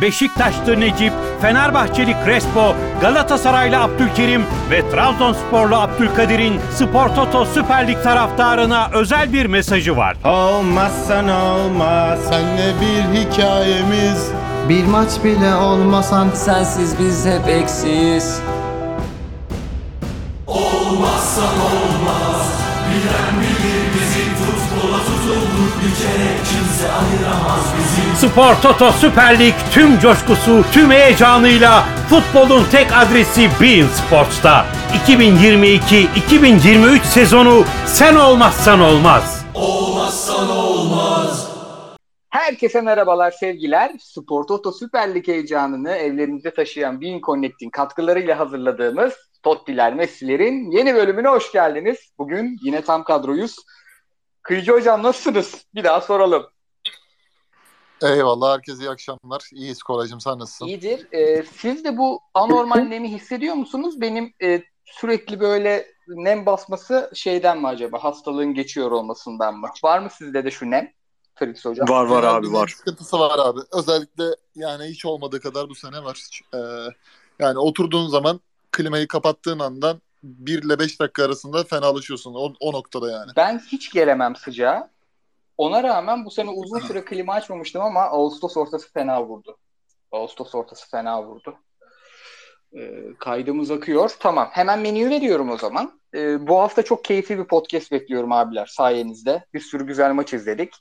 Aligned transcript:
Beşiktaşlı 0.00 0.80
Necip, 0.80 1.12
Fenerbahçeli 1.40 2.16
Crespo, 2.24 2.76
Galatasaraylı 3.00 3.80
Abdülkerim 3.80 4.42
ve 4.70 4.90
Trabzonsporlu 4.90 5.76
Abdülkadir'in 5.76 6.60
Spor 6.74 7.08
Toto 7.08 7.44
Süper 7.44 7.88
Lig 7.88 8.02
taraftarına 8.02 8.90
özel 8.92 9.32
bir 9.32 9.46
mesajı 9.46 9.96
var. 9.96 10.16
Olmazsan 10.24 11.28
olmaz 11.28 12.18
Senle 12.28 12.72
bir 12.80 13.18
hikayemiz 13.20 14.30
Bir 14.68 14.84
maç 14.84 15.10
bile 15.24 15.54
olmasan 15.54 16.30
Sensiz 16.34 16.98
biz 16.98 17.26
hep 17.26 17.48
eksiyiz 17.48 18.40
Spor 28.16 28.54
Toto 28.62 28.92
Süper 28.92 29.38
Lig 29.38 29.54
tüm 29.72 29.98
coşkusu, 29.98 30.64
tüm 30.72 30.90
heyecanıyla 30.90 31.84
futbolun 32.08 32.64
tek 32.72 32.86
adresi 32.96 33.48
Bein 33.60 33.86
Sports'ta. 33.86 34.66
2022-2023 35.06 37.04
sezonu 37.04 37.64
sen 37.86 38.16
olmazsan 38.16 38.80
olmaz. 38.80 39.44
Herkese 42.30 42.80
merhabalar 42.80 43.30
sevgiler. 43.30 43.92
Spor 44.00 44.44
Toto 44.46 44.72
Süper 44.72 45.14
Lig 45.14 45.28
heyecanını 45.28 45.90
evlerinize 45.90 46.54
taşıyan 46.54 47.00
Bean 47.00 47.20
Connect'in 47.20 47.70
katkılarıyla 47.70 48.38
hazırladığımız 48.38 49.12
Tottiler 49.42 49.94
Messi'lerin 49.94 50.70
yeni 50.70 50.94
bölümüne 50.94 51.28
hoş 51.28 51.52
geldiniz. 51.52 51.98
Bugün 52.18 52.58
yine 52.62 52.82
tam 52.82 53.04
kadroyuz. 53.04 53.56
Kıyıcı 54.44 54.72
Hocam 54.72 55.02
nasılsınız? 55.02 55.66
Bir 55.74 55.84
daha 55.84 56.00
soralım. 56.00 56.46
Eyvallah 58.02 58.54
herkese 58.54 58.84
iyi 58.84 58.90
akşamlar. 58.90 59.48
İyiyiz 59.52 59.82
Koraycığım 59.82 60.20
sen 60.20 60.38
nasılsın? 60.38 60.66
İyidir. 60.66 61.12
Ee, 61.12 61.44
siz 61.56 61.84
de 61.84 61.96
bu 61.96 62.20
anormal 62.34 62.80
nemi 62.80 63.10
hissediyor 63.10 63.54
musunuz? 63.54 64.00
Benim 64.00 64.34
e, 64.42 64.62
sürekli 64.84 65.40
böyle 65.40 65.86
nem 66.08 66.46
basması 66.46 67.10
şeyden 67.14 67.60
mi 67.60 67.66
acaba? 67.66 68.04
Hastalığın 68.04 68.54
geçiyor 68.54 68.90
olmasından 68.90 69.58
mı? 69.58 69.68
Var 69.84 69.98
mı 69.98 70.08
sizde 70.18 70.44
de 70.44 70.50
şu 70.50 70.70
nem? 70.70 70.92
Fritz 71.34 71.64
Hocam. 71.64 71.88
Var 71.88 72.04
var 72.04 72.22
abi 72.22 72.52
var. 72.52 72.68
Sıkıntısı 72.68 73.18
var 73.18 73.38
abi. 73.38 73.60
Özellikle 73.72 74.24
yani 74.54 74.84
hiç 74.84 75.06
olmadığı 75.06 75.40
kadar 75.40 75.68
bu 75.68 75.74
sene 75.74 76.04
var. 76.04 76.40
Ee, 76.54 76.58
yani 77.38 77.58
oturduğun 77.58 78.08
zaman 78.08 78.40
klimayı 78.72 79.08
kapattığın 79.08 79.58
andan 79.58 80.00
1 80.24 80.62
ile 80.62 80.78
5 80.78 81.00
dakika 81.00 81.24
arasında 81.24 81.64
fenalaşıyorsun. 81.64 82.34
O, 82.34 82.52
o 82.60 82.72
noktada 82.72 83.10
yani. 83.10 83.30
Ben 83.36 83.58
hiç 83.72 83.92
gelemem 83.92 84.36
sıcağa. 84.36 84.90
Ona 85.58 85.82
rağmen 85.82 86.24
bu 86.24 86.30
sene 86.30 86.50
uzun 86.50 86.78
süre 86.78 87.04
klima 87.04 87.32
açmamıştım 87.32 87.82
ama 87.82 88.00
Ağustos 88.00 88.56
ortası 88.56 88.92
fena 88.92 89.24
vurdu. 89.24 89.58
Ağustos 90.12 90.54
ortası 90.54 90.90
fena 90.90 91.22
vurdu. 91.22 91.56
Ee, 92.76 93.14
kaydımız 93.18 93.70
akıyor. 93.70 94.10
Tamam. 94.20 94.48
Hemen 94.52 94.78
menüyü 94.78 95.10
veriyorum 95.10 95.50
o 95.50 95.58
zaman. 95.58 96.00
Ee, 96.14 96.46
bu 96.46 96.60
hafta 96.60 96.82
çok 96.82 97.04
keyifli 97.04 97.38
bir 97.38 97.44
podcast 97.44 97.92
bekliyorum 97.92 98.32
abiler 98.32 98.66
sayenizde. 98.66 99.44
Bir 99.54 99.60
sürü 99.60 99.86
güzel 99.86 100.12
maç 100.12 100.34
izledik. 100.34 100.74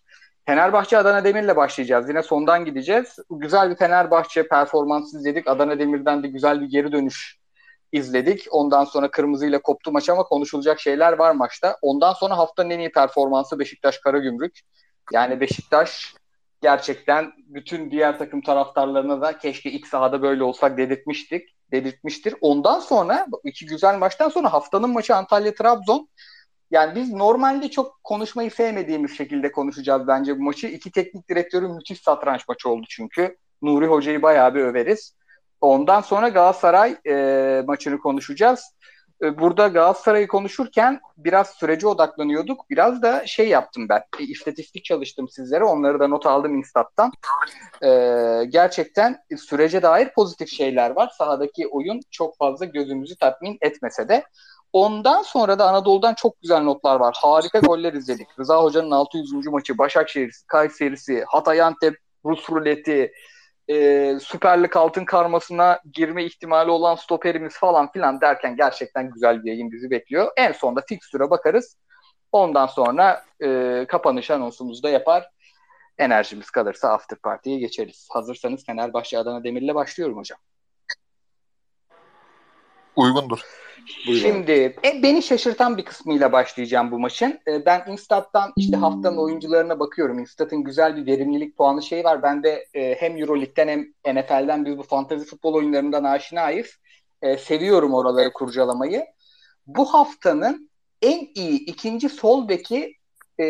Fenerbahçe 0.46 0.98
Adana 0.98 1.24
Demir'le 1.24 1.56
başlayacağız. 1.56 2.10
Yine 2.10 2.24
sondan 2.24 2.66
gideceğiz. 2.66 3.16
Güzel 3.30 3.70
bir 3.70 3.76
Fenerbahçe 3.76 4.48
performansı 4.48 5.18
izledik. 5.18 5.48
Adana 5.48 5.80
Demir'den 5.80 6.24
de 6.24 6.28
güzel 6.28 6.62
bir 6.62 6.66
geri 6.66 6.92
dönüş 6.92 7.43
izledik. 7.94 8.48
Ondan 8.52 8.84
sonra 8.84 9.12
kırmızıyla 9.12 9.62
koptu 9.62 9.92
maç 9.92 10.10
ama 10.10 10.24
konuşulacak 10.24 10.80
şeyler 10.80 11.14
var 11.14 11.32
maçta. 11.32 11.78
Ondan 11.82 12.14
sonra 12.14 12.38
haftanın 12.38 12.70
en 12.70 12.80
iyi 12.80 12.92
performansı 12.92 13.60
Beşiktaş 13.60 13.98
Karagümrük. 13.98 14.60
Yani 15.14 15.40
Beşiktaş 15.40 16.16
gerçekten 16.62 17.32
bütün 17.38 17.92
diğer 17.92 18.18
takım 18.20 18.42
taraftarlarına 18.42 19.22
da 19.22 19.38
keşke 19.38 19.72
ilk 19.72 19.88
sahada 19.88 20.22
böyle 20.22 20.44
olsak 20.44 20.78
dedirtmiştik. 20.78 21.50
Dedirtmiştir. 21.72 22.36
Ondan 22.42 22.80
sonra 22.80 23.28
iki 23.44 23.66
güzel 23.66 23.98
maçtan 23.98 24.30
sonra 24.30 24.54
haftanın 24.54 24.90
maçı 24.90 25.16
Antalya 25.16 25.54
Trabzon. 25.54 26.10
Yani 26.72 26.96
biz 26.96 27.14
normalde 27.14 27.72
çok 27.72 28.04
konuşmayı 28.04 28.52
sevmediğimiz 28.52 29.18
şekilde 29.18 29.52
konuşacağız 29.52 30.08
bence 30.08 30.40
bu 30.40 30.44
maçı. 30.44 30.68
İki 30.68 30.92
teknik 30.92 31.30
direktörün 31.30 31.72
müthiş 31.72 32.02
satranç 32.02 32.48
maçı 32.48 32.70
oldu 32.70 32.86
çünkü. 32.90 33.38
Nuri 33.62 33.88
Hoca'yı 33.88 34.22
bayağı 34.22 34.56
bir 34.56 34.62
överiz. 34.62 35.16
Ondan 35.64 36.02
sonra 36.02 36.30
Galatasaray 36.30 36.96
e, 37.08 37.64
maçını 37.68 38.00
konuşacağız. 38.00 38.76
E, 39.22 39.40
burada 39.40 39.68
Galatasaray'ı 39.68 40.28
konuşurken 40.28 41.00
biraz 41.18 41.50
sürece 41.50 41.88
odaklanıyorduk. 41.88 42.70
Biraz 42.70 43.02
da 43.02 43.28
şey 43.28 43.50
yaptım 43.50 43.90
ben. 43.90 44.04
E, 44.20 44.24
istatistik 44.24 44.86
çalıştım 44.86 45.30
sizlere. 45.30 45.64
Onları 45.64 46.00
da 46.00 46.08
not 46.08 46.26
aldım 46.26 46.56
Instat'tan. 46.56 47.12
E, 47.84 47.90
gerçekten 48.50 49.18
sürece 49.38 49.82
dair 49.82 50.10
pozitif 50.14 50.50
şeyler 50.50 50.90
var. 50.90 51.12
Sahadaki 51.18 51.68
oyun 51.68 52.00
çok 52.12 52.38
fazla 52.38 52.66
gözümüzü 52.66 53.16
tatmin 53.16 53.58
etmese 53.62 54.10
de. 54.10 54.24
Ondan 54.74 55.22
sonra 55.22 55.60
da 55.60 55.70
Anadolu'dan 55.70 56.14
çok 56.14 56.42
güzel 56.42 56.62
notlar 56.62 57.00
var. 57.00 57.16
Harika 57.22 57.60
goller 57.60 57.94
izledik. 57.94 58.28
Rıza 58.40 58.64
Hoca'nın 58.64 58.92
600. 58.92 59.48
maçı, 59.48 59.78
Başakşehir, 59.78 60.36
Kayseri'si, 60.48 61.24
Hatay 61.28 61.62
Antep, 61.62 61.98
Rus 62.26 62.50
ruleti, 62.50 63.14
e, 63.70 64.18
Süper 64.20 64.64
Lig 64.64 64.78
altın 64.78 65.06
karmasına 65.06 65.80
girme 65.94 66.26
ihtimali 66.26 66.72
olan 66.72 66.96
stoperimiz 66.96 67.58
falan 67.58 67.92
filan 67.92 68.22
derken 68.22 68.56
gerçekten 68.56 69.12
güzel 69.12 69.44
bir 69.44 69.52
yayın 69.52 69.72
bizi 69.72 69.90
bekliyor. 69.90 70.32
En 70.38 70.52
sonda 70.52 70.82
fikstüre 70.88 71.30
bakarız. 71.30 71.78
Ondan 72.32 72.68
sonra 72.68 73.26
e, 73.44 73.86
kapanış 73.90 74.32
anonsumuzu 74.32 74.84
da 74.84 74.90
yapar. 74.90 75.30
Enerjimiz 75.98 76.50
kalırsa 76.50 76.90
after 76.90 77.20
party'ye 77.20 77.60
geçeriz. 77.60 78.08
Hazırsanız 78.12 78.66
Fenerbahçe 78.66 79.18
Adana 79.18 79.44
Demir'le 79.44 79.76
başlıyorum 79.76 80.18
hocam. 80.18 80.40
Uygundur. 82.96 83.40
Şimdi 83.88 84.76
e, 84.86 85.04
beni 85.04 85.24
şaşırtan 85.24 85.78
bir 85.78 85.86
kısmıyla 85.86 86.32
başlayacağım 86.32 86.92
bu 86.92 87.00
maçın. 87.00 87.40
E, 87.48 87.66
ben 87.66 87.84
Instat'tan 87.88 88.54
işte 88.56 88.78
haftanın 88.78 89.18
oyuncularına 89.18 89.80
bakıyorum. 89.80 90.20
Instat'ın 90.20 90.64
güzel 90.64 90.96
bir 90.96 91.06
verimlilik 91.06 91.58
puanı 91.58 91.82
şey 91.82 92.04
var. 92.04 92.24
Ben 92.24 92.44
de 92.44 92.66
e, 92.74 92.96
hem 93.00 93.18
Euroleague'den 93.18 93.68
hem 93.68 94.16
NFL'den 94.16 94.66
biz 94.66 94.78
bu 94.78 94.84
fantasy 94.84 95.26
futbol 95.26 95.54
oyunlarından 95.54 96.04
aşinayız. 96.04 96.78
E, 97.22 97.38
seviyorum 97.38 97.94
oraları 97.94 98.34
kurcalamayı. 98.34 99.06
Bu 99.68 99.94
haftanın 99.94 100.70
en 101.02 101.28
iyi 101.36 101.60
ikinci 101.66 102.10
sol 102.10 102.50
beki 102.50 102.98
e, 103.40 103.46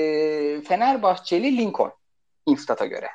Fenerbahçeli 0.62 1.58
Lincoln 1.58 1.92
Instat'a 2.46 2.86
göre. 2.86 3.08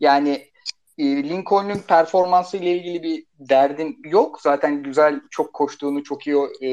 Yani 0.00 0.53
e, 0.98 1.04
Lincoln'un 1.04 1.78
performansı 1.78 2.56
ile 2.56 2.70
ilgili 2.76 3.02
bir 3.02 3.24
derdin 3.38 3.98
yok. 4.04 4.40
Zaten 4.40 4.82
güzel 4.82 5.20
çok 5.30 5.52
koştuğunu, 5.52 6.02
çok 6.02 6.26
iyi 6.26 6.36
e, 6.62 6.70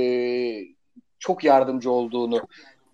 çok 1.20 1.44
yardımcı 1.44 1.92
olduğunu, 1.92 2.48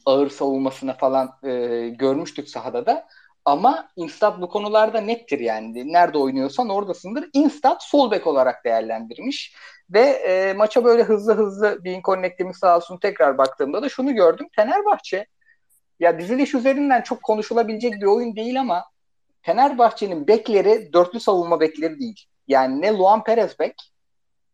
ağır 0.06 0.30
savunmasına 0.30 0.94
falan 0.94 1.32
e, 1.44 1.50
görmüştük 1.90 2.50
sahada 2.50 2.86
da. 2.86 3.08
Ama 3.46 3.90
Instat 3.96 4.42
bu 4.42 4.50
konularda 4.50 5.02
nettir 5.02 5.40
yani. 5.40 5.94
Nerede 5.94 6.18
oynuyorsan 6.18 6.70
oradasındır. 6.70 7.30
Instat 7.34 7.84
sol 7.84 8.12
bek 8.12 8.28
olarak 8.28 8.66
değerlendirmiş. 8.66 9.56
Ve 9.90 10.00
e, 10.00 10.54
maça 10.54 10.84
böyle 10.84 11.04
hızlı 11.04 11.34
hızlı 11.34 11.86
Bean 11.86 12.02
Connect'imiz 12.02 12.58
sağ 12.58 12.78
olsun 12.78 12.98
tekrar 12.98 13.38
baktığımda 13.38 13.82
da 13.82 13.90
şunu 13.90 14.16
gördüm. 14.16 14.48
Fenerbahçe 14.56 15.26
ya 16.00 16.20
diziliş 16.20 16.54
üzerinden 16.56 17.02
çok 17.02 17.24
konuşulabilecek 17.24 17.94
bir 17.94 18.06
oyun 18.06 18.36
değil 18.36 18.60
ama 18.60 18.84
Fenerbahçe'nin 19.42 20.28
bekleri 20.28 20.94
dörtlü 20.94 21.20
savunma 21.20 21.60
bekleri 21.60 22.00
değil. 22.00 22.26
Yani 22.48 22.82
ne 22.82 22.92
Luan 22.92 23.24
Perez 23.24 23.60
bek, 23.60 23.76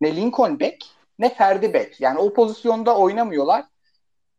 ne 0.02 0.16
Lincoln 0.16 0.60
bek, 0.60 0.86
ne 1.20 1.34
Ferdi 1.34 1.74
bek. 1.74 2.02
Yani 2.02 2.20
o 2.20 2.34
pozisyonda 2.34 2.98
oynamıyorlar. 2.98 3.66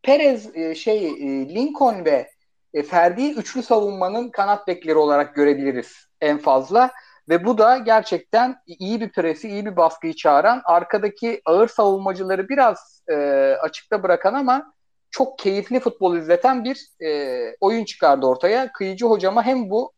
Perez 0.03 0.57
e, 0.57 0.75
şey 0.75 1.07
e, 1.07 1.55
Lincoln 1.55 2.05
ve 2.05 2.31
e, 2.75 2.83
Ferdi'yi 2.83 3.35
üçlü 3.35 3.63
savunmanın 3.63 4.31
kanat 4.31 4.69
bekleri 4.69 4.97
olarak 4.97 5.35
görebiliriz 5.35 6.09
en 6.21 6.39
fazla. 6.39 6.91
Ve 7.29 7.45
bu 7.45 7.59
da 7.59 7.79
gerçekten 7.79 8.57
iyi 8.67 9.01
bir 9.01 9.13
presi, 9.13 9.49
iyi 9.49 9.67
bir 9.67 9.77
baskıyı 9.77 10.15
çağıran, 10.15 10.63
arkadaki 10.65 11.41
ağır 11.45 11.69
savunmacıları 11.69 12.49
biraz 12.49 13.03
e, 13.09 13.15
açıkta 13.63 14.03
bırakan 14.03 14.35
ama 14.35 14.75
çok 15.11 15.39
keyifli 15.39 15.81
futbol 15.81 16.17
izleten 16.17 16.65
bir 16.65 16.89
e, 17.05 17.41
oyun 17.61 17.85
çıkardı 17.85 18.27
ortaya. 18.27 18.73
Kıyıcı 18.73 19.07
hocama 19.07 19.43
hem 19.43 19.71
bu 19.71 19.93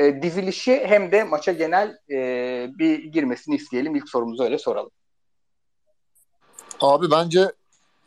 e, 0.00 0.22
dizilişi 0.22 0.84
hem 0.86 1.12
de 1.12 1.24
maça 1.24 1.52
genel 1.52 1.98
e, 2.10 2.18
bir 2.78 3.04
girmesini 3.04 3.54
isteyelim. 3.54 3.96
İlk 3.96 4.08
sorumuzu 4.08 4.42
öyle 4.42 4.58
soralım. 4.58 4.90
Abi 6.80 7.10
bence 7.10 7.52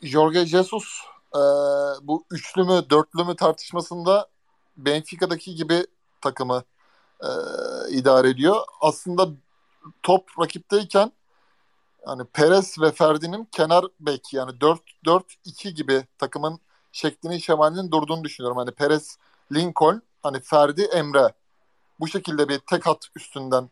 Jorge 0.02 0.46
Jesus 0.46 0.84
e, 1.34 1.40
bu 2.02 2.24
üçlü 2.30 2.64
mü 2.64 2.82
dörtlü 2.90 3.24
mü 3.24 3.36
tartışmasında 3.36 4.28
Benfica'daki 4.76 5.54
gibi 5.54 5.86
takımı 6.20 6.62
e, 7.20 7.28
idare 7.90 8.28
ediyor. 8.28 8.56
Aslında 8.80 9.28
top 10.02 10.24
rakipteyken 10.40 11.12
hani 12.04 12.24
Perez 12.24 12.80
ve 12.80 12.90
Ferdi'nin 12.90 13.44
kenar 13.44 13.84
bek 14.00 14.32
yani 14.32 14.50
4-4-2 14.50 15.68
gibi 15.68 16.06
takımın 16.18 16.60
şeklinin 16.92 17.38
şemalinin 17.38 17.90
durduğunu 17.90 18.24
düşünüyorum. 18.24 18.58
Hani 18.58 18.70
Perez, 18.70 19.18
Lincoln, 19.52 20.02
hani 20.22 20.40
Ferdi, 20.40 20.82
Emre 20.82 21.32
bu 22.00 22.08
şekilde 22.08 22.48
bir 22.48 22.58
tek 22.58 22.86
hat 22.86 23.08
üstünden 23.16 23.70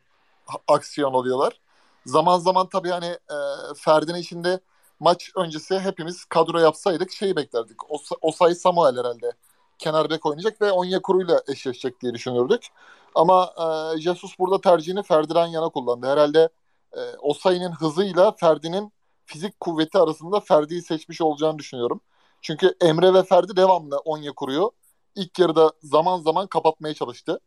aksiyon 0.69 1.15
alıyorlar. 1.15 1.61
Zaman 2.07 2.39
zaman 2.39 2.69
tabii 2.69 2.91
hani 2.91 3.07
e, 3.07 3.37
Ferdi'nin 3.77 4.19
içinde 4.19 4.61
maç 5.01 5.31
öncesi 5.37 5.79
hepimiz 5.79 6.25
kadro 6.25 6.59
yapsaydık 6.59 7.13
şeyi 7.13 7.37
beklerdik. 7.37 7.91
O, 7.91 7.99
Osay 8.21 8.55
Samuel 8.55 8.99
herhalde 8.99 9.33
kenar 9.79 10.11
bek 10.11 10.27
oynayacak 10.27 10.61
ve 10.61 10.73
Onyekuru 10.73 11.23
ile 11.23 11.41
eşleşecek 11.49 12.01
diye 12.01 12.15
düşünürdük. 12.15 12.67
Ama 13.15 13.55
e, 13.97 14.01
Jesus 14.01 14.39
burada 14.39 14.61
tercihini 14.61 15.03
Ferdi'den 15.03 15.47
yana 15.47 15.69
kullandı. 15.69 16.07
Herhalde 16.07 16.49
e, 16.93 17.01
Osay'ın 17.23 17.73
hızıyla 17.73 18.33
Ferdi'nin 18.33 18.93
fizik 19.27 19.61
kuvveti 19.61 19.99
arasında 19.99 20.41
Ferdi'yi 20.41 20.83
seçmiş 20.83 21.21
olacağını 21.21 21.59
düşünüyorum. 21.59 22.01
Çünkü 22.43 22.75
Emre 22.81 23.15
ve 23.15 23.23
Ferdi 23.23 23.57
devamlı 23.57 23.99
Onyekuru'yu 23.99 24.73
ilk 25.15 25.39
yarıda 25.39 25.73
zaman 25.83 26.21
zaman 26.21 26.47
kapatmaya 26.47 26.95
çalıştı. 26.95 27.41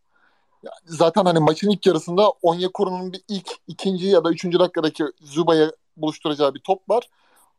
Zaten 0.85 1.25
hani 1.25 1.39
maçın 1.39 1.69
ilk 1.69 1.85
yarısında 1.85 2.29
Onyekuru'nun 2.29 3.13
bir 3.13 3.21
ilk, 3.27 3.51
ikinci 3.67 4.07
ya 4.07 4.23
da 4.23 4.31
üçüncü 4.31 4.59
dakikadaki 4.59 5.03
Zuba'ya 5.21 5.71
buluşturacağı 5.97 6.53
bir 6.53 6.59
top 6.59 6.89
var. 6.89 7.09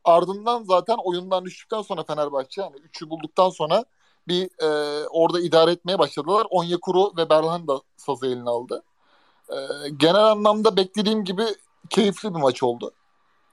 Ardından 0.03 0.63
zaten 0.63 0.97
oyundan 1.03 1.45
düştükten 1.45 1.81
sonra 1.81 2.03
Fenerbahçe 2.03 2.61
yani 2.61 2.75
üçü 2.75 3.09
bulduktan 3.09 3.49
sonra 3.49 3.85
bir 4.27 4.63
e, 4.63 5.07
orada 5.07 5.39
idare 5.39 5.71
etmeye 5.71 5.99
başladılar. 5.99 6.47
Onyekuru 6.49 7.17
ve 7.17 7.29
Berhan 7.29 7.67
da 7.67 7.81
sazı 7.97 8.27
eline 8.27 8.49
aldı. 8.49 8.83
E, 9.49 9.55
genel 9.97 10.25
anlamda 10.25 10.77
beklediğim 10.77 11.23
gibi 11.23 11.43
keyifli 11.89 12.35
bir 12.35 12.39
maç 12.39 12.63
oldu. 12.63 12.91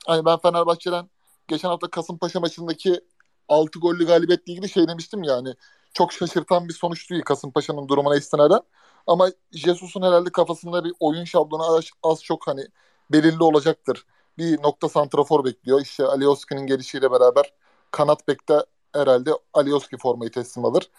Hani 0.07 0.25
ben 0.25 0.39
Fenerbahçe'den 0.39 1.09
geçen 1.49 1.69
hafta 1.69 1.91
Kasımpaşa 1.91 2.41
maçındaki 2.41 3.01
6 3.49 3.79
gollü 3.79 4.07
galibiyetle 4.07 4.53
ilgili 4.53 4.69
şey 4.69 4.89
demiştim 4.89 5.23
yani. 5.23 5.55
Çok 5.95 6.13
şaşırtan 6.13 6.69
bir 6.69 6.73
sonuç 6.73 7.11
değil 7.11 7.23
Kasımpaşa'nın 7.23 7.89
durumuna 7.89 8.17
istinaden. 8.17 8.61
Ama 9.07 9.31
Jesus'un 9.53 10.03
herhalde 10.03 10.33
kafasında 10.33 10.85
bir 10.85 10.93
oyun 11.01 11.25
şablonu 11.25 11.77
az, 11.77 11.85
az 12.03 12.25
çok 12.25 12.47
hani 12.47 12.67
belirli 13.13 13.43
olacaktır. 13.43 14.07
Bir 14.39 14.63
nokta 14.63 14.89
santrafor 14.89 15.45
bekliyor. 15.45 15.81
İşte 15.81 16.05
Alioski'nin 16.07 16.67
gelişiyle 16.67 17.11
beraber 17.11 17.53
kanat 17.91 18.29
bekte 18.29 18.65
herhalde 18.93 19.31
Alioski 19.55 19.97
formayı 19.99 20.31
teslim 20.31 20.65
alır. 20.65 20.91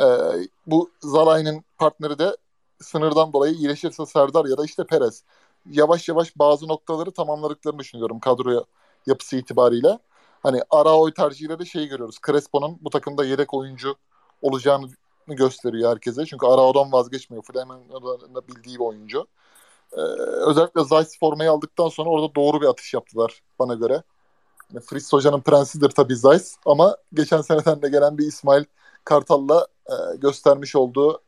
Ee, 0.00 0.04
bu 0.66 0.90
Zalai'nin 1.00 1.64
partneri 1.78 2.18
de 2.18 2.36
sınırdan 2.80 3.32
dolayı 3.32 3.54
iyileşirse 3.54 4.06
Serdar 4.06 4.44
ya 4.44 4.58
da 4.58 4.64
işte 4.64 4.86
Perez. 4.86 5.24
Yavaş 5.70 6.08
yavaş 6.08 6.38
bazı 6.38 6.68
noktaları 6.68 7.10
tamamladıklarını 7.10 7.78
düşünüyorum 7.78 8.20
kadroya 8.20 8.64
yapısı 9.06 9.36
itibariyle. 9.36 9.98
Hani 10.42 10.60
Arao'yu 10.70 11.14
tercihiyle 11.14 11.58
de 11.58 11.64
şeyi 11.64 11.88
görüyoruz. 11.88 12.16
Crespo'nun 12.26 12.78
bu 12.80 12.90
takımda 12.90 13.24
yedek 13.24 13.54
oyuncu 13.54 13.96
olacağını 14.42 14.88
gösteriyor 15.34 15.90
herkese. 15.90 16.26
Çünkü 16.26 16.46
Arao'dan 16.46 16.92
vazgeçmiyor. 16.92 17.44
Flamengo'da 17.44 18.34
da 18.34 18.48
bildiği 18.48 18.74
bir 18.74 18.84
oyuncu. 18.84 19.26
Ee, 19.92 20.00
özellikle 20.50 20.84
Zeiss 20.84 21.18
formayı 21.18 21.50
aldıktan 21.50 21.88
sonra 21.88 22.10
orada 22.10 22.34
doğru 22.34 22.60
bir 22.60 22.66
atış 22.66 22.94
yaptılar 22.94 23.42
bana 23.58 23.74
göre. 23.74 24.02
Yani 24.72 24.84
Fritz 24.84 25.12
Hoca'nın 25.12 25.40
prensidir 25.40 25.90
tabii 25.90 26.16
Zeiss 26.16 26.56
ama 26.66 26.96
geçen 27.14 27.40
seneden 27.40 27.82
de 27.82 27.88
gelen 27.88 28.18
bir 28.18 28.26
İsmail 28.26 28.64
Kartal'la 29.04 29.66
e, 29.86 30.16
göstermiş 30.16 30.76
olduğu 30.76 31.22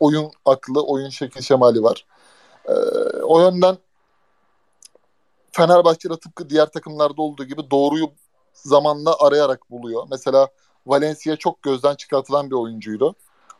oyun 0.00 0.30
aklı, 0.44 0.82
oyun 0.82 1.08
şekil 1.08 1.42
şemali 1.42 1.82
var. 1.82 2.06
E, 2.64 2.72
o 3.22 3.40
yönden 3.40 3.78
Fenerbahçe'de 5.52 6.16
tıpkı 6.16 6.50
diğer 6.50 6.66
takımlarda 6.66 7.22
olduğu 7.22 7.44
gibi 7.44 7.70
doğruyu 7.70 8.10
zamanla 8.52 9.16
arayarak 9.18 9.70
buluyor. 9.70 10.06
Mesela 10.10 10.48
Valencia 10.86 11.36
çok 11.36 11.62
gözden 11.62 11.94
çıkartılan 11.94 12.50
bir 12.50 12.56
oyuncuydu. 12.56 13.14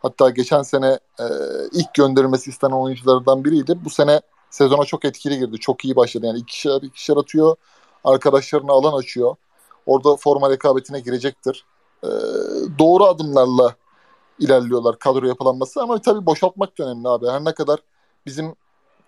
Hatta 0.07 0.31
geçen 0.31 0.63
sene 0.63 0.99
e, 1.21 1.25
ilk 1.73 1.95
gönderilmesi 1.95 2.51
istenen 2.51 2.77
oyunculardan 2.77 3.45
biriydi. 3.45 3.85
Bu 3.85 3.91
sene 3.91 4.21
sezona 4.51 4.85
çok 4.85 5.05
etkili 5.05 5.39
girdi. 5.39 5.57
Çok 5.59 5.85
iyi 5.85 5.97
başladı. 5.97 6.27
Yani 6.27 6.39
ikişer 6.39 6.83
ikişer 6.83 7.17
atıyor. 7.17 7.57
Arkadaşlarına 8.05 8.73
alan 8.73 8.99
açıyor. 8.99 9.37
Orada 9.87 10.17
forma 10.17 10.51
rekabetine 10.51 11.01
girecektir. 11.01 11.65
E, 12.05 12.09
doğru 12.79 13.05
adımlarla 13.05 13.75
ilerliyorlar 14.39 14.99
kadro 14.99 15.27
yapılanması 15.27 15.83
ama 15.83 16.01
tabii 16.01 16.27
boşaltmak 16.27 16.79
da 16.79 16.85
önemli 16.85 17.09
abi. 17.09 17.27
Her 17.27 17.45
ne 17.45 17.55
kadar 17.55 17.81
bizim 18.27 18.55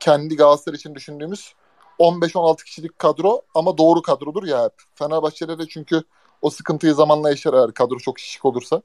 kendi 0.01 0.37
Galatasaray 0.37 0.77
için 0.77 0.95
düşündüğümüz 0.95 1.53
15-16 1.99 2.65
kişilik 2.65 2.99
kadro 2.99 3.43
ama 3.55 3.79
doğru 3.79 4.03
kadrodur 4.03 4.45
ya 4.45 4.65
hep. 4.65 4.73
Fenerbahçe'de 4.95 5.59
de 5.59 5.67
çünkü 5.69 6.03
o 6.43 6.51
sıkıntıyı 6.51 6.95
zamanla 6.95 7.31
yaşar 7.31 7.55
eğer 7.55 7.73
kadro 7.73 7.99
çok 7.99 8.19
şişik 8.19 8.45
olursa. 8.45 8.83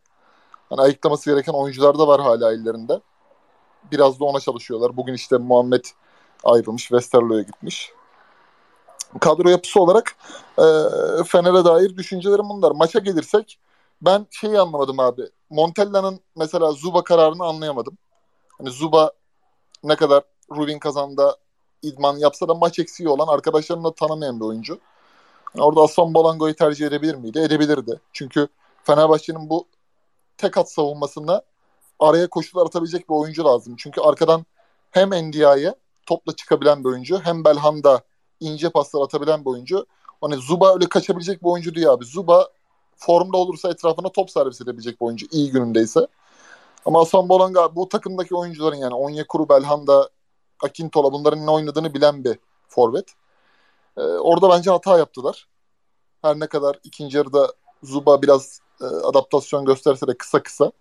Hani 0.73 0.81
ayıklaması 0.81 1.29
gereken 1.31 1.53
oyuncular 1.53 1.99
da 1.99 2.07
var 2.07 2.21
hala 2.21 2.53
ellerinde. 2.53 2.99
Biraz 3.91 4.19
da 4.19 4.25
ona 4.25 4.39
çalışıyorlar. 4.39 4.97
Bugün 4.97 5.13
işte 5.13 5.37
Muhammed 5.37 5.85
ayrılmış, 6.43 6.81
Westerlo'ya 6.81 7.41
gitmiş. 7.41 7.91
Kadro 9.19 9.49
yapısı 9.49 9.81
olarak 9.81 10.15
e, 10.57 10.65
Fener'e 11.23 11.65
dair 11.65 11.97
düşüncelerim 11.97 12.49
bunlar. 12.49 12.71
Maça 12.71 12.99
gelirsek 12.99 13.59
ben 14.01 14.27
şeyi 14.31 14.59
anlamadım 14.59 14.99
abi. 14.99 15.21
Montella'nın 15.49 16.19
mesela 16.35 16.71
Zuba 16.71 17.03
kararını 17.03 17.43
anlayamadım. 17.43 17.97
Hani 18.57 18.69
Zuba 18.69 19.11
ne 19.83 19.95
kadar 19.95 20.23
Rubin 20.51 20.79
kazanda 20.79 21.37
idman 21.81 22.17
yapsa 22.17 22.47
da 22.47 22.53
maç 22.53 22.79
eksiği 22.79 23.09
olan 23.09 23.27
arkadaşlarını 23.27 23.83
da 23.83 23.93
tanımayan 23.93 24.39
bir 24.39 24.45
oyuncu. 24.45 24.79
Yani 25.55 25.65
orada 25.65 25.81
Aslan 25.81 26.13
Bolango'yu 26.13 26.55
tercih 26.55 26.87
edebilir 26.87 27.15
miydi? 27.15 27.39
Edebilirdi. 27.39 27.99
Çünkü 28.13 28.47
Fenerbahçe'nin 28.83 29.49
bu 29.49 29.67
tek 30.38 30.57
at 30.57 30.71
savunmasında 30.71 31.44
araya 32.00 32.30
koşular 32.30 32.65
atabilecek 32.65 33.09
bir 33.09 33.15
oyuncu 33.15 33.45
lazım. 33.45 33.75
Çünkü 33.77 34.01
arkadan 34.01 34.45
hem 34.91 35.27
Ndiaye 35.27 35.75
topla 36.06 36.35
çıkabilen 36.35 36.83
bir 36.83 36.89
oyuncu 36.89 37.19
hem 37.19 37.45
Belhanda 37.45 38.01
ince 38.39 38.69
paslar 38.69 39.01
atabilen 39.01 39.45
bir 39.45 39.50
oyuncu. 39.50 39.85
Hani 40.21 40.35
Zuba 40.35 40.74
öyle 40.74 40.89
kaçabilecek 40.89 41.44
bir 41.44 41.47
oyuncu 41.47 41.75
değil 41.75 41.89
abi. 41.89 42.06
Zuba 42.06 42.50
formda 42.95 43.38
olursa 43.38 43.69
etrafına 43.69 44.09
top 44.09 44.31
servis 44.31 44.62
edebilecek 44.62 45.01
bir 45.01 45.06
oyuncu 45.06 45.27
iyi 45.31 45.51
günündeyse. 45.51 46.07
Ama 46.85 47.00
Hasan 47.00 47.30
Bolanga 47.30 47.75
bu 47.75 47.89
takımdaki 47.89 48.35
oyuncuların 48.35 48.75
yani 48.75 48.94
Onyekuru, 48.94 49.50
Belhanda, 49.50 50.09
Akintola 50.63 51.13
bunların 51.13 51.45
ne 51.45 51.51
oynadığını 51.51 51.94
bilen 51.94 52.24
bir 52.24 52.39
forvet. 52.68 53.13
Ee, 53.97 54.01
orada 54.01 54.50
bence 54.50 54.71
hata 54.71 54.97
yaptılar. 54.97 55.47
Her 56.21 56.39
ne 56.39 56.47
kadar 56.47 56.80
ikinci 56.83 57.18
yarıda 57.18 57.53
Zuba 57.83 58.21
biraz 58.21 58.59
e, 58.81 58.85
adaptasyon 58.85 59.65
gösterse 59.65 60.07
de 60.07 60.17
kısa 60.17 60.43
kısa. 60.43 60.71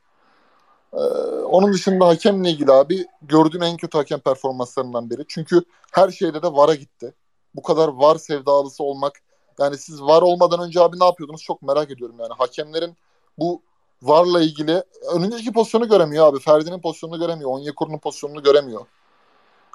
Ee, 0.93 0.97
onun 1.45 1.73
dışında 1.73 2.07
hakemle 2.07 2.51
ilgili 2.51 2.73
abi 2.73 3.07
gördüğüm 3.23 3.63
en 3.63 3.77
kötü 3.77 3.99
hakem 3.99 4.21
performanslarından 4.21 5.11
biri. 5.11 5.25
Çünkü 5.29 5.63
her 5.93 6.11
şeyde 6.11 6.43
de 6.43 6.53
VAR'a 6.53 6.75
gitti. 6.75 7.15
Bu 7.55 7.63
kadar 7.63 7.89
VAR 7.89 8.17
sevdalısı 8.17 8.85
olmak. 8.85 9.23
Yani 9.61 9.79
siz 9.79 10.03
VAR 10.03 10.23
olmadan 10.23 10.61
önce 10.61 10.81
abi 10.81 11.01
ne 11.01 11.05
yapıyordunuz 11.05 11.43
çok 11.43 11.63
merak 11.63 11.91
ediyorum 11.91 12.17
yani. 12.19 12.33
Hakemlerin 12.39 12.97
bu 13.39 13.63
VAR'la 14.03 14.41
ilgili 14.41 14.83
önündeki 15.15 15.53
pozisyonu 15.53 15.89
göremiyor 15.89 16.27
abi. 16.27 16.39
Ferdi'nin 16.39 16.81
pozisyonunu 16.81 17.19
göremiyor. 17.19 17.51
Onyekuru'nun 17.51 17.99
pozisyonunu 17.99 18.43
göremiyor. 18.43 18.87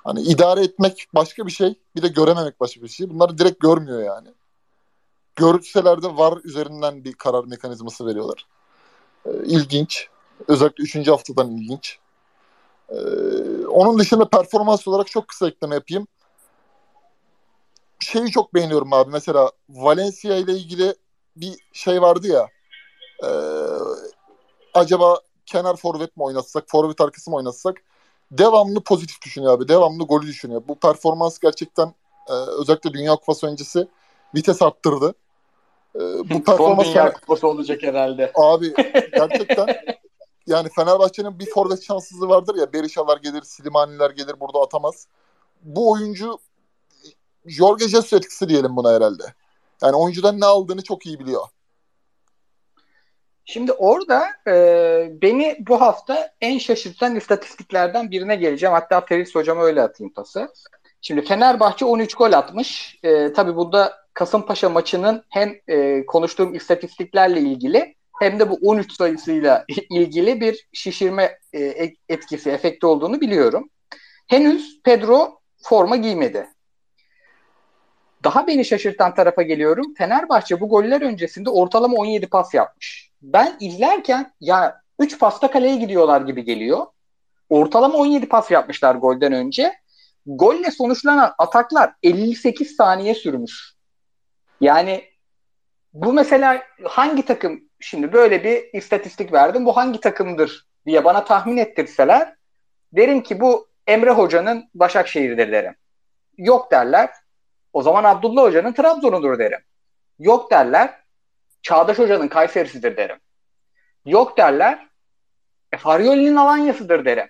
Hani 0.03 0.21
idare 0.21 0.63
etmek 0.63 1.07
başka 1.15 1.45
bir 1.45 1.51
şey. 1.51 1.75
Bir 1.95 2.01
de 2.01 2.07
görememek 2.07 2.59
başka 2.59 2.81
bir 2.81 2.87
şey. 2.87 3.09
Bunları 3.09 3.37
direkt 3.37 3.59
görmüyor 3.59 4.03
yani. 4.03 4.27
Görseler 5.37 6.01
de 6.01 6.17
var 6.17 6.39
üzerinden 6.43 7.03
bir 7.03 7.13
karar 7.13 7.43
mekanizması 7.43 8.05
veriyorlar. 8.05 8.45
Ee, 9.25 9.29
ilginç. 9.45 10.09
Özellikle 10.47 10.83
3. 10.83 11.07
haftadan 11.07 11.51
ilginç. 11.51 11.99
Ee, 12.89 12.95
onun 13.67 13.99
dışında 13.99 14.29
performans 14.29 14.87
olarak 14.87 15.07
çok 15.07 15.27
kısa 15.27 15.47
ekleme 15.47 15.75
yapayım. 15.75 16.07
Şeyi 17.99 18.31
çok 18.31 18.53
beğeniyorum 18.53 18.93
abi. 18.93 19.11
Mesela 19.11 19.51
Valencia 19.69 20.35
ile 20.35 20.53
ilgili 20.53 20.95
bir 21.35 21.55
şey 21.73 22.01
vardı 22.01 22.27
ya. 22.27 22.47
E, 23.23 23.29
acaba 24.73 25.21
kenar 25.45 25.75
forvet 25.75 26.17
mi 26.17 26.23
oynatsak, 26.23 26.63
forvet 26.67 27.01
arkası 27.01 27.29
mı 27.29 27.37
oynatsak? 27.37 27.83
devamlı 28.31 28.81
pozitif 28.83 29.21
düşünüyor 29.21 29.53
abi. 29.53 29.67
Devamlı 29.67 30.03
golü 30.03 30.27
düşünüyor. 30.27 30.61
Bu 30.67 30.75
performans 30.75 31.39
gerçekten 31.39 31.93
e, 32.27 32.33
özellikle 32.33 32.93
Dünya 32.93 33.15
Kupası 33.15 33.47
öncesi 33.47 33.87
vites 34.35 34.61
arttırdı. 34.61 35.13
E, 35.97 36.29
bu 36.29 36.43
performans 36.43 36.87
Son 36.87 37.09
Kupası 37.09 37.47
olacak 37.47 37.83
herhalde. 37.83 38.31
Abi 38.35 38.73
gerçekten 39.13 39.67
yani 40.47 40.69
Fenerbahçe'nin 40.75 41.39
bir 41.39 41.49
forvet 41.49 41.83
şanssızlığı 41.83 42.29
vardır 42.29 42.55
ya. 42.55 42.73
Berişalar 42.73 43.17
gelir, 43.17 43.41
Slimaniler 43.41 44.09
gelir 44.09 44.39
burada 44.39 44.59
atamaz. 44.59 45.07
Bu 45.63 45.91
oyuncu 45.91 46.39
Jorge 47.45 47.87
Jesus 47.87 48.13
etkisi 48.13 48.49
diyelim 48.49 48.75
buna 48.75 48.93
herhalde. 48.93 49.23
Yani 49.81 49.95
oyuncudan 49.95 50.39
ne 50.39 50.45
aldığını 50.45 50.83
çok 50.83 51.05
iyi 51.05 51.19
biliyor. 51.19 51.47
Şimdi 53.45 53.71
orada 53.71 54.27
e, 54.47 54.53
beni 55.21 55.57
bu 55.59 55.81
hafta 55.81 56.33
en 56.41 56.57
şaşırtan 56.57 57.15
istatistiklerden 57.15 58.11
birine 58.11 58.35
geleceğim. 58.35 58.73
Hatta 58.73 59.01
Feris 59.01 59.35
hocama 59.35 59.63
öyle 59.63 59.81
atayım 59.81 60.13
pası. 60.13 60.53
Şimdi 61.01 61.21
Fenerbahçe 61.21 61.85
13 61.85 62.15
gol 62.15 62.33
atmış. 62.33 62.99
E, 63.03 63.33
tabii 63.33 63.55
burada 63.55 64.06
Kasımpaşa 64.17 64.69
maçının 64.69 65.23
hem 65.29 65.55
e, 65.67 66.05
konuştuğum 66.05 66.55
istatistiklerle 66.55 67.39
ilgili 67.39 67.95
hem 68.19 68.39
de 68.39 68.49
bu 68.49 68.59
13 68.63 68.91
sayısıyla 68.91 69.65
ilgili 69.89 70.41
bir 70.41 70.67
şişirme 70.73 71.39
e, 71.53 71.91
etkisi, 72.09 72.49
efekti 72.49 72.85
olduğunu 72.85 73.21
biliyorum. 73.21 73.69
Henüz 74.27 74.81
Pedro 74.83 75.39
forma 75.63 75.95
giymedi. 75.95 76.47
Daha 78.23 78.47
beni 78.47 78.65
şaşırtan 78.65 79.15
tarafa 79.15 79.41
geliyorum. 79.41 79.93
Fenerbahçe 79.97 80.59
bu 80.59 80.69
goller 80.69 81.01
öncesinde 81.01 81.49
ortalama 81.49 81.97
17 81.97 82.27
pas 82.27 82.53
yapmış. 82.53 83.11
Ben 83.21 83.57
izlerken 83.59 84.33
ya 84.41 84.81
3 84.99 85.19
pasta 85.19 85.51
kaleye 85.51 85.75
gidiyorlar 85.75 86.21
gibi 86.21 86.43
geliyor. 86.43 86.85
Ortalama 87.49 87.97
17 87.97 88.27
pas 88.27 88.51
yapmışlar 88.51 88.95
golden 88.95 89.33
önce. 89.33 89.73
Golle 90.25 90.71
sonuçlanan 90.71 91.33
ataklar 91.37 91.93
58 92.03 92.75
saniye 92.75 93.15
sürmüş. 93.15 93.76
Yani 94.61 95.03
bu 95.93 96.13
mesela 96.13 96.63
hangi 96.83 97.25
takım 97.25 97.63
şimdi 97.79 98.13
böyle 98.13 98.43
bir 98.43 98.73
istatistik 98.73 99.33
verdim. 99.33 99.65
Bu 99.65 99.77
hangi 99.77 99.99
takımdır 99.99 100.67
diye 100.85 101.05
bana 101.05 101.23
tahmin 101.23 101.57
ettirseler 101.57 102.35
derim 102.93 103.23
ki 103.23 103.39
bu 103.39 103.67
Emre 103.87 104.11
Hoca'nın 104.11 104.69
Başakşehir'dir 104.73 105.51
derim. 105.51 105.75
Yok 106.37 106.71
derler. 106.71 107.09
O 107.73 107.81
zaman 107.81 108.03
Abdullah 108.03 108.43
Hoca'nın 108.43 108.73
Trabzon'udur 108.73 109.39
derim. 109.39 109.59
Yok 110.19 110.51
derler. 110.51 110.93
Çağdaş 111.61 111.99
Hoca'nın 111.99 112.27
Kayseri'sidir 112.27 112.97
derim. 112.97 113.17
Yok 114.05 114.37
derler. 114.37 114.87
E, 115.71 115.77
Faryoli'nin 115.77 116.35
Alanya'sıdır 116.35 117.05
derim. 117.05 117.27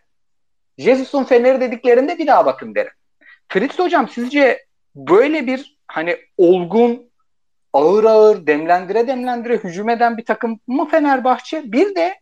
Jesus'un 0.77 1.23
Fener'i 1.23 1.61
dediklerinde 1.61 2.17
bir 2.17 2.27
daha 2.27 2.45
bakın 2.45 2.75
derim. 2.75 2.91
Fritz 3.49 3.79
Hocam 3.79 4.09
sizce 4.09 4.65
böyle 4.95 5.47
bir 5.47 5.77
hani 5.87 6.17
olgun, 6.37 7.06
ağır 7.77 8.03
ağır, 8.03 8.47
demlendire 8.47 9.07
demlendire 9.07 9.57
hücum 9.57 9.89
eden 9.89 10.17
bir 10.17 10.25
takım 10.25 10.59
mı 10.67 10.87
Fenerbahçe? 10.91 11.71
Bir 11.71 11.95
de 11.95 12.19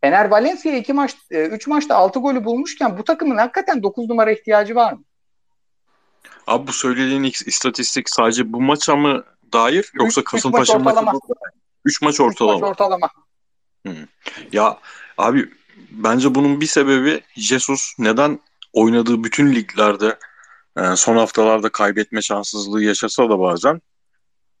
Fener 0.00 0.24
Valencia 0.24 0.72
iki 0.72 0.92
maç, 0.92 1.16
e, 1.30 1.46
üç 1.46 1.66
maçta 1.66 1.96
altı 1.96 2.18
golü 2.18 2.44
bulmuşken 2.44 2.98
bu 2.98 3.04
takımın 3.04 3.36
hakikaten 3.36 3.82
dokuz 3.82 4.08
numara 4.08 4.32
ihtiyacı 4.32 4.74
var 4.74 4.92
mı? 4.92 5.04
Abi 6.46 6.66
bu 6.66 6.72
söylediğin 6.72 7.22
istatistik 7.22 8.10
sadece 8.10 8.52
bu 8.52 8.60
maça 8.60 8.96
mı 8.96 9.24
dair 9.52 9.90
yoksa 9.94 10.24
Kasımpaşa 10.24 10.78
maç 10.78 10.86
ortalama. 10.86 11.12
maçı 11.12 11.24
3 11.84 12.02
maç 12.02 12.20
ortalama. 12.20 12.58
maç 12.58 12.70
ortalama. 12.70 13.08
Ya 14.52 14.78
abi 15.18 15.48
bence 15.90 16.34
bunun 16.34 16.60
bir 16.60 16.66
sebebi 16.66 17.20
Jesus 17.36 17.94
neden 17.98 18.40
oynadığı 18.72 19.24
bütün 19.24 19.54
liglerde 19.54 20.18
e, 20.76 20.96
son 20.96 21.16
haftalarda 21.16 21.68
kaybetme 21.68 22.22
şanssızlığı 22.22 22.82
yaşasa 22.82 23.30
da 23.30 23.38
bazen 23.38 23.80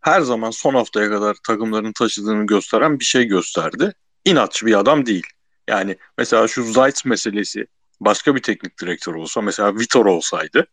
her 0.04 0.20
zaman 0.20 0.50
son 0.50 0.74
haftaya 0.74 1.10
kadar 1.10 1.36
takımların 1.46 1.92
taşıdığını 1.92 2.46
gösteren 2.46 2.98
bir 2.98 3.04
şey 3.04 3.24
gösterdi. 3.24 3.92
İnatçı 4.24 4.66
bir 4.66 4.78
adam 4.78 5.06
değil. 5.06 5.26
Yani 5.68 5.96
mesela 6.18 6.48
şu 6.48 6.72
Zayt 6.72 7.04
meselesi 7.04 7.66
başka 8.00 8.34
bir 8.34 8.42
teknik 8.42 8.80
direktör 8.80 9.14
olsa 9.14 9.40
mesela 9.40 9.78
Vitor 9.78 10.06
olsaydı 10.06 10.66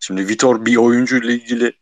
şimdi 0.00 0.28
Vitor 0.28 0.66
bir 0.66 0.76
oyuncu 0.76 1.16
ile 1.16 1.34
ilgili 1.34 1.72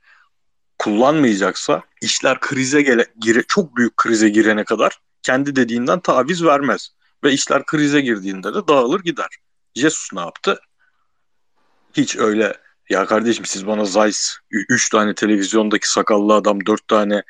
kullanmayacaksa 0.78 1.82
işler 2.02 2.40
krize 2.40 2.82
gele, 2.82 3.06
gire, 3.20 3.42
çok 3.48 3.76
büyük 3.76 3.96
krize 3.96 4.28
girene 4.28 4.64
kadar 4.64 4.98
kendi 5.22 5.56
dediğinden 5.56 6.00
taviz 6.00 6.44
vermez. 6.44 6.90
Ve 7.24 7.32
işler 7.32 7.66
krize 7.66 8.00
girdiğinde 8.00 8.54
de 8.54 8.68
dağılır 8.68 9.00
gider. 9.00 9.28
Jesus 9.74 10.12
ne 10.12 10.20
yaptı? 10.20 10.60
Hiç 11.94 12.16
öyle 12.16 12.54
ya 12.90 13.06
kardeşim 13.06 13.44
siz 13.44 13.66
bana 13.66 13.84
Zeiss 13.84 14.36
3 14.50 14.88
tane 14.88 15.14
televizyondaki 15.14 15.90
sakallı 15.90 16.34
adam 16.34 16.66
4 16.66 16.88
tane 16.88 17.22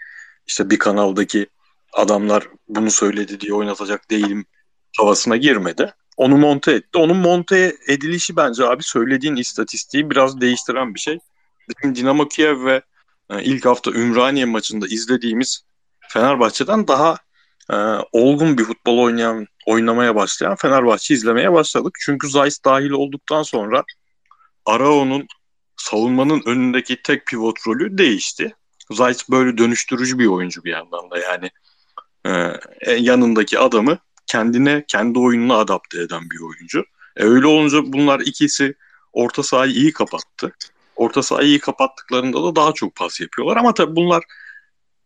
işte 0.46 0.70
bir 0.70 0.78
kanaldaki 0.78 1.46
adamlar 1.92 2.48
bunu 2.68 2.90
söyledi 2.90 3.40
diye 3.40 3.54
oynatacak 3.54 4.10
değilim 4.10 4.46
havasına 4.98 5.36
girmedi. 5.36 5.94
Onu 6.16 6.36
monte 6.36 6.72
etti. 6.72 6.98
Onun 6.98 7.16
monte 7.16 7.76
edilişi 7.88 8.36
bence 8.36 8.64
abi 8.64 8.82
söylediğin 8.82 9.36
istatistiği 9.36 10.10
biraz 10.10 10.40
değiştiren 10.40 10.94
bir 10.94 11.00
şey. 11.00 11.18
Bizim 11.68 11.94
Dinamo 11.94 12.28
Kiev 12.28 12.64
ve 12.64 12.82
e, 13.30 13.42
ilk 13.44 13.66
hafta 13.66 13.90
Ümraniye 13.90 14.44
maçında 14.44 14.86
izlediğimiz 14.86 15.64
Fenerbahçe'den 16.08 16.88
daha 16.88 17.16
e, 17.72 17.76
olgun 18.12 18.58
bir 18.58 18.64
futbol 18.64 18.98
oynayan 18.98 19.46
oynamaya 19.66 20.14
başlayan 20.14 20.56
Fenerbahçe 20.56 21.14
izlemeye 21.14 21.52
başladık. 21.52 21.94
Çünkü 22.00 22.28
Zeiss 22.28 22.64
dahil 22.64 22.90
olduktan 22.90 23.42
sonra 23.42 23.84
Arao'nun 24.66 25.26
savunmanın 25.78 26.42
önündeki 26.46 27.02
tek 27.02 27.26
pivot 27.26 27.66
rolü 27.66 27.98
değişti. 27.98 28.54
Zeiss 28.90 29.28
böyle 29.30 29.58
dönüştürücü 29.58 30.18
bir 30.18 30.26
oyuncu 30.26 30.64
bir 30.64 30.70
yandan 30.70 31.10
da 31.10 31.18
yani 31.18 31.50
e, 32.80 32.92
yanındaki 32.92 33.58
adamı 33.58 33.98
kendine 34.26 34.84
kendi 34.88 35.18
oyununa 35.18 35.56
adapte 35.56 36.02
eden 36.02 36.30
bir 36.30 36.40
oyuncu. 36.40 36.84
E, 37.16 37.24
öyle 37.24 37.46
olunca 37.46 37.92
bunlar 37.92 38.20
ikisi 38.20 38.74
orta 39.12 39.42
sahayı 39.42 39.72
iyi 39.72 39.92
kapattı. 39.92 40.52
Orta 40.96 41.22
sahayı 41.22 41.48
iyi 41.48 41.60
kapattıklarında 41.60 42.42
da 42.42 42.56
daha 42.56 42.72
çok 42.72 42.94
pas 42.94 43.20
yapıyorlar 43.20 43.56
ama 43.56 43.74
tabii 43.74 43.96
bunlar 43.96 44.24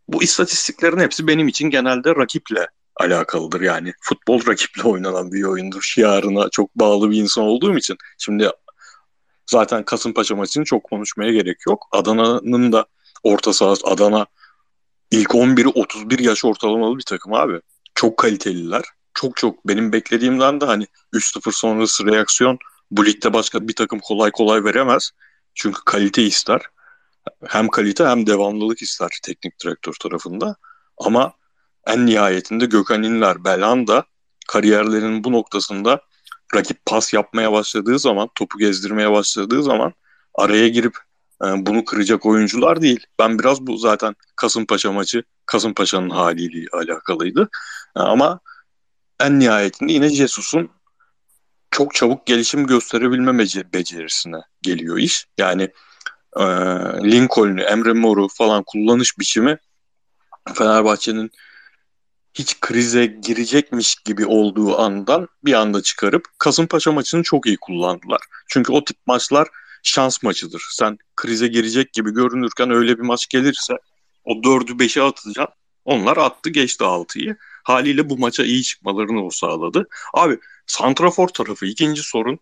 bu 0.08 0.22
istatistiklerin 0.22 0.98
hepsi 0.98 1.26
benim 1.26 1.48
için 1.48 1.70
genelde 1.70 2.16
rakiple 2.16 2.68
alakalıdır. 2.96 3.60
Yani 3.60 3.92
futbol 4.00 4.46
rakiple 4.46 4.82
oynanan 4.82 5.32
bir 5.32 5.42
oyundur. 5.42 5.82
Şiarına 5.82 6.48
çok 6.50 6.74
bağlı 6.74 7.10
bir 7.10 7.16
insan 7.16 7.44
olduğum 7.44 7.76
için. 7.76 7.96
Şimdi 8.18 8.50
zaten 9.46 9.84
Kasımpaşa 9.84 10.36
maçını 10.36 10.64
çok 10.64 10.84
konuşmaya 10.84 11.32
gerek 11.32 11.56
yok. 11.66 11.88
Adana'nın 11.92 12.72
da 12.72 12.86
orta 13.22 13.52
sahası 13.52 13.86
Adana 13.86 14.26
ilk 15.10 15.30
11'i 15.30 15.68
31 15.68 16.18
yaş 16.18 16.44
ortalamalı 16.44 16.98
bir 16.98 17.02
takım 17.02 17.34
abi. 17.34 17.60
Çok 17.94 18.16
kaliteliler. 18.16 18.84
Çok 19.14 19.36
çok 19.36 19.68
benim 19.68 19.92
beklediğimden 19.92 20.60
de 20.60 20.64
hani 20.64 20.86
3-0 21.12 21.52
sonrası 21.52 22.06
reaksiyon 22.06 22.58
bu 22.90 23.06
ligde 23.06 23.32
başka 23.32 23.68
bir 23.68 23.74
takım 23.74 23.98
kolay 23.98 24.30
kolay 24.30 24.64
veremez. 24.64 25.10
Çünkü 25.54 25.80
kalite 25.84 26.22
ister. 26.22 26.60
Hem 27.46 27.68
kalite 27.68 28.04
hem 28.04 28.26
devamlılık 28.26 28.82
ister 28.82 29.10
teknik 29.22 29.60
direktör 29.64 29.92
tarafında. 29.92 30.56
Ama 30.98 31.32
en 31.86 32.06
nihayetinde 32.06 32.66
Gökhan 32.66 33.02
İnler, 33.02 33.44
Belhanda 33.44 34.04
kariyerlerinin 34.48 35.24
bu 35.24 35.32
noktasında 35.32 36.00
rakip 36.54 36.86
pas 36.86 37.12
yapmaya 37.12 37.52
başladığı 37.52 37.98
zaman, 37.98 38.28
topu 38.34 38.58
gezdirmeye 38.58 39.10
başladığı 39.12 39.62
zaman 39.62 39.92
araya 40.34 40.68
girip 40.68 40.96
e, 41.44 41.66
bunu 41.66 41.84
kıracak 41.84 42.26
oyuncular 42.26 42.82
değil. 42.82 43.06
Ben 43.18 43.38
biraz 43.38 43.60
bu 43.60 43.76
zaten 43.76 44.14
Kasımpaşa 44.36 44.92
maçı 44.92 45.22
Kasımpaşa'nın 45.46 46.10
haliyle 46.10 46.66
alakalıydı. 46.72 47.48
E, 47.96 48.00
ama 48.00 48.40
en 49.20 49.40
nihayetinde 49.40 49.92
yine 49.92 50.08
Jesus'un 50.08 50.70
çok 51.70 51.94
çabuk 51.94 52.26
gelişim 52.26 52.66
gösterebilme 52.66 53.38
becerisine 53.72 54.40
geliyor 54.62 54.98
iş. 54.98 55.26
Yani 55.38 55.62
e, 56.36 56.42
Lincoln'u, 57.10 57.60
Emre 57.60 57.92
Mor'u 57.92 58.28
falan 58.28 58.62
kullanış 58.66 59.18
biçimi 59.18 59.58
Fenerbahçe'nin 60.54 61.30
hiç 62.34 62.60
krize 62.60 63.06
girecekmiş 63.06 63.94
gibi 63.94 64.26
olduğu 64.26 64.78
andan 64.78 65.28
bir 65.44 65.52
anda 65.52 65.82
çıkarıp 65.82 66.24
Kasımpaşa 66.38 66.92
maçını 66.92 67.22
çok 67.22 67.46
iyi 67.46 67.56
kullandılar. 67.56 68.20
Çünkü 68.48 68.72
o 68.72 68.84
tip 68.84 68.96
maçlar 69.06 69.48
şans 69.82 70.22
maçıdır. 70.22 70.68
Sen 70.70 70.98
krize 71.16 71.48
girecek 71.48 71.92
gibi 71.92 72.14
görünürken 72.14 72.70
öyle 72.70 72.98
bir 72.98 73.02
maç 73.02 73.28
gelirse 73.28 73.74
o 74.24 74.42
dördü 74.42 74.78
beşe 74.78 75.02
atacaksın. 75.02 75.54
Onlar 75.84 76.16
attı 76.16 76.50
geçti 76.50 76.84
altıyı. 76.84 77.36
Haliyle 77.64 78.10
bu 78.10 78.18
maça 78.18 78.44
iyi 78.44 78.62
çıkmalarını 78.62 79.26
o 79.26 79.30
sağladı. 79.30 79.88
Abi 80.14 80.38
Santrafor 80.66 81.28
tarafı 81.28 81.66
ikinci 81.66 82.02
sorun 82.02 82.38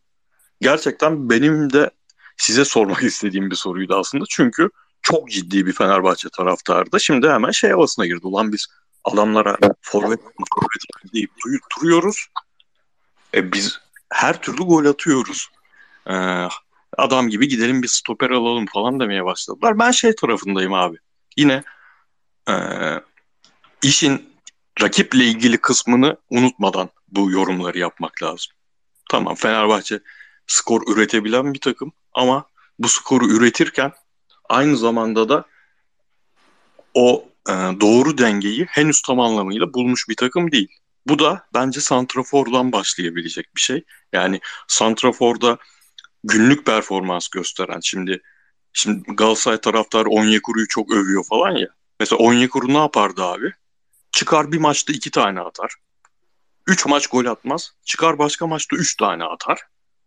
gerçekten 0.60 1.30
benim 1.30 1.72
de 1.72 1.90
size 2.36 2.64
sormak 2.64 3.02
istediğim 3.02 3.50
bir 3.50 3.56
soruydu 3.56 3.94
aslında. 3.94 4.24
Çünkü 4.28 4.70
çok 5.02 5.30
ciddi 5.30 5.66
bir 5.66 5.72
Fenerbahçe 5.72 6.28
taraftardı. 6.28 7.00
Şimdi 7.00 7.28
hemen 7.28 7.50
şey 7.50 7.70
havasına 7.70 8.06
girdi. 8.06 8.26
Ulan 8.26 8.52
biz 8.52 8.66
adamlara 9.04 9.56
forvet 9.80 10.20
forvet 10.20 11.12
deyip 11.14 11.30
duruyoruz. 11.76 12.26
E 13.34 13.52
biz 13.52 13.80
her 14.12 14.42
türlü 14.42 14.62
gol 14.62 14.84
atıyoruz. 14.84 15.48
Ee, 16.06 16.48
adam 16.98 17.28
gibi 17.28 17.48
gidelim 17.48 17.82
bir 17.82 17.88
stoper 17.88 18.30
alalım 18.30 18.66
falan 18.66 19.00
demeye 19.00 19.24
başladılar. 19.24 19.78
Ben 19.78 19.90
şey 19.90 20.14
tarafındayım 20.14 20.74
abi. 20.74 20.96
Yine 21.36 21.62
e, 22.48 22.54
işin 23.82 24.30
rakiple 24.80 25.24
ilgili 25.24 25.58
kısmını 25.58 26.16
unutmadan 26.30 26.90
bu 27.08 27.30
yorumları 27.30 27.78
yapmak 27.78 28.22
lazım. 28.22 28.52
Tamam 29.10 29.34
Fenerbahçe 29.34 30.00
skor 30.46 30.82
üretebilen 30.94 31.54
bir 31.54 31.60
takım 31.60 31.92
ama 32.14 32.46
bu 32.78 32.88
skoru 32.88 33.28
üretirken 33.28 33.92
aynı 34.48 34.76
zamanda 34.76 35.28
da 35.28 35.44
o 36.94 37.24
e, 37.24 37.29
doğru 37.80 38.18
dengeyi 38.18 38.66
henüz 38.68 39.02
tam 39.02 39.20
anlamıyla 39.20 39.74
bulmuş 39.74 40.08
bir 40.08 40.16
takım 40.16 40.52
değil. 40.52 40.68
Bu 41.06 41.18
da 41.18 41.46
bence 41.54 41.80
Santrafor'dan 41.80 42.72
başlayabilecek 42.72 43.56
bir 43.56 43.60
şey. 43.60 43.84
Yani 44.12 44.40
Santrafor'da 44.68 45.58
günlük 46.24 46.66
performans 46.66 47.28
gösteren 47.28 47.80
şimdi 47.82 48.22
şimdi 48.72 49.02
Galatasaray 49.14 49.60
taraftar 49.60 50.06
Onyekuru'yu 50.06 50.68
çok 50.68 50.92
övüyor 50.92 51.24
falan 51.24 51.56
ya. 51.56 51.68
Mesela 52.00 52.18
Onyekuru 52.18 52.68
ne 52.68 52.78
yapardı 52.78 53.24
abi? 53.24 53.52
Çıkar 54.12 54.52
bir 54.52 54.58
maçta 54.58 54.92
iki 54.92 55.10
tane 55.10 55.40
atar. 55.40 55.74
Üç 56.66 56.86
maç 56.86 57.06
gol 57.06 57.24
atmaz. 57.24 57.72
Çıkar 57.84 58.18
başka 58.18 58.46
maçta 58.46 58.76
üç 58.76 58.96
tane 58.96 59.24
atar. 59.24 59.60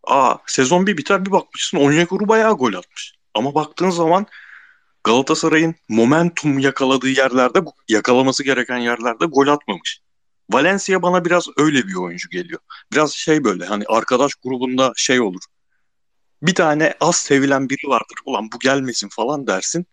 Aa 0.03 0.35
sezon 0.45 0.87
bir 0.87 0.97
biter 0.97 1.25
bir 1.25 1.31
bakmışsın 1.31 1.77
Onyekuru 1.77 2.27
bayağı 2.27 2.53
gol 2.53 2.73
atmış. 2.73 3.13
Ama 3.33 3.55
baktığın 3.55 3.89
zaman 3.89 4.25
Galatasaray'ın 5.03 5.75
momentum 5.89 6.59
yakaladığı 6.59 7.09
yerlerde, 7.09 7.59
yakalaması 7.89 8.43
gereken 8.43 8.77
yerlerde 8.77 9.25
gol 9.25 9.47
atmamış. 9.47 10.01
Valencia 10.51 11.01
bana 11.01 11.25
biraz 11.25 11.47
öyle 11.57 11.87
bir 11.87 11.95
oyuncu 11.95 12.29
geliyor. 12.29 12.59
Biraz 12.91 13.13
şey 13.13 13.43
böyle 13.43 13.65
hani 13.65 13.83
arkadaş 13.87 14.35
grubunda 14.35 14.93
şey 14.95 15.21
olur. 15.21 15.41
Bir 16.41 16.55
tane 16.55 16.93
az 16.99 17.15
sevilen 17.15 17.69
biri 17.69 17.87
vardır. 17.87 18.17
Ulan 18.25 18.51
bu 18.51 18.59
gelmesin 18.59 19.09
falan 19.09 19.47
dersin. 19.47 19.85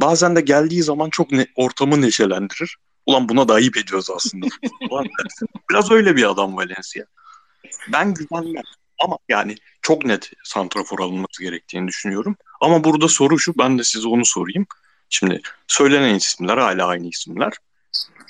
Bazen 0.00 0.36
de 0.36 0.40
geldiği 0.40 0.82
zaman 0.82 1.10
çok 1.10 1.32
ne, 1.32 1.46
ortamı 1.56 2.00
neşelendirir. 2.00 2.76
Ulan 3.06 3.28
buna 3.28 3.48
da 3.48 3.54
ayıp 3.54 3.76
ediyoruz 3.76 4.10
aslında 4.10 4.46
falan 4.90 5.04
dersin. 5.04 5.48
Biraz 5.70 5.90
öyle 5.90 6.16
bir 6.16 6.30
adam 6.30 6.56
Valencia. 6.56 7.04
Ben 7.92 8.14
güvenmem. 8.14 8.62
Ama 8.98 9.18
yani 9.28 9.56
çok 9.88 10.04
net 10.04 10.30
santrafor 10.44 10.98
alınması 10.98 11.42
gerektiğini 11.42 11.88
düşünüyorum. 11.88 12.36
Ama 12.60 12.84
burada 12.84 13.08
soru 13.08 13.38
şu, 13.38 13.58
ben 13.58 13.78
de 13.78 13.84
size 13.84 14.08
onu 14.08 14.24
sorayım. 14.24 14.66
Şimdi 15.08 15.40
söylenen 15.66 16.14
isimler 16.14 16.58
hala 16.58 16.86
aynı 16.86 17.08
isimler. 17.08 17.52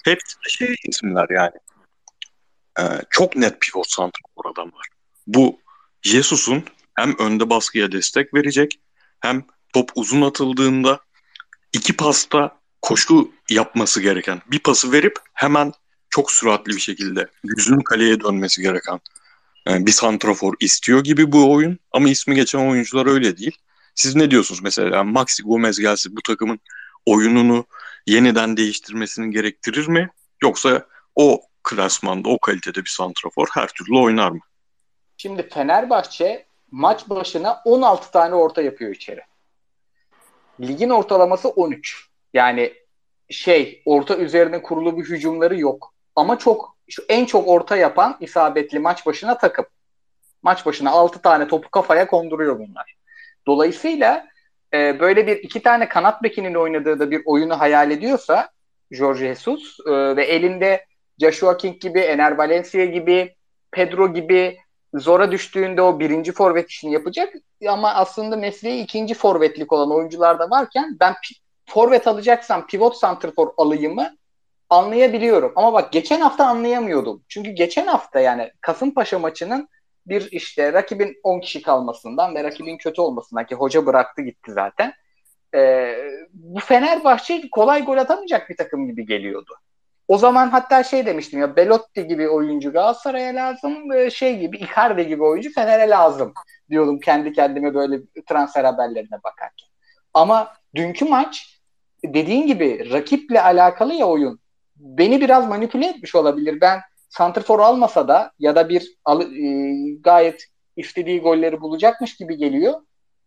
Hepsi 0.05 0.37
şey 0.49 0.75
isimler 0.85 1.27
yani. 1.31 1.57
Ee, 2.81 2.83
çok 3.11 3.37
net 3.37 3.61
pivot 3.61 3.91
santrafor 3.91 4.50
adamlar. 4.53 4.87
Bu 5.27 5.61
Jesus'un 6.03 6.65
hem 6.95 7.19
önde 7.19 7.50
baskıya 7.50 7.93
destek 7.93 8.35
verecek 8.35 8.81
hem 9.21 9.45
top 9.73 9.91
uzun 9.95 10.23
atıldığında 10.23 11.00
iki 11.73 11.97
pasta 11.97 12.61
koşu 12.83 13.33
yapması 13.50 14.00
gereken 14.00 14.43
bir 14.47 14.59
pası 14.59 14.93
verip 14.93 15.19
hemen 15.35 15.73
çok 16.11 16.33
süratli 16.33 16.73
bir 16.73 16.81
şekilde 16.81 17.29
yüzünün 17.45 17.81
kaleye 17.81 18.21
dönmesi 18.21 18.62
gereken 18.62 19.00
bir 19.69 19.93
santrafor 19.93 20.55
istiyor 20.61 21.05
gibi 21.05 21.33
bu 21.33 21.53
oyun 21.53 21.79
ama 21.93 22.09
ismi 22.09 22.35
geçen 22.35 22.71
oyuncular 22.71 23.07
öyle 23.07 23.37
değil. 23.37 23.59
Siz 23.95 24.17
ne 24.17 24.31
diyorsunuz 24.31 24.63
mesela 24.63 25.05
Maxi 25.05 25.43
Gomez 25.43 25.79
gelse 25.79 26.17
bu 26.17 26.23
takımın 26.23 26.61
oyununu 27.07 27.67
yeniden 28.07 28.57
değiştirmesini 28.57 29.31
gerektirir 29.31 29.89
mi? 29.89 30.11
Yoksa 30.43 30.87
o 31.15 31.43
klasmanda, 31.63 32.29
o 32.29 32.39
kalitede 32.39 32.81
bir 32.81 32.91
santrafor 32.97 33.47
her 33.55 33.69
türlü 33.69 33.99
oynar 33.99 34.31
mı? 34.31 34.41
Şimdi 35.17 35.49
Fenerbahçe 35.49 36.47
maç 36.71 37.09
başına 37.09 37.63
16 37.65 38.11
tane 38.11 38.35
orta 38.35 38.63
yapıyor 38.63 38.95
içeri. 38.95 39.21
Ligin 40.61 40.91
ortalaması 40.91 41.49
13. 41.49 42.09
Yani 42.35 42.75
şey 43.31 43.83
orta 43.85 44.17
üzerine 44.17 44.63
kurulu 44.63 44.97
bir 44.97 45.05
hücumları 45.05 45.59
yok. 45.59 45.95
Ama 46.17 46.39
çok 46.39 46.77
şu 46.88 47.02
en 47.09 47.25
çok 47.25 47.49
orta 47.49 47.76
yapan 47.76 48.16
isabetli 48.21 48.78
maç 48.78 49.07
başına 49.07 49.38
takım. 49.38 49.66
Maç 50.42 50.66
başına 50.66 50.90
6 50.90 51.23
tane 51.23 51.49
topu 51.49 51.71
kafaya 51.71 52.07
konduruyor 52.07 52.59
bunlar. 52.59 52.97
Dolayısıyla 53.47 54.26
e, 54.75 55.00
böyle 55.00 55.26
bir 55.26 55.37
iki 55.37 55.62
tane 55.62 55.88
kanat 55.88 56.23
bekinin 56.23 56.54
oynadığı 56.54 56.99
da 56.99 57.11
bir 57.11 57.23
oyunu 57.25 57.61
hayal 57.61 57.90
ediyorsa 57.90 58.50
Jorge 58.90 59.18
Jesus 59.18 59.76
e, 59.87 60.16
ve 60.16 60.25
elinde 60.25 60.85
Joshua 61.21 61.57
King 61.57 61.80
gibi, 61.80 62.00
Ener 62.00 62.33
Valencia 62.33 62.85
gibi, 62.85 63.35
Pedro 63.73 64.14
gibi 64.14 64.59
zora 64.95 65.33
düştüğünde 65.33 65.83
o 65.83 66.00
birinci 66.00 66.33
forvet 66.33 66.71
işini 66.71 66.92
yapacak. 66.92 67.35
Ama 67.68 67.95
aslında 67.95 68.37
mesleği 68.37 68.83
ikinci 68.83 69.14
forvetlik 69.14 69.73
olan 69.73 69.92
oyuncular 69.92 70.38
da 70.38 70.50
varken 70.50 70.97
ben 71.00 71.14
forvet 71.66 72.07
alacaksam 72.07 72.66
pivot 72.66 72.97
santrfor 72.97 73.52
alayımı 73.57 74.18
anlayabiliyorum. 74.71 75.53
Ama 75.57 75.73
bak 75.73 75.93
geçen 75.93 76.21
hafta 76.21 76.47
anlayamıyordum. 76.47 77.25
Çünkü 77.29 77.51
geçen 77.51 77.87
hafta 77.87 78.21
yani 78.21 78.53
Kasımpaşa 78.61 79.19
maçının 79.19 79.69
bir 80.07 80.33
işte 80.33 80.73
rakibin 80.73 81.17
10 81.23 81.41
kişi 81.41 81.63
kalmasından 81.63 82.35
ve 82.35 82.45
rakibin 82.45 82.79
kötü 82.79 83.01
olmasından 83.01 83.47
ki 83.47 83.55
hoca 83.55 83.87
bıraktı 83.87 84.23
gitti 84.23 84.53
zaten. 84.53 84.93
Ee, 85.55 85.97
bu 86.33 86.61
Fenerbahçe 86.61 87.51
kolay 87.51 87.85
gol 87.85 87.97
atamayacak 87.97 88.51
bir 88.51 88.57
takım 88.57 88.87
gibi 88.87 89.07
geliyordu. 89.07 89.54
O 90.09 90.19
zaman 90.19 90.49
hatta 90.49 90.83
şey 90.83 91.07
demiştim 91.07 91.41
ya 91.41 91.57
Belotti 91.57 92.07
gibi 92.07 92.28
oyuncu 92.28 92.73
Galatasaray'a 92.73 93.35
lazım, 93.35 94.11
şey 94.11 94.39
gibi 94.39 94.59
Icardi 94.59 95.07
gibi 95.07 95.23
oyuncu 95.23 95.52
Fener'e 95.52 95.89
lazım 95.89 96.33
diyordum 96.71 97.00
kendi 97.00 97.33
kendime 97.33 97.75
böyle 97.75 98.00
transfer 98.28 98.65
haberlerine 98.65 99.23
bakarken. 99.25 99.69
Ama 100.15 100.54
dünkü 100.75 101.04
maç 101.04 101.61
dediğin 102.04 102.47
gibi 102.47 102.93
rakiple 102.93 103.43
alakalı 103.43 103.95
ya 103.95 104.07
oyun 104.07 104.41
beni 104.78 105.21
biraz 105.21 105.49
manipüle 105.49 105.86
etmiş 105.86 106.14
olabilir. 106.14 106.60
Ben 106.60 106.80
Santrfor 107.08 107.60
almasa 107.60 108.08
da 108.08 108.32
ya 108.38 108.56
da 108.56 108.69
bir 108.69 108.97
al, 109.04 109.23
e, 109.23 109.95
gayet 110.00 110.45
istediği 110.76 111.21
golleri 111.21 111.60
bulacakmış 111.60 112.17
gibi 112.17 112.36
geliyor. 112.36 112.75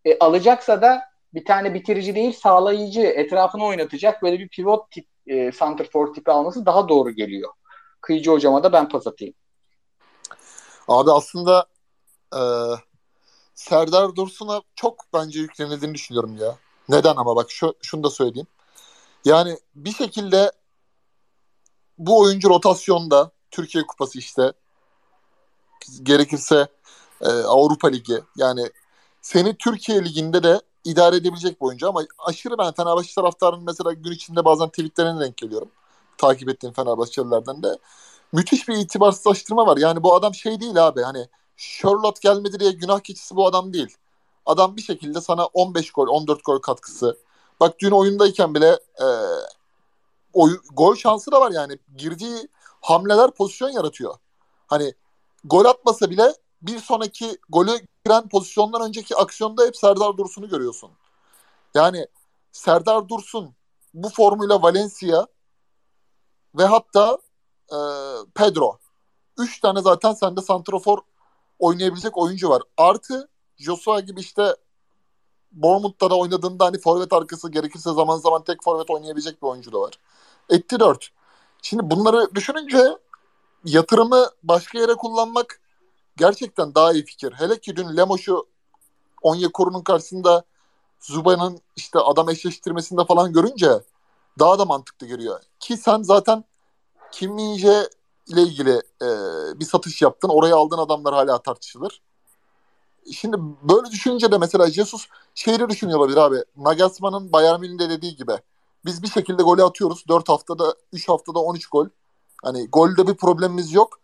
E, 0.04 0.18
alacaksa 0.18 0.82
da 0.82 1.02
bir 1.34 1.44
tane 1.44 1.74
bitirici 1.74 2.14
değil 2.14 2.32
sağlayıcı 2.32 3.00
etrafını 3.00 3.64
oynatacak 3.64 4.22
böyle 4.22 4.38
bir 4.38 4.48
pivot 4.48 4.90
tip 4.90 5.06
e, 5.26 5.52
Santrfor 5.52 6.14
tipi 6.14 6.30
alması 6.30 6.66
daha 6.66 6.88
doğru 6.88 7.10
geliyor. 7.10 7.50
Kıyıcı 8.00 8.30
hocama 8.30 8.62
da 8.62 8.72
ben 8.72 8.88
pas 8.88 9.06
atayım. 9.06 9.34
Abi 10.88 11.10
aslında 11.10 11.66
e, 12.34 12.40
Serdar 13.54 14.16
Dursun'a 14.16 14.62
çok 14.74 15.04
bence 15.14 15.40
yüklenildiğini 15.40 15.94
düşünüyorum 15.94 16.36
ya. 16.36 16.56
Neden 16.88 17.16
ama 17.16 17.36
bak 17.36 17.50
şu, 17.50 17.74
şunu 17.82 18.04
da 18.04 18.10
söyleyeyim. 18.10 18.46
Yani 19.24 19.58
bir 19.74 19.92
şekilde 19.92 20.52
bu 21.98 22.20
oyuncu 22.20 22.50
rotasyonda 22.50 23.30
Türkiye 23.50 23.86
Kupası 23.86 24.18
işte 24.18 24.52
gerekirse 26.02 26.68
e, 27.20 27.28
Avrupa 27.28 27.88
Ligi 27.88 28.20
yani 28.36 28.70
seni 29.22 29.56
Türkiye 29.56 30.04
Ligi'nde 30.04 30.42
de 30.42 30.60
idare 30.84 31.16
edebilecek 31.16 31.60
bir 31.60 31.66
oyuncu 31.66 31.88
ama 31.88 32.02
aşırı 32.18 32.58
ben 32.58 32.72
Fenerbahçe 32.72 33.14
taraftarının 33.14 33.64
mesela 33.64 33.92
gün 33.92 34.12
içinde 34.12 34.44
bazen 34.44 34.68
tweetlerine 34.68 35.20
denk 35.20 35.36
geliyorum. 35.36 35.68
Takip 36.18 36.48
ettiğim 36.48 36.72
Fenerbahçelilerden 36.72 37.62
de. 37.62 37.78
Müthiş 38.32 38.68
bir 38.68 38.76
itibarsızlaştırma 38.76 39.66
var. 39.66 39.76
Yani 39.76 40.02
bu 40.02 40.14
adam 40.14 40.34
şey 40.34 40.60
değil 40.60 40.86
abi 40.86 41.02
hani 41.02 41.28
Charlotte 41.56 42.20
gelmedi 42.22 42.60
diye 42.60 42.72
günah 42.72 43.00
keçisi 43.00 43.36
bu 43.36 43.46
adam 43.46 43.72
değil. 43.72 43.96
Adam 44.46 44.76
bir 44.76 44.82
şekilde 44.82 45.20
sana 45.20 45.46
15 45.46 45.92
gol, 45.92 46.08
14 46.08 46.44
gol 46.44 46.58
katkısı. 46.58 47.18
Bak 47.60 47.78
dün 47.78 47.90
oyundayken 47.90 48.54
bile 48.54 48.78
e, 49.00 49.06
oy, 50.32 50.60
gol 50.72 50.94
şansı 50.94 51.32
da 51.32 51.40
var 51.40 51.50
yani. 51.50 51.78
Girdiği 51.96 52.48
hamleler 52.80 53.30
pozisyon 53.30 53.70
yaratıyor. 53.70 54.14
Hani 54.66 54.94
gol 55.44 55.64
atmasa 55.64 56.10
bile 56.10 56.34
bir 56.62 56.78
sonraki 56.78 57.38
golü 57.48 57.70
giren 58.04 58.28
pozisyondan 58.28 58.82
önceki 58.82 59.16
aksiyonda 59.16 59.66
hep 59.66 59.76
Serdar 59.76 60.16
Dursun'u 60.16 60.48
görüyorsun. 60.48 60.90
Yani 61.74 62.06
Serdar 62.52 63.08
Dursun 63.08 63.54
bu 63.94 64.08
formuyla 64.08 64.62
Valencia 64.62 65.26
ve 66.54 66.64
hatta 66.64 67.18
e, 67.72 67.78
Pedro. 68.34 68.78
Üç 69.38 69.60
tane 69.60 69.80
zaten 69.80 70.12
sende 70.12 70.40
santrofor 70.40 70.98
oynayabilecek 71.58 72.18
oyuncu 72.18 72.48
var. 72.50 72.62
Artı 72.76 73.28
Joshua 73.56 74.00
gibi 74.00 74.20
işte 74.20 74.56
Bournemouth'ta 75.52 76.10
da 76.10 76.18
oynadığında 76.18 76.64
hani 76.64 76.78
forvet 76.78 77.12
arkası 77.12 77.50
gerekirse 77.50 77.92
zaman 77.92 78.18
zaman 78.18 78.44
tek 78.44 78.62
forvet 78.64 78.90
oynayabilecek 78.90 79.42
bir 79.42 79.46
oyuncu 79.46 79.72
da 79.72 79.80
var. 79.80 79.98
Etti 80.50 80.80
4. 80.80 81.10
Şimdi 81.62 81.90
bunları 81.90 82.34
düşününce 82.34 82.98
yatırımı 83.64 84.30
başka 84.42 84.78
yere 84.78 84.94
kullanmak 84.94 85.60
gerçekten 86.16 86.74
daha 86.74 86.92
iyi 86.92 87.04
fikir. 87.04 87.32
Hele 87.32 87.60
ki 87.60 87.76
dün 87.76 87.96
Lemoş'u 87.96 88.46
Onyekuru'nun 89.22 89.82
karşısında 89.82 90.44
Zuba'nın 91.00 91.60
işte 91.76 91.98
adam 91.98 92.30
eşleştirmesinde 92.30 93.04
falan 93.04 93.32
görünce 93.32 93.70
daha 94.38 94.58
da 94.58 94.64
mantıklı 94.64 95.06
geliyor. 95.06 95.40
Ki 95.60 95.76
sen 95.76 96.02
zaten 96.02 96.44
Kim 97.12 97.32
Minje 97.32 97.88
ile 98.26 98.42
ilgili 98.42 98.82
e, 99.02 99.08
bir 99.60 99.64
satış 99.64 100.02
yaptın. 100.02 100.28
Oraya 100.28 100.56
aldığın 100.56 100.78
adamlar 100.78 101.14
hala 101.14 101.42
tartışılır. 101.42 102.02
Şimdi 103.12 103.36
böyle 103.62 103.90
düşününce 103.90 104.32
de 104.32 104.38
mesela 104.38 104.70
Jesus 104.70 105.06
şeyleri 105.34 105.68
düşünüyor 105.68 105.98
olabilir 105.98 106.16
abi. 106.16 106.36
Nagelsmann'ın 106.56 107.32
Bayern 107.32 107.60
Münih'de 107.60 107.90
dediği 107.90 108.16
gibi. 108.16 108.32
Biz 108.84 109.02
bir 109.02 109.08
şekilde 109.08 109.42
golü 109.42 109.64
atıyoruz. 109.64 110.04
4 110.08 110.28
haftada, 110.28 110.74
3 110.92 111.08
haftada 111.08 111.38
13 111.38 111.66
gol. 111.66 111.86
Hani 112.42 112.66
golde 112.66 113.06
bir 113.06 113.14
problemimiz 113.14 113.72
yok. 113.72 114.00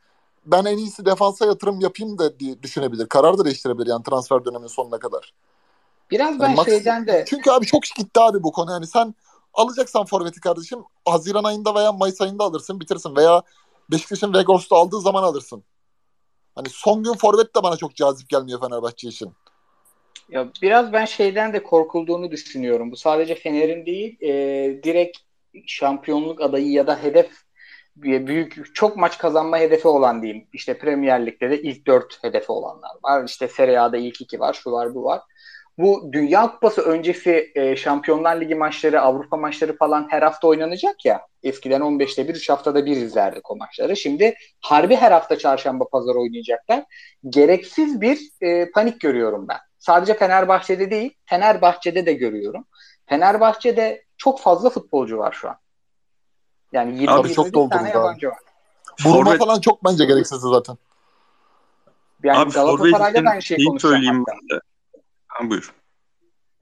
Ben 0.46 0.64
en 0.64 0.78
iyisi 0.78 1.06
defansa 1.06 1.46
yatırım 1.46 1.80
yapayım 1.80 2.18
da 2.18 2.40
diye 2.40 2.62
düşünebilir. 2.62 3.06
Karar 3.06 3.38
da 3.38 3.44
değiştirebilir 3.44 3.86
yani 3.86 4.02
transfer 4.02 4.44
döneminin 4.44 4.68
sonuna 4.68 4.98
kadar. 4.98 5.34
Biraz 6.10 6.40
ben 6.40 6.48
yani 6.48 6.64
şeyden 6.64 7.06
de... 7.06 7.24
Çünkü 7.28 7.50
abi 7.50 7.66
çok 7.66 7.82
gitti 7.82 8.20
abi 8.20 8.42
bu 8.42 8.52
konu. 8.52 8.70
Yani 8.70 8.86
sen 8.86 9.14
alacaksan 9.54 10.04
forveti 10.04 10.40
kardeşim 10.40 10.84
Haziran 11.04 11.44
ayında 11.44 11.74
veya 11.74 11.92
Mayıs 11.92 12.20
ayında 12.20 12.44
alırsın 12.44 12.80
bitirsin 12.80 13.16
veya 13.16 13.42
Beşiktaş'ın 13.90 14.34
Vegors'ta 14.34 14.76
aldığı 14.76 15.00
zaman 15.00 15.22
alırsın. 15.22 15.64
Hani 16.54 16.68
son 16.70 17.02
gün 17.02 17.14
forvet 17.14 17.56
de 17.56 17.62
bana 17.62 17.76
çok 17.76 17.94
cazip 17.94 18.28
gelmiyor 18.28 18.60
Fenerbahçe 18.60 19.08
için. 19.08 19.32
Ya 20.28 20.48
biraz 20.62 20.92
ben 20.92 21.04
şeyden 21.04 21.52
de 21.52 21.62
korkulduğunu 21.62 22.30
düşünüyorum. 22.30 22.90
Bu 22.90 22.96
sadece 22.96 23.34
Fener'in 23.34 23.86
değil, 23.86 24.18
e, 24.22 24.82
direkt 24.82 25.18
şampiyonluk 25.66 26.40
adayı 26.40 26.70
ya 26.70 26.86
da 26.86 27.02
hedef 27.02 27.30
büyük 27.96 28.74
çok 28.74 28.96
maç 28.96 29.18
kazanma 29.18 29.58
hedefi 29.58 29.88
olan 29.88 30.22
diyeyim. 30.22 30.48
İşte 30.52 30.78
Premier 30.78 31.26
Lig'de 31.26 31.50
de 31.50 31.62
ilk 31.62 31.86
dört 31.86 32.24
hedefi 32.24 32.52
olanlar 32.52 32.90
var. 33.04 33.24
İşte 33.24 33.48
Serie 33.48 33.78
A'da 33.78 33.96
ilk 33.96 34.20
iki 34.20 34.40
var, 34.40 34.54
şu 34.54 34.72
var, 34.72 34.94
bu 34.94 35.04
var. 35.04 35.20
bu 35.78 36.10
Dünya 36.12 36.52
Kupası 36.52 36.82
öncesi 36.82 37.52
e, 37.54 37.76
Şampiyonlar 37.76 38.40
Ligi 38.40 38.54
maçları, 38.54 39.00
Avrupa 39.00 39.36
maçları 39.36 39.76
falan 39.76 40.06
her 40.10 40.22
hafta 40.22 40.48
oynanacak 40.48 41.04
ya. 41.04 41.26
Eskiden 41.42 41.80
15'te 41.80 42.28
bir, 42.28 42.34
3 42.34 42.50
haftada 42.50 42.86
bir 42.86 42.96
izlerdik 42.96 43.50
o 43.50 43.56
maçları. 43.56 43.96
Şimdi 43.96 44.34
harbi 44.60 44.96
her 44.96 45.12
hafta 45.12 45.38
çarşamba 45.38 45.88
pazar 45.88 46.14
oynayacaklar. 46.14 46.84
Gereksiz 47.28 48.00
bir 48.00 48.20
e, 48.40 48.70
panik 48.70 49.00
görüyorum 49.00 49.48
ben. 49.48 49.67
Sadece 49.78 50.14
Fenerbahçe'de 50.14 50.90
değil, 50.90 51.14
Fenerbahçe'de 51.24 52.06
de 52.06 52.12
görüyorum. 52.12 52.64
Fenerbahçe'de 53.06 54.04
çok 54.16 54.40
fazla 54.40 54.70
futbolcu 54.70 55.18
var 55.18 55.32
şu 55.32 55.48
an. 55.48 55.56
Yani 56.72 56.94
20 56.98 57.10
Abi 57.10 57.28
çok 57.32 57.46
21 57.46 57.52
doldurdu 57.54 57.76
tane 57.78 57.88
abi. 57.90 57.96
yabancı 57.96 58.28
var. 58.28 58.38
Buruma 59.04 59.30
Forvet- 59.30 59.38
falan 59.38 59.60
çok 59.60 59.84
bence 59.84 60.04
gereksiz 60.04 60.40
zaten. 60.40 60.76
Yani 62.24 62.38
Abi 62.38 62.50
Galatasaray'da 62.50 63.24
da 63.24 63.30
aynı 63.30 63.42
şeyi 63.42 63.64
konuşacağım. 63.66 64.24
Ha, 65.28 65.50
buyur. 65.50 65.74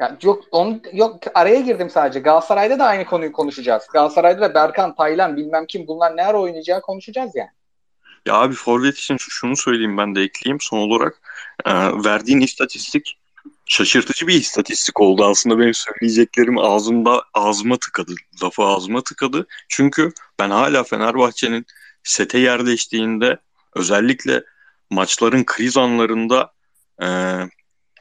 Ya 0.00 0.16
yok 0.22 0.44
on, 0.50 0.82
yok 0.92 1.18
araya 1.34 1.60
girdim 1.60 1.90
sadece. 1.90 2.20
Galatasaray'da 2.20 2.78
da 2.78 2.84
aynı 2.84 3.04
konuyu 3.04 3.32
konuşacağız. 3.32 3.86
Galatasaray'da 3.92 4.40
da 4.40 4.54
Berkan, 4.54 4.94
Taylan 4.94 5.36
bilmem 5.36 5.66
kim 5.66 5.86
bunlar 5.86 6.16
ne 6.16 6.26
ara 6.26 6.40
oynayacağı 6.40 6.80
konuşacağız 6.80 7.30
yani. 7.34 7.50
Ya 8.26 8.34
abi 8.34 8.54
forvet 8.54 8.98
için 8.98 9.16
şu- 9.16 9.30
şunu 9.30 9.56
söyleyeyim 9.56 9.96
ben 9.98 10.14
de 10.14 10.22
ekleyeyim 10.22 10.58
son 10.60 10.78
olarak. 10.78 11.20
Ee, 11.66 11.72
verdiğin 12.04 12.40
istatistik 12.40 13.18
şaşırtıcı 13.66 14.26
bir 14.26 14.34
istatistik 14.34 15.00
oldu. 15.00 15.24
Aslında 15.24 15.58
benim 15.58 15.74
söyleyeceklerim 15.74 16.58
ağzımda 16.58 17.22
ağzıma 17.34 17.76
tıkadı. 17.76 18.14
Lafı 18.42 18.62
ağzıma 18.62 19.02
tıkadı. 19.02 19.46
Çünkü 19.68 20.12
ben 20.38 20.50
hala 20.50 20.84
Fenerbahçe'nin 20.84 21.66
sete 22.04 22.38
yerleştiğinde 22.38 23.38
özellikle 23.76 24.42
maçların 24.90 25.44
kriz 25.44 25.76
anlarında 25.76 26.52
e, 27.02 27.06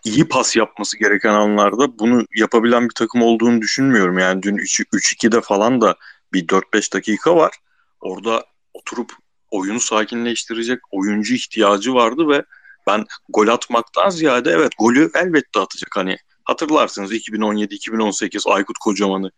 iyi 0.06 0.28
pas 0.28 0.56
yapması 0.56 1.00
gereken 1.00 1.34
anlarda 1.34 2.00
bunu 2.00 2.26
yapabilen 2.36 2.84
bir 2.90 2.94
takım 2.96 3.22
olduğunu 3.22 3.62
düşünmüyorum. 3.62 4.18
Yani 4.20 4.44
dün 4.44 4.58
3 4.58 4.82
3-2'de 4.94 5.42
falan 5.42 5.82
da 5.82 5.96
bir 6.34 6.48
4-5 6.48 6.94
dakika 6.94 7.36
var. 7.36 7.54
Orada 8.02 8.46
oturup 8.74 9.12
oyunu 9.56 9.80
sakinleştirecek 9.80 10.80
oyuncu 10.91 11.34
ihtiyacı 11.34 11.94
vardı 11.94 12.30
ve 12.30 12.44
ben 12.88 13.06
gol 13.30 13.48
atmaktan 13.48 14.10
ziyade 14.10 14.52
evet 14.52 14.72
golü 14.80 15.12
elbette 15.15 15.60
atacak. 15.60 15.89
Hani 15.96 16.18
hatırlarsınız 16.44 17.12
2017-2018 17.12 18.50
Aykut 18.50 18.78
Kocaman'ı 18.78 19.32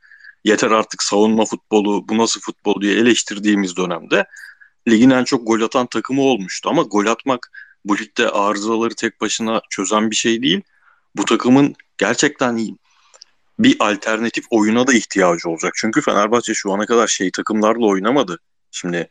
yeter 0.43 0.71
artık 0.71 1.03
savunma 1.03 1.45
futbolu 1.45 2.09
bu 2.09 2.17
nasıl 2.17 2.41
futbol 2.41 2.81
diye 2.81 2.93
eleştirdiğimiz 2.93 3.77
dönemde 3.77 4.25
ligin 4.87 5.09
en 5.09 5.23
çok 5.23 5.47
gol 5.47 5.61
atan 5.61 5.87
takımı 5.87 6.21
olmuştu. 6.21 6.69
Ama 6.69 6.81
gol 6.81 7.05
atmak 7.05 7.51
bu 7.85 7.97
ligde 7.97 8.29
arızaları 8.29 8.95
tek 8.95 9.21
başına 9.21 9.61
çözen 9.69 10.11
bir 10.11 10.15
şey 10.15 10.41
değil. 10.41 10.61
Bu 11.15 11.25
takımın 11.25 11.75
gerçekten 11.97 12.55
iyi 12.55 12.75
bir 13.59 13.75
alternatif 13.79 14.45
oyuna 14.49 14.87
da 14.87 14.93
ihtiyacı 14.93 15.49
olacak. 15.49 15.73
Çünkü 15.75 16.01
Fenerbahçe 16.01 16.53
şu 16.53 16.71
ana 16.73 16.85
kadar 16.85 17.07
şey 17.07 17.31
takımlarla 17.31 17.85
oynamadı. 17.85 18.39
Şimdi 18.71 19.09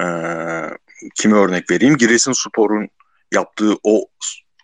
eee 0.00 0.78
kime 1.14 1.36
örnek 1.36 1.70
vereyim? 1.70 1.96
Giresunspor'un 1.96 2.88
yaptığı 3.32 3.76
o, 3.82 4.06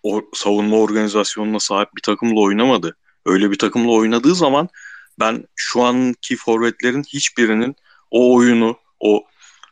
o 0.03 0.21
savunma 0.33 0.77
organizasyonuna 0.77 1.59
sahip 1.59 1.89
bir 1.95 2.01
takımla 2.01 2.39
oynamadı. 2.39 2.97
Öyle 3.25 3.51
bir 3.51 3.57
takımla 3.57 3.91
oynadığı 3.91 4.35
zaman 4.35 4.69
ben 5.19 5.43
şu 5.55 5.83
anki 5.83 6.35
forvetlerin 6.35 7.03
hiçbirinin 7.03 7.75
o 8.11 8.35
oyunu, 8.35 8.77
o 8.99 9.23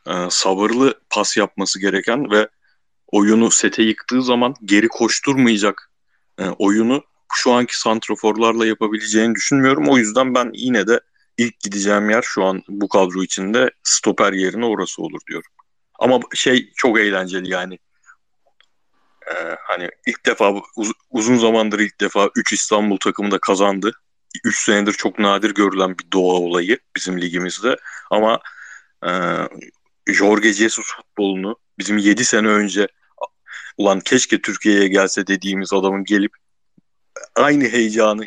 e, 0.06 0.12
sabırlı 0.30 0.94
pas 1.10 1.36
yapması 1.36 1.80
gereken 1.80 2.30
ve 2.30 2.48
oyunu 3.12 3.50
sete 3.50 3.82
yıktığı 3.82 4.22
zaman 4.22 4.54
geri 4.64 4.88
koşturmayacak 4.88 5.90
e, 6.38 6.48
oyunu 6.48 7.02
şu 7.32 7.52
anki 7.52 7.80
santroforlarla 7.80 8.66
yapabileceğini 8.66 9.34
düşünmüyorum. 9.34 9.88
O 9.88 9.98
yüzden 9.98 10.34
ben 10.34 10.50
yine 10.54 10.86
de 10.86 11.00
ilk 11.38 11.60
gideceğim 11.60 12.10
yer 12.10 12.22
şu 12.22 12.44
an 12.44 12.62
bu 12.68 12.88
kadro 12.88 13.22
içinde 13.22 13.70
stoper 13.82 14.32
yerine 14.32 14.66
orası 14.66 15.02
olur 15.02 15.20
diyorum. 15.28 15.50
Ama 15.98 16.20
şey 16.34 16.72
çok 16.76 16.98
eğlenceli 16.98 17.50
yani. 17.50 17.78
Ee, 19.30 19.56
hani 19.62 19.88
ilk 20.06 20.26
defa 20.26 20.54
uz- 20.76 20.92
uzun 21.10 21.36
zamandır 21.36 21.78
ilk 21.78 22.00
defa 22.00 22.30
3 22.36 22.52
İstanbul 22.52 22.96
takımı 22.96 23.30
da 23.30 23.38
kazandı. 23.38 23.92
3 24.44 24.64
senedir 24.64 24.92
çok 24.92 25.18
nadir 25.18 25.54
görülen 25.54 25.98
bir 25.98 26.12
doğa 26.12 26.34
olayı 26.34 26.78
bizim 26.96 27.20
ligimizde. 27.20 27.76
Ama 28.10 28.40
e, 29.06 29.10
Jorge 30.12 30.52
Jesus 30.52 30.86
futbolunu 30.86 31.56
bizim 31.78 31.98
7 31.98 32.24
sene 32.24 32.48
önce 32.48 32.88
ulan 33.76 34.00
keşke 34.00 34.40
Türkiye'ye 34.40 34.88
gelse 34.88 35.26
dediğimiz 35.26 35.72
adamın 35.72 36.04
gelip 36.04 36.32
aynı 37.34 37.64
heyecanı 37.64 38.26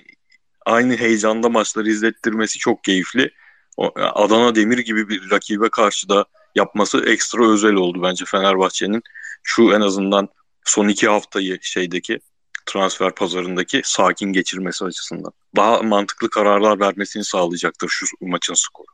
aynı 0.65 0.95
heyecanda 0.95 1.50
maçları 1.50 1.89
izlettirmesi 1.89 2.60
çok 2.60 2.84
keyifli. 2.84 3.32
O, 3.78 3.91
Adana 3.95 4.56
Demir 4.56 4.78
gibi 4.78 5.10
bir 5.10 5.32
rakibe 5.32 5.69
karşı 5.69 6.10
da 6.10 6.26
yapması 6.56 7.06
ekstra 7.06 7.52
özel 7.52 7.74
oldu 7.74 8.04
bence 8.04 8.26
Fenerbahçe'nin. 8.26 9.02
Şu 9.43 9.74
en 9.74 9.82
azından 9.82 10.30
son 10.65 10.88
iki 10.88 11.08
haftayı 11.08 11.60
şeydeki 11.62 12.19
transfer 12.65 13.15
pazarındaki 13.15 13.82
sakin 13.84 14.34
geçirmesi 14.34 14.86
açısından. 14.86 15.32
Daha 15.56 15.82
mantıklı 15.82 16.30
kararlar 16.30 16.80
vermesini 16.80 17.24
sağlayacaktır 17.24 17.89
şu 17.89 18.06
maçın 18.21 18.54
skoru. 18.54 18.88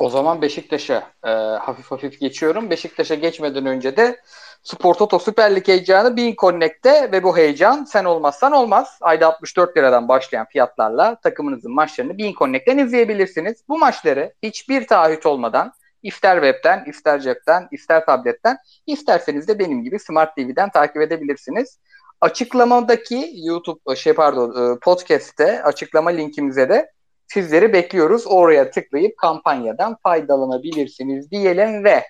O 0.00 0.10
zaman 0.10 0.42
Beşiktaş'a 0.42 1.12
e, 1.24 1.30
hafif 1.60 1.90
hafif 1.90 2.20
geçiyorum. 2.20 2.70
Beşiktaş'a 2.70 3.14
geçmeden 3.14 3.66
önce 3.66 3.96
de 3.96 4.20
Spor 4.62 4.94
Toto 4.94 5.18
Süper 5.18 5.56
Lig 5.56 5.68
heyecanı 5.68 6.16
Bean 6.16 6.34
Connect'te 6.38 7.12
ve 7.12 7.22
bu 7.22 7.36
heyecan 7.36 7.84
sen 7.84 8.04
olmazsan 8.04 8.52
olmaz. 8.52 8.98
Ayda 9.00 9.26
64 9.26 9.76
liradan 9.76 10.08
başlayan 10.08 10.46
fiyatlarla 10.46 11.16
takımınızın 11.20 11.72
maçlarını 11.72 12.18
Bean 12.18 12.32
Connect'ten 12.32 12.78
izleyebilirsiniz. 12.78 13.64
Bu 13.68 13.78
maçları 13.78 14.34
hiçbir 14.42 14.86
taahhüt 14.86 15.26
olmadan 15.26 15.72
ister 16.02 16.34
webten, 16.34 16.84
ister 16.84 17.20
cepten, 17.20 17.68
ister 17.70 18.06
tabletten, 18.06 18.58
isterseniz 18.86 19.48
de 19.48 19.58
benim 19.58 19.82
gibi 19.84 19.98
Smart 19.98 20.36
TV'den 20.36 20.70
takip 20.70 21.02
edebilirsiniz. 21.02 21.78
Açıklamadaki 22.20 23.32
YouTube 23.34 23.96
şey 23.96 24.12
pardon 24.12 24.78
podcast'te 24.82 25.62
açıklama 25.62 26.10
linkimize 26.10 26.68
de 26.68 26.90
sizleri 27.26 27.72
bekliyoruz. 27.72 28.26
Oraya 28.26 28.70
tıklayıp 28.70 29.16
kampanyadan 29.16 29.96
faydalanabilirsiniz 30.02 31.30
diyelim 31.30 31.84
ve 31.84 32.04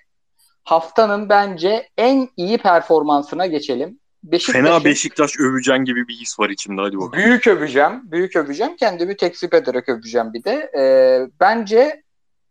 haftanın 0.64 1.28
bence 1.28 1.88
en 1.98 2.28
iyi 2.36 2.58
performansına 2.58 3.46
geçelim. 3.46 3.98
Beşiktaş'ın 4.24 4.64
Fena 4.64 4.84
Beşiktaş 4.84 5.38
öveceğin 5.38 5.84
gibi 5.84 6.08
bir 6.08 6.14
his 6.14 6.38
var 6.40 6.50
içimde 6.50 6.80
hadi 6.80 6.96
bakalım. 6.96 7.12
büyük 7.12 7.46
öveceğim. 7.46 8.00
Büyük 8.04 8.36
öveceğim. 8.36 8.76
Kendimi 8.76 9.16
tekzip 9.16 9.54
ederek 9.54 9.88
öveceğim 9.88 10.32
bir 10.32 10.44
de. 10.44 10.70
Ee, 10.78 11.30
bence 11.40 12.02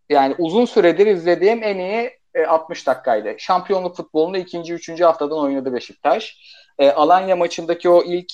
yani 0.10 0.36
uzun 0.38 0.66
süredir 0.66 1.08
izlediğim 1.08 1.64
en 1.64 1.78
iyi 1.78 2.12
e, 2.34 2.46
60 2.46 2.88
dakikaydı. 2.88 3.36
Şampiyonluk 3.38 3.96
futbolunu 3.96 4.38
ikinci, 4.38 4.74
üçüncü 4.74 5.04
haftadan 5.04 5.40
oynadı 5.40 5.74
Beşiktaş. 5.74 6.38
E, 6.80 6.92
Alanya 6.92 7.36
maçındaki 7.36 7.90
o 7.90 8.04
ilk 8.04 8.32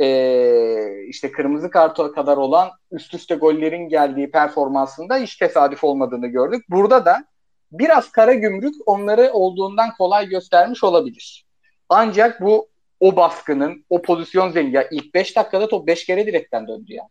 e, 0.00 1.06
işte 1.08 1.32
kırmızı 1.32 1.70
karta 1.70 2.12
kadar 2.12 2.36
olan 2.36 2.70
üst 2.92 3.14
üste 3.14 3.34
gollerin 3.34 3.88
geldiği 3.88 4.30
performansında 4.30 5.16
hiç 5.16 5.36
tesadüf 5.36 5.84
olmadığını 5.84 6.26
gördük. 6.26 6.64
Burada 6.68 7.04
da 7.04 7.24
biraz 7.72 8.12
kara 8.12 8.34
gümrük 8.34 8.74
onları 8.86 9.32
olduğundan 9.32 9.90
kolay 9.98 10.28
göstermiş 10.28 10.84
olabilir. 10.84 11.46
Ancak 11.88 12.40
bu 12.40 12.68
o 13.00 13.16
baskının, 13.16 13.84
o 13.90 14.02
pozisyon 14.02 14.50
zengi. 14.50 14.76
Ya 14.76 14.88
ilk 14.90 15.14
5 15.14 15.36
dakikada 15.36 15.68
top 15.68 15.86
5 15.86 16.06
kere 16.06 16.26
direkten 16.26 16.68
döndü 16.68 16.92
ya. 16.92 17.08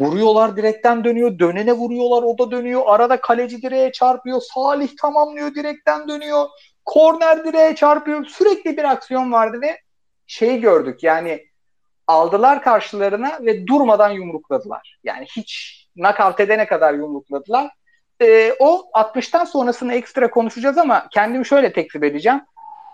Vuruyorlar 0.00 0.56
direkten 0.56 1.04
dönüyor. 1.04 1.38
Dönene 1.38 1.72
vuruyorlar 1.72 2.22
o 2.22 2.38
da 2.38 2.50
dönüyor. 2.50 2.82
Arada 2.86 3.20
kaleci 3.20 3.62
direğe 3.62 3.92
çarpıyor. 3.92 4.40
Salih 4.40 4.88
tamamlıyor 5.00 5.54
direkten 5.54 6.08
dönüyor. 6.08 6.46
Korner 6.84 7.44
direğe 7.44 7.74
çarpıyor. 7.74 8.24
Sürekli 8.24 8.76
bir 8.76 8.84
aksiyon 8.84 9.32
vardı 9.32 9.60
ve 9.60 9.80
şeyi 10.26 10.60
gördük 10.60 11.02
yani 11.02 11.46
aldılar 12.06 12.62
karşılarına 12.62 13.38
ve 13.40 13.66
durmadan 13.66 14.10
yumrukladılar. 14.10 14.98
Yani 15.04 15.26
hiç 15.36 15.80
nakavt 15.96 16.40
edene 16.40 16.66
kadar 16.66 16.94
yumrukladılar. 16.94 17.70
Ee, 18.22 18.54
o 18.58 18.90
60'tan 18.94 19.46
sonrasını 19.46 19.94
ekstra 19.94 20.30
konuşacağız 20.30 20.78
ama 20.78 21.08
kendimi 21.10 21.46
şöyle 21.46 21.72
teklif 21.72 22.02
edeceğim. 22.02 22.40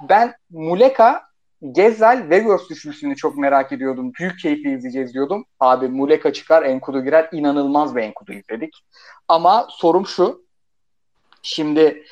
Ben 0.08 0.34
Muleka 0.50 1.26
Gezzal 1.72 2.20
Weghorst 2.20 2.70
düşmüşsünü 2.70 3.16
çok 3.16 3.38
merak 3.38 3.72
ediyordum. 3.72 4.12
Büyük 4.20 4.38
keyifli 4.38 4.74
izleyeceğiz 4.74 5.14
diyordum. 5.14 5.44
Abi 5.60 5.88
Muleka 5.88 6.32
çıkar, 6.32 6.62
Enkudu 6.62 7.04
girer. 7.04 7.28
İnanılmaz 7.32 7.96
bir 7.96 8.02
Enkudu 8.02 8.32
izledik. 8.32 8.84
Ama 9.28 9.66
sorum 9.70 10.06
şu. 10.06 10.46
Şimdi 11.42 12.04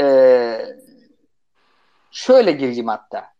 ee, 0.00 0.66
şöyle 2.10 2.52
gireyim 2.52 2.88
hatta. 2.88 3.32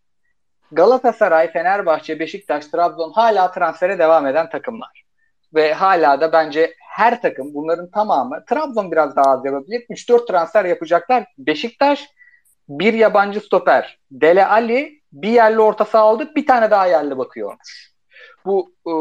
Galatasaray, 0.73 1.53
Fenerbahçe, 1.53 2.19
Beşiktaş, 2.19 2.67
Trabzon 2.67 3.13
hala 3.13 3.53
transfere 3.53 3.99
devam 3.99 4.27
eden 4.27 4.51
takımlar. 4.51 5.05
Ve 5.55 5.75
hala 5.75 6.21
da 6.21 6.33
bence 6.33 6.75
her 6.93 7.23
takım 7.23 7.55
bunların 7.55 7.91
tamamı 7.91 8.45
Trabzon 8.45 8.93
biraz 8.93 9.17
daha 9.17 9.31
az 9.31 9.45
yapabilir. 9.45 9.87
3-4 9.91 10.27
transfer 10.27 10.65
yapacaklar. 10.65 11.27
Beşiktaş 11.39 12.09
bir 12.69 12.95
yabancı 12.95 13.41
stoper. 13.41 13.99
Dele 14.11 14.47
Ali 14.47 15.03
bir 15.13 15.29
yerli 15.29 15.61
orta 15.61 15.85
saha 15.85 16.03
aldı. 16.03 16.31
Bir 16.37 16.47
tane 16.47 16.71
daha 16.71 16.87
yerli 16.87 17.19
bakıyormuş. 17.19 17.93
bu 18.45 18.75
e, 18.87 18.93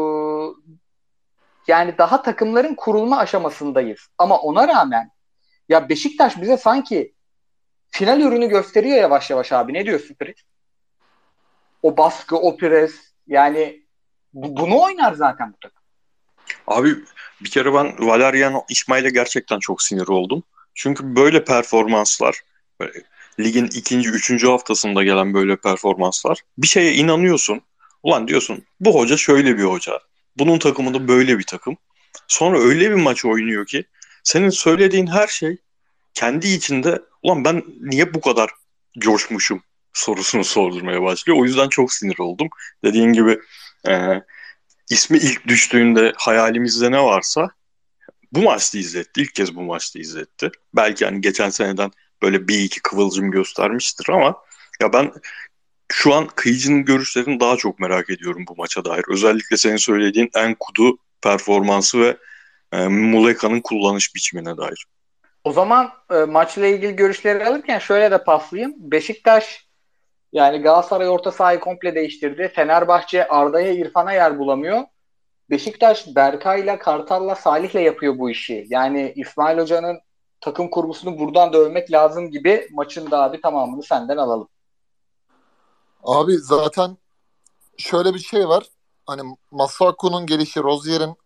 yani 1.66 1.98
daha 1.98 2.22
takımların 2.22 2.74
kurulma 2.74 3.18
aşamasındayız. 3.18 4.00
Ama 4.18 4.38
ona 4.38 4.68
rağmen 4.68 5.10
ya 5.68 5.88
Beşiktaş 5.88 6.40
bize 6.40 6.56
sanki 6.56 7.14
final 7.90 8.20
ürünü 8.20 8.48
gösteriyor 8.48 8.96
yavaş 8.96 9.30
yavaş 9.30 9.52
abi. 9.52 9.74
Ne 9.74 9.86
diyorsun 9.86 10.14
Fritz? 10.18 10.42
O 11.82 11.96
baskı, 11.96 12.36
o 12.36 12.56
pres 12.56 12.94
yani 13.26 13.86
bu, 14.32 14.56
bunu 14.56 14.82
oynar 14.82 15.12
zaten 15.12 15.52
bu 15.52 15.56
takım. 15.60 15.81
Abi 16.66 16.94
bir 17.40 17.50
kere 17.50 17.74
ben 17.74 18.06
Valerian 18.06 18.62
İsmail'e 18.68 19.10
gerçekten 19.10 19.58
çok 19.58 19.82
sinir 19.82 20.08
oldum. 20.08 20.42
Çünkü 20.74 21.16
böyle 21.16 21.44
performanslar 21.44 22.40
böyle 22.80 23.02
ligin 23.40 23.66
ikinci, 23.66 24.10
üçüncü 24.10 24.46
haftasında 24.46 25.04
gelen 25.04 25.34
böyle 25.34 25.56
performanslar 25.56 26.38
bir 26.58 26.66
şeye 26.66 26.94
inanıyorsun. 26.94 27.60
Ulan 28.02 28.28
diyorsun 28.28 28.64
bu 28.80 28.94
hoca 28.94 29.16
şöyle 29.16 29.58
bir 29.58 29.64
hoca. 29.64 29.98
Bunun 30.38 30.58
takımında 30.58 31.08
böyle 31.08 31.38
bir 31.38 31.44
takım. 31.44 31.76
Sonra 32.28 32.58
öyle 32.60 32.90
bir 32.90 32.94
maç 32.94 33.24
oynuyor 33.24 33.66
ki 33.66 33.84
senin 34.24 34.50
söylediğin 34.50 35.06
her 35.06 35.26
şey 35.26 35.56
kendi 36.14 36.48
içinde 36.48 37.02
ulan 37.22 37.44
ben 37.44 37.64
niye 37.80 38.14
bu 38.14 38.20
kadar 38.20 38.50
coşmuşum 38.98 39.62
sorusunu 39.92 40.44
sordurmaya 40.54 41.02
başlıyor. 41.02 41.38
O 41.38 41.44
yüzden 41.44 41.68
çok 41.68 41.92
sinir 41.92 42.18
oldum. 42.18 42.48
Dediğin 42.84 43.12
gibi 43.12 43.38
e, 43.88 44.22
ismi 44.92 45.18
ilk 45.18 45.48
düştüğünde 45.48 46.12
hayalimizde 46.16 46.90
ne 46.90 47.02
varsa 47.02 47.48
bu 48.32 48.42
maçta 48.42 48.78
izletti. 48.78 49.22
İlk 49.22 49.34
kez 49.34 49.56
bu 49.56 49.62
maçta 49.62 49.98
izletti. 49.98 50.50
Belki 50.74 51.04
hani 51.04 51.20
geçen 51.20 51.50
seneden 51.50 51.90
böyle 52.22 52.48
bir 52.48 52.58
iki 52.58 52.82
kıvılcım 52.82 53.30
göstermiştir 53.30 54.08
ama 54.08 54.36
ya 54.80 54.92
ben 54.92 55.12
şu 55.92 56.14
an 56.14 56.26
Kıyıcı'nın 56.26 56.84
görüşlerini 56.84 57.40
daha 57.40 57.56
çok 57.56 57.80
merak 57.80 58.10
ediyorum 58.10 58.44
bu 58.48 58.56
maça 58.56 58.84
dair. 58.84 59.04
Özellikle 59.08 59.56
senin 59.56 59.76
söylediğin 59.76 60.30
en 60.34 60.56
kudu 60.60 60.98
performansı 61.22 62.00
ve 62.00 62.16
e, 62.72 62.88
Muleka'nın 62.88 63.60
kullanış 63.60 64.14
biçimine 64.14 64.56
dair. 64.56 64.86
O 65.44 65.52
zaman 65.52 65.92
e, 66.10 66.14
maçla 66.14 66.66
ilgili 66.66 66.96
görüşleri 66.96 67.46
alırken 67.46 67.78
şöyle 67.78 68.10
de 68.10 68.24
paslayayım. 68.24 68.74
Beşiktaş 68.78 69.66
yani 70.32 70.58
Galatasaray 70.58 71.08
orta 71.08 71.32
sahayı 71.32 71.60
komple 71.60 71.94
değiştirdi. 71.94 72.52
Fenerbahçe 72.54 73.28
Arda'ya 73.28 73.72
İrfan'a 73.72 74.12
yer 74.12 74.38
bulamıyor. 74.38 74.82
Beşiktaş 75.50 76.06
Berkay'la 76.16 76.78
Kartal'la 76.78 77.34
Salih'le 77.34 77.80
yapıyor 77.80 78.18
bu 78.18 78.30
işi. 78.30 78.66
Yani 78.70 79.12
İsmail 79.16 79.58
Hoca'nın 79.58 80.00
takım 80.40 80.70
kurgusunu 80.70 81.18
buradan 81.18 81.52
dövmek 81.52 81.92
lazım 81.92 82.30
gibi 82.30 82.68
maçın 82.72 83.10
da 83.10 83.22
abi 83.22 83.40
tamamını 83.40 83.82
senden 83.82 84.16
alalım. 84.16 84.48
Abi 86.02 86.38
zaten 86.38 86.96
şöyle 87.78 88.14
bir 88.14 88.18
şey 88.18 88.48
var. 88.48 88.64
Hani 89.06 89.36
Masuaku'nun 89.50 90.26
gelişi, 90.26 90.62
Rozier'in 90.62 91.16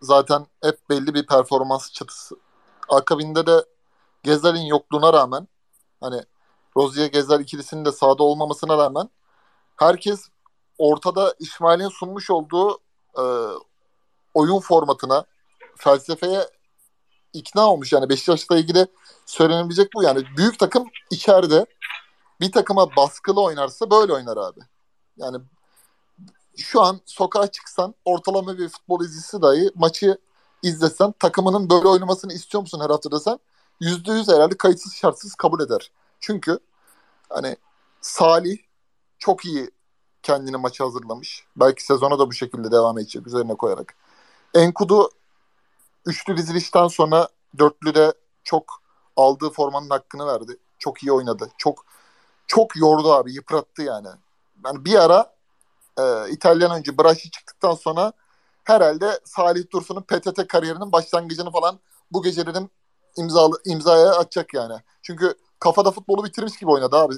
zaten 0.00 0.46
hep 0.62 0.78
belli 0.90 1.14
bir 1.14 1.26
performans 1.26 1.92
çatısı. 1.92 2.36
Akabinde 2.88 3.46
de 3.46 3.64
Gezal'in 4.22 4.66
yokluğuna 4.66 5.12
rağmen 5.12 5.48
hani 6.00 6.20
Rozier 6.76 7.06
Gezer 7.06 7.40
ikilisinin 7.40 7.84
de 7.84 7.92
sahada 7.92 8.22
olmamasına 8.22 8.78
rağmen 8.78 9.10
herkes 9.76 10.28
ortada 10.78 11.34
İsmail'in 11.38 11.88
sunmuş 11.88 12.30
olduğu 12.30 12.78
e, 13.18 13.24
oyun 14.34 14.60
formatına, 14.60 15.24
felsefeye 15.76 16.48
ikna 17.32 17.70
olmuş. 17.70 17.92
Yani 17.92 18.08
Beşiktaş'la 18.08 18.56
ilgili 18.56 18.86
söylenebilecek 19.26 19.88
bu. 19.94 20.02
Yani 20.02 20.24
büyük 20.36 20.58
takım 20.58 20.84
içeride 21.10 21.66
bir 22.40 22.52
takıma 22.52 22.96
baskılı 22.96 23.42
oynarsa 23.42 23.90
böyle 23.90 24.12
oynar 24.12 24.36
abi. 24.36 24.60
Yani 25.16 25.38
şu 26.56 26.82
an 26.82 27.00
sokağa 27.06 27.46
çıksan 27.46 27.94
ortalama 28.04 28.58
bir 28.58 28.68
futbol 28.68 29.04
izlisi 29.04 29.42
dahi 29.42 29.70
maçı 29.74 30.18
izlesen 30.62 31.12
takımının 31.12 31.70
böyle 31.70 31.88
oynamasını 31.88 32.32
istiyor 32.32 32.62
musun 32.62 32.80
her 32.80 32.90
hafta 32.90 33.12
desen 33.12 33.38
yüzde 33.80 34.12
yüz 34.12 34.28
herhalde 34.28 34.56
kayıtsız 34.56 34.94
şartsız 34.94 35.34
kabul 35.34 35.60
eder. 35.60 35.90
Çünkü 36.26 36.58
hani 37.30 37.56
Salih 38.00 38.58
çok 39.18 39.44
iyi 39.44 39.70
kendini 40.22 40.56
maça 40.56 40.84
hazırlamış. 40.84 41.46
Belki 41.56 41.84
sezona 41.84 42.18
da 42.18 42.28
bu 42.28 42.32
şekilde 42.32 42.70
devam 42.70 42.98
edecek 42.98 43.26
üzerine 43.26 43.54
koyarak. 43.54 43.94
Enkudu 44.54 45.10
üçlü 46.06 46.36
dizilişten 46.36 46.88
sonra 46.88 47.28
dörtlüde 47.58 48.12
çok 48.44 48.82
aldığı 49.16 49.50
formanın 49.50 49.90
hakkını 49.90 50.26
verdi. 50.26 50.56
Çok 50.78 51.02
iyi 51.02 51.12
oynadı. 51.12 51.50
Çok 51.58 51.84
çok 52.46 52.76
yordu 52.76 53.12
abi. 53.12 53.32
Yıprattı 53.32 53.82
yani. 53.82 54.08
Yani 54.64 54.84
bir 54.84 54.94
ara 54.94 55.34
e, 55.98 56.30
İtalyan 56.30 56.78
önce 56.78 56.98
Braşi 56.98 57.30
çıktıktan 57.30 57.74
sonra 57.74 58.12
herhalde 58.64 59.20
Salih 59.24 59.70
Dursun'un 59.72 60.02
PTT 60.02 60.48
kariyerinin 60.48 60.92
başlangıcını 60.92 61.50
falan 61.50 61.78
bu 62.12 62.22
gece 62.22 62.46
dedim 62.46 62.70
imzalı, 63.16 63.60
imzaya 63.64 64.10
atacak 64.10 64.54
yani. 64.54 64.74
Çünkü 65.02 65.34
kafada 65.64 65.90
futbolu 65.90 66.24
bitirmiş 66.24 66.56
gibi 66.56 66.70
oynadı 66.70 66.96
abi 66.96 67.14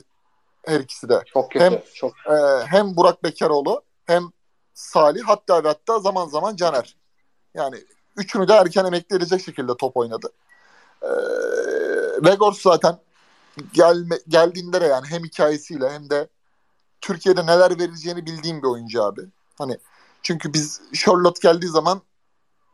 her 0.67 0.81
ikisi 0.81 1.09
de. 1.09 1.23
Çok 1.27 1.51
kötü. 1.51 1.65
Hem, 1.65 1.83
çok. 1.95 2.13
E, 2.27 2.67
hem 2.67 2.97
Burak 2.97 3.25
Bekaroğlu 3.25 3.83
hem 4.05 4.23
Salih 4.75 5.23
hatta 5.25 5.65
ve 5.65 5.69
hatta 5.69 5.99
zaman 5.99 6.29
zaman 6.29 6.57
Caner. 6.57 6.97
Yani 7.55 7.77
üçünü 8.17 8.49
de 8.49 8.53
erken 8.53 8.85
emekli 8.85 9.17
edecek 9.17 9.45
şekilde 9.45 9.77
top 9.77 9.97
oynadı. 9.97 10.29
E, 11.03 11.11
Vegors 12.25 12.61
zaten 12.61 12.99
gelme, 13.73 14.19
geldiğinde 14.29 14.81
de 14.81 14.87
yani 14.87 15.07
hem 15.07 15.25
hikayesiyle 15.25 15.91
hem 15.91 16.11
de 16.11 16.29
Türkiye'de 17.01 17.47
neler 17.47 17.79
vereceğini 17.79 18.27
bildiğim 18.27 18.63
bir 18.63 18.69
oyuncu 18.69 19.03
abi. 19.03 19.21
Hani 19.59 19.79
çünkü 20.23 20.53
biz 20.53 20.81
Charlotte 20.95 21.49
geldiği 21.49 21.69
zaman 21.69 22.01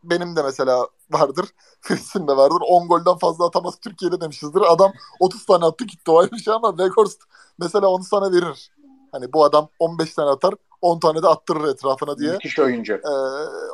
benim 0.05 0.37
de 0.37 0.43
mesela 0.43 0.89
vardır. 1.11 1.47
Fritz'in 1.81 2.29
de 2.29 2.37
vardır. 2.37 2.59
10 2.69 2.89
golden 2.89 3.19
fazla 3.19 3.47
atamaz 3.47 3.77
Türkiye'de 3.81 4.21
demişizdir. 4.21 4.61
Adam 4.73 4.93
30 5.21 5.47
tane 5.47 5.65
attı 5.65 5.85
gitti 5.85 6.11
o 6.11 6.19
ayrı 6.19 6.39
şey 6.39 6.55
ama 6.55 6.71
Weghorst 6.71 7.23
mesela 7.59 7.89
onu 7.89 8.05
sana 8.05 8.33
verir. 8.33 8.71
Hani 9.13 9.33
bu 9.33 9.45
adam 9.45 9.69
15 9.79 10.15
tane 10.15 10.31
atar 10.31 10.55
10 10.81 10.99
tane 10.99 11.23
de 11.23 11.29
attırır 11.29 11.69
etrafına 11.69 12.19
diye. 12.19 12.33
Müthiş 12.33 12.59
oyuncu. 12.59 12.95
Ee, 12.95 13.09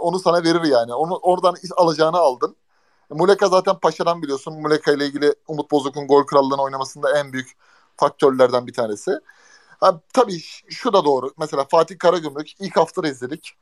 onu 0.00 0.18
sana 0.18 0.42
verir 0.42 0.64
yani. 0.64 0.94
Onu 0.94 1.16
oradan 1.16 1.54
alacağını 1.76 2.16
aldın. 2.16 2.56
Muleka 3.10 3.48
zaten 3.48 3.78
Paşa'dan 3.78 4.22
biliyorsun. 4.22 4.60
Muleka 4.60 4.92
ile 4.92 5.06
ilgili 5.06 5.34
Umut 5.48 5.70
Bozok'un 5.70 6.06
gol 6.06 6.22
krallığını 6.22 6.62
oynamasında 6.62 7.18
en 7.18 7.32
büyük 7.32 7.56
faktörlerden 7.96 8.66
bir 8.66 8.72
tanesi. 8.72 9.10
Ha, 9.80 10.00
tabii 10.12 10.38
şu 10.68 10.92
da 10.92 11.04
doğru. 11.04 11.32
Mesela 11.38 11.64
Fatih 11.64 11.98
Karagümrük 11.98 12.60
ilk 12.60 12.76
hafta 12.76 13.08
izledik. 13.08 13.54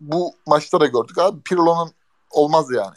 Bu 0.00 0.34
maçta 0.46 0.80
da 0.80 0.86
gördük 0.86 1.18
abi. 1.18 1.42
Pirlo'nun 1.42 1.92
olmaz 2.30 2.70
yani. 2.70 2.96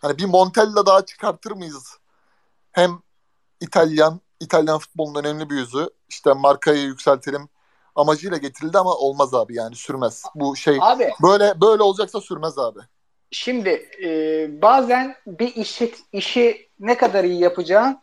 Hani 0.00 0.18
bir 0.18 0.24
Montella 0.24 0.86
daha 0.86 1.04
çıkartır 1.04 1.52
mıyız? 1.52 1.98
Hem 2.72 3.02
İtalyan, 3.60 4.20
İtalyan 4.40 4.78
futbolunun 4.78 5.18
önemli 5.24 5.50
bir 5.50 5.54
yüzü. 5.54 5.90
İşte 6.08 6.32
markayı 6.32 6.82
yükseltelim 6.82 7.48
amacıyla 7.94 8.36
getirildi 8.36 8.78
ama 8.78 8.94
olmaz 8.94 9.34
abi 9.34 9.54
yani 9.54 9.76
sürmez. 9.76 10.22
Bu 10.34 10.56
şey 10.56 10.78
Abi, 10.80 11.10
böyle 11.22 11.60
böyle 11.60 11.82
olacaksa 11.82 12.20
sürmez 12.20 12.58
abi. 12.58 12.80
Şimdi 13.30 13.90
e, 14.04 14.08
bazen 14.62 15.16
bir 15.26 15.54
işi, 15.54 15.94
işi 16.12 16.68
ne 16.80 16.96
kadar 16.96 17.24
iyi 17.24 17.40
yapacağın 17.40 18.00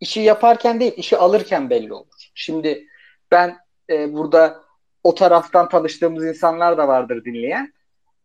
işi 0.00 0.20
yaparken 0.20 0.80
değil, 0.80 0.92
işi 0.96 1.16
alırken 1.16 1.70
belli 1.70 1.94
olur. 1.94 2.30
Şimdi 2.34 2.86
ben 3.30 3.58
e, 3.90 4.12
burada 4.12 4.62
o 5.04 5.14
taraftan 5.14 5.68
tanıştığımız 5.68 6.24
insanlar 6.24 6.78
da 6.78 6.88
vardır 6.88 7.24
dinleyen. 7.24 7.72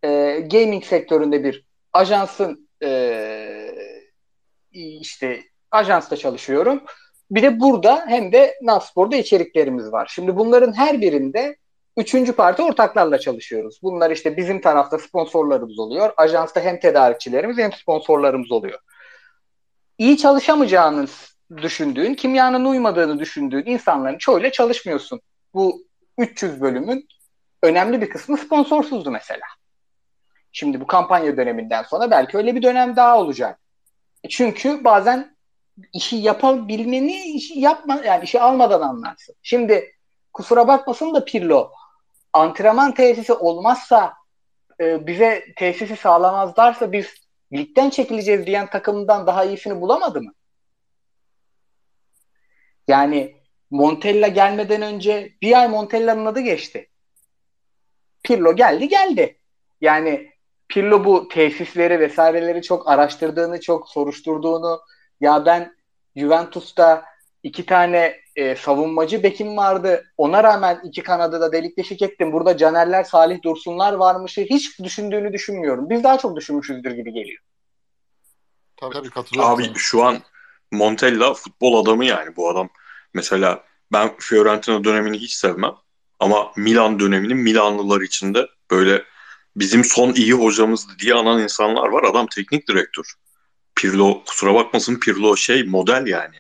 E, 0.03 0.39
gaming 0.51 0.85
sektöründe 0.85 1.43
bir 1.43 1.65
ajansın 1.93 2.69
e, 2.83 3.75
işte 4.71 5.43
ajansta 5.71 6.17
çalışıyorum. 6.17 6.83
Bir 7.31 7.43
de 7.43 7.59
burada 7.59 8.05
hem 8.07 8.31
de 8.31 8.55
Naspor'da 8.61 9.15
içeriklerimiz 9.15 9.91
var. 9.91 10.11
Şimdi 10.15 10.35
bunların 10.35 10.73
her 10.73 11.01
birinde 11.01 11.57
üçüncü 11.97 12.33
parti 12.33 12.61
ortaklarla 12.61 13.19
çalışıyoruz. 13.19 13.79
Bunlar 13.83 14.11
işte 14.11 14.37
bizim 14.37 14.61
tarafta 14.61 14.97
sponsorlarımız 14.97 15.79
oluyor. 15.79 16.13
Ajansta 16.17 16.61
hem 16.61 16.79
tedarikçilerimiz 16.79 17.57
hem 17.57 17.73
sponsorlarımız 17.73 18.51
oluyor. 18.51 18.79
İyi 19.97 20.17
çalışamayacağını 20.17 21.07
düşündüğün, 21.57 22.13
kimyanın 22.13 22.65
uymadığını 22.65 23.19
düşündüğün 23.19 23.65
insanların 23.65 24.17
çoğuyla 24.17 24.51
çalışmıyorsun. 24.51 25.21
Bu 25.53 25.83
300 26.17 26.61
bölümün 26.61 27.07
önemli 27.63 28.01
bir 28.01 28.09
kısmı 28.09 28.37
sponsorsuzdu 28.37 29.11
mesela. 29.11 29.45
Şimdi 30.53 30.81
bu 30.81 30.87
kampanya 30.87 31.37
döneminden 31.37 31.83
sonra 31.83 32.11
belki 32.11 32.37
öyle 32.37 32.55
bir 32.55 32.61
dönem 32.61 32.95
daha 32.95 33.19
olacak. 33.19 33.59
Çünkü 34.29 34.83
bazen 34.83 35.35
işi 35.93 36.15
yapabilmeni 36.15 37.21
işi 37.21 37.59
yapma 37.59 38.01
yani 38.05 38.23
işi 38.23 38.41
almadan 38.41 38.81
anlarsın. 38.81 39.35
Şimdi 39.41 39.95
kusura 40.33 40.67
bakmasın 40.67 41.13
da 41.13 41.25
Pirlo 41.25 41.71
antrenman 42.33 42.93
tesisi 42.93 43.33
olmazsa 43.33 44.13
e, 44.79 45.07
bize 45.07 45.45
tesisi 45.55 45.95
sağlamazlarsa 45.95 46.91
biz 46.91 47.13
ligden 47.53 47.89
çekileceğiz 47.89 48.45
diyen 48.45 48.69
takımdan 48.69 49.27
daha 49.27 49.43
iyisini 49.43 49.81
bulamadı 49.81 50.21
mı? 50.21 50.33
Yani 52.87 53.35
Montella 53.71 54.27
gelmeden 54.27 54.81
önce 54.81 55.33
bir 55.41 55.59
ay 55.59 55.67
Montella'nın 55.67 56.25
adı 56.25 56.39
geçti. 56.39 56.89
Pirlo 58.23 58.55
geldi 58.55 58.87
geldi. 58.87 59.39
Yani 59.81 60.32
Pirlo 60.69 61.05
bu 61.05 61.27
tesisleri 61.27 61.99
vesaireleri 61.99 62.61
çok 62.61 62.89
araştırdığını, 62.89 63.61
çok 63.61 63.89
soruşturduğunu 63.89 64.81
ya 65.21 65.45
ben 65.45 65.75
Juventus'ta 66.15 67.05
iki 67.43 67.65
tane 67.65 68.19
e, 68.35 68.55
savunmacı 68.55 69.23
bekim 69.23 69.57
vardı. 69.57 70.05
Ona 70.17 70.43
rağmen 70.43 70.81
iki 70.83 71.03
kanadı 71.03 71.41
da 71.41 71.51
delik 71.51 71.77
deşik 71.77 72.01
ettim. 72.01 72.33
Burada 72.33 72.57
Canerler, 72.57 73.03
Salih 73.03 73.43
Dursunlar 73.43 73.93
varmışı 73.93 74.41
hiç 74.41 74.79
düşündüğünü 74.79 75.33
düşünmüyorum. 75.33 75.89
Biz 75.89 76.03
daha 76.03 76.17
çok 76.17 76.35
düşünmüşüzdür 76.35 76.91
gibi 76.91 77.13
geliyor. 77.13 77.41
Tabii 78.77 78.93
tabii 78.93 79.09
katılıyorum. 79.09 79.53
Abi 79.53 79.71
şu 79.75 80.03
an 80.03 80.17
Montella 80.71 81.33
futbol 81.33 81.83
adamı 81.83 82.05
yani 82.05 82.35
bu 82.35 82.49
adam. 82.49 82.69
Mesela 83.13 83.63
ben 83.91 84.11
Fiorentina 84.19 84.83
dönemini 84.83 85.17
hiç 85.17 85.33
sevmem. 85.33 85.73
Ama 86.19 86.51
Milan 86.57 86.99
döneminin 86.99 87.37
Milanlılar 87.37 88.01
içinde 88.01 88.47
böyle 88.71 89.03
bizim 89.55 89.83
son 89.83 90.13
iyi 90.13 90.33
hocamızdı 90.33 90.91
diye 90.99 91.13
anan 91.13 91.41
insanlar 91.41 91.87
var. 91.87 92.03
Adam 92.03 92.27
teknik 92.27 92.67
direktör. 92.67 93.13
Pirlo 93.75 94.23
kusura 94.23 94.53
bakmasın 94.53 94.99
Pirlo 94.99 95.37
şey 95.37 95.63
model 95.63 96.07
yani. 96.07 96.35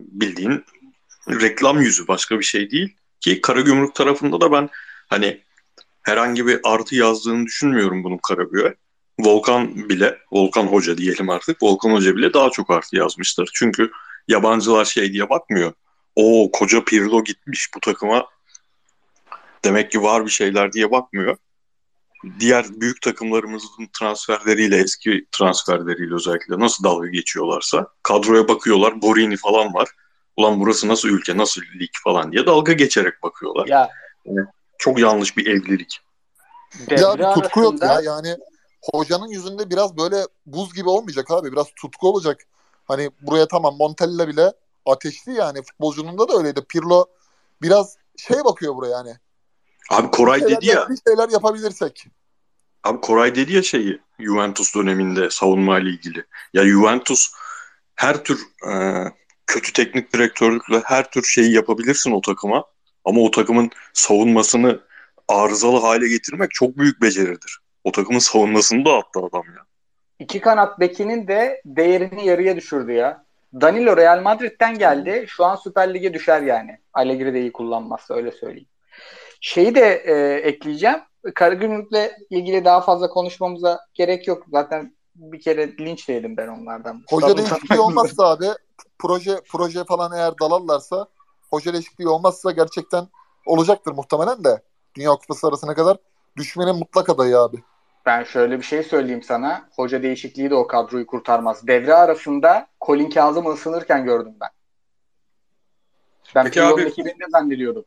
Bildiğin 0.00 0.64
reklam 1.28 1.80
yüzü 1.80 2.08
başka 2.08 2.38
bir 2.38 2.44
şey 2.44 2.70
değil. 2.70 2.96
Ki 3.20 3.40
Karagümrük 3.40 3.94
tarafında 3.94 4.40
da 4.40 4.52
ben 4.52 4.68
hani 5.08 5.40
herhangi 6.02 6.46
bir 6.46 6.60
artı 6.64 6.96
yazdığını 6.96 7.46
düşünmüyorum 7.46 8.04
bunun 8.04 8.18
Karagümrük'e. 8.18 8.74
Volkan 9.18 9.88
bile, 9.88 10.18
Volkan 10.32 10.66
Hoca 10.66 10.98
diyelim 10.98 11.30
artık, 11.30 11.62
Volkan 11.62 11.90
Hoca 11.90 12.16
bile 12.16 12.32
daha 12.32 12.50
çok 12.50 12.70
artı 12.70 12.96
yazmıştır. 12.96 13.50
Çünkü 13.54 13.90
yabancılar 14.28 14.84
şey 14.84 15.12
diye 15.12 15.30
bakmıyor. 15.30 15.72
O 16.16 16.50
koca 16.52 16.84
Pirlo 16.84 17.24
gitmiş 17.24 17.68
bu 17.74 17.80
takıma. 17.80 18.26
Demek 19.64 19.90
ki 19.90 20.02
var 20.02 20.26
bir 20.26 20.30
şeyler 20.30 20.72
diye 20.72 20.90
bakmıyor. 20.90 21.36
Diğer 22.40 22.66
büyük 22.80 23.02
takımlarımızın 23.02 23.88
transferleriyle, 23.98 24.76
eski 24.76 25.26
transferleriyle 25.32 26.14
özellikle 26.14 26.58
nasıl 26.58 26.84
dalga 26.84 27.06
geçiyorlarsa 27.08 27.86
kadroya 28.02 28.48
bakıyorlar. 28.48 29.02
Borini 29.02 29.36
falan 29.36 29.74
var. 29.74 29.88
Ulan 30.36 30.60
burası 30.60 30.88
nasıl 30.88 31.08
ülke, 31.08 31.36
nasıl 31.36 31.62
lig 31.80 31.90
falan 32.04 32.32
diye 32.32 32.46
dalga 32.46 32.72
geçerek 32.72 33.22
bakıyorlar. 33.22 33.66
Ya 33.66 33.90
Çok 34.78 34.98
yanlış 34.98 35.36
bir 35.36 35.46
evlilik. 35.46 36.00
devre 36.90 37.00
Ya 37.00 37.18
bir 37.36 37.42
tutku 37.42 37.60
yok 37.60 37.82
arasında- 37.82 37.94
ya 37.94 38.00
yani 38.00 38.36
hocanın 38.92 39.28
yüzünde 39.28 39.70
biraz 39.70 39.96
böyle 39.96 40.16
buz 40.46 40.74
gibi 40.74 40.88
olmayacak 40.88 41.30
abi 41.30 41.52
biraz 41.52 41.66
tutku 41.76 42.08
olacak. 42.08 42.40
Hani 42.84 43.10
buraya 43.20 43.48
tamam 43.48 43.76
Montella 43.78 44.28
bile 44.28 44.52
ateşli 44.86 45.32
yani 45.32 45.62
futbolcunun 45.62 46.18
da 46.18 46.28
da 46.28 46.38
öyleydi. 46.38 46.60
Pirlo 46.68 47.06
biraz 47.62 47.96
şey 48.16 48.44
bakıyor 48.44 48.76
buraya 48.76 48.90
yani. 48.90 49.14
Abi 49.90 50.10
Koray 50.10 50.40
dedi 50.40 50.66
ya, 50.66 50.88
bir 50.88 50.98
şeyler 51.08 51.28
yapabilirsek. 51.28 52.06
Abi 52.84 53.00
Koray 53.00 53.34
dedi 53.34 53.52
ya 53.52 53.62
şeyi 53.62 54.00
Juventus 54.20 54.74
döneminde 54.74 55.30
savunma 55.30 55.78
ile 55.78 55.90
ilgili. 55.90 56.24
Ya 56.54 56.64
Juventus 56.64 57.32
her 57.94 58.24
tür 58.24 58.40
e, 58.72 59.04
kötü 59.46 59.72
teknik 59.72 60.12
direktörlükle 60.12 60.80
her 60.84 61.10
tür 61.10 61.22
şeyi 61.22 61.52
yapabilirsin 61.52 62.10
o 62.10 62.20
takıma. 62.20 62.64
Ama 63.04 63.20
o 63.20 63.30
takımın 63.30 63.70
savunmasını 63.92 64.80
arızalı 65.28 65.80
hale 65.80 66.08
getirmek 66.08 66.50
çok 66.50 66.78
büyük 66.78 67.02
beceridir. 67.02 67.58
O 67.84 67.92
takımın 67.92 68.18
savunmasını 68.18 68.84
da 68.84 68.92
attı 68.92 69.20
adam 69.20 69.44
ya. 69.56 69.64
İki 70.18 70.40
kanat 70.40 70.80
bekinin 70.80 71.28
de 71.28 71.62
değerini 71.64 72.26
yarıya 72.26 72.56
düşürdü 72.56 72.92
ya. 72.92 73.24
Danilo 73.60 73.96
Real 73.96 74.22
Madrid'den 74.22 74.78
geldi. 74.78 75.24
Şu 75.28 75.44
an 75.44 75.56
Süper 75.56 75.94
Lig'e 75.94 76.14
düşer 76.14 76.42
yani. 76.42 76.78
Allegri 76.94 77.34
de 77.34 77.40
iyi 77.40 77.52
kullanmazsa 77.52 78.14
öyle 78.14 78.32
söyleyeyim. 78.32 78.68
Şeyi 79.40 79.74
de 79.74 80.02
e, 80.06 80.14
ekleyeceğim. 80.48 80.98
Karagümrük'le 81.34 82.10
ilgili 82.30 82.64
daha 82.64 82.80
fazla 82.80 83.08
konuşmamıza 83.08 83.80
gerek 83.94 84.28
yok. 84.28 84.44
Zaten 84.50 84.94
bir 85.14 85.40
kere 85.40 85.76
linç 85.76 86.08
yedim 86.08 86.36
ben 86.36 86.48
onlardan. 86.48 87.02
Hoca 87.08 87.36
değişikliği 87.36 87.80
olmazsa 87.80 88.26
abi 88.26 88.46
proje 88.98 89.40
proje 89.48 89.84
falan 89.84 90.12
eğer 90.12 90.34
dalarlarsa 90.40 91.06
hoca 91.50 91.72
değişikliği 91.72 92.08
olmazsa 92.08 92.50
gerçekten 92.50 93.08
olacaktır 93.46 93.92
muhtemelen 93.92 94.44
de. 94.44 94.62
Dünya 94.94 95.10
Kupası 95.10 95.48
arasına 95.48 95.74
kadar 95.74 95.96
düşmenin 96.36 96.76
mutlak 96.76 97.08
adayı 97.08 97.38
abi. 97.38 97.56
Ben 98.06 98.24
şöyle 98.24 98.58
bir 98.58 98.62
şey 98.64 98.82
söyleyeyim 98.82 99.22
sana. 99.22 99.68
Hoca 99.76 100.02
değişikliği 100.02 100.50
de 100.50 100.54
o 100.54 100.66
kadroyu 100.66 101.06
kurtarmaz. 101.06 101.66
Devre 101.66 101.94
arasında 101.94 102.66
Colin 102.86 103.10
Kazım'ı 103.10 103.50
ısınırken 103.52 104.04
gördüm 104.04 104.34
ben. 104.40 104.48
Ben 106.34 106.44
Peki 106.44 106.54
Pirlo'nun 106.54 106.74
abi- 106.74 106.82
ekibini 106.82 107.20
de 107.20 107.24
zannediyordum. 107.30 107.84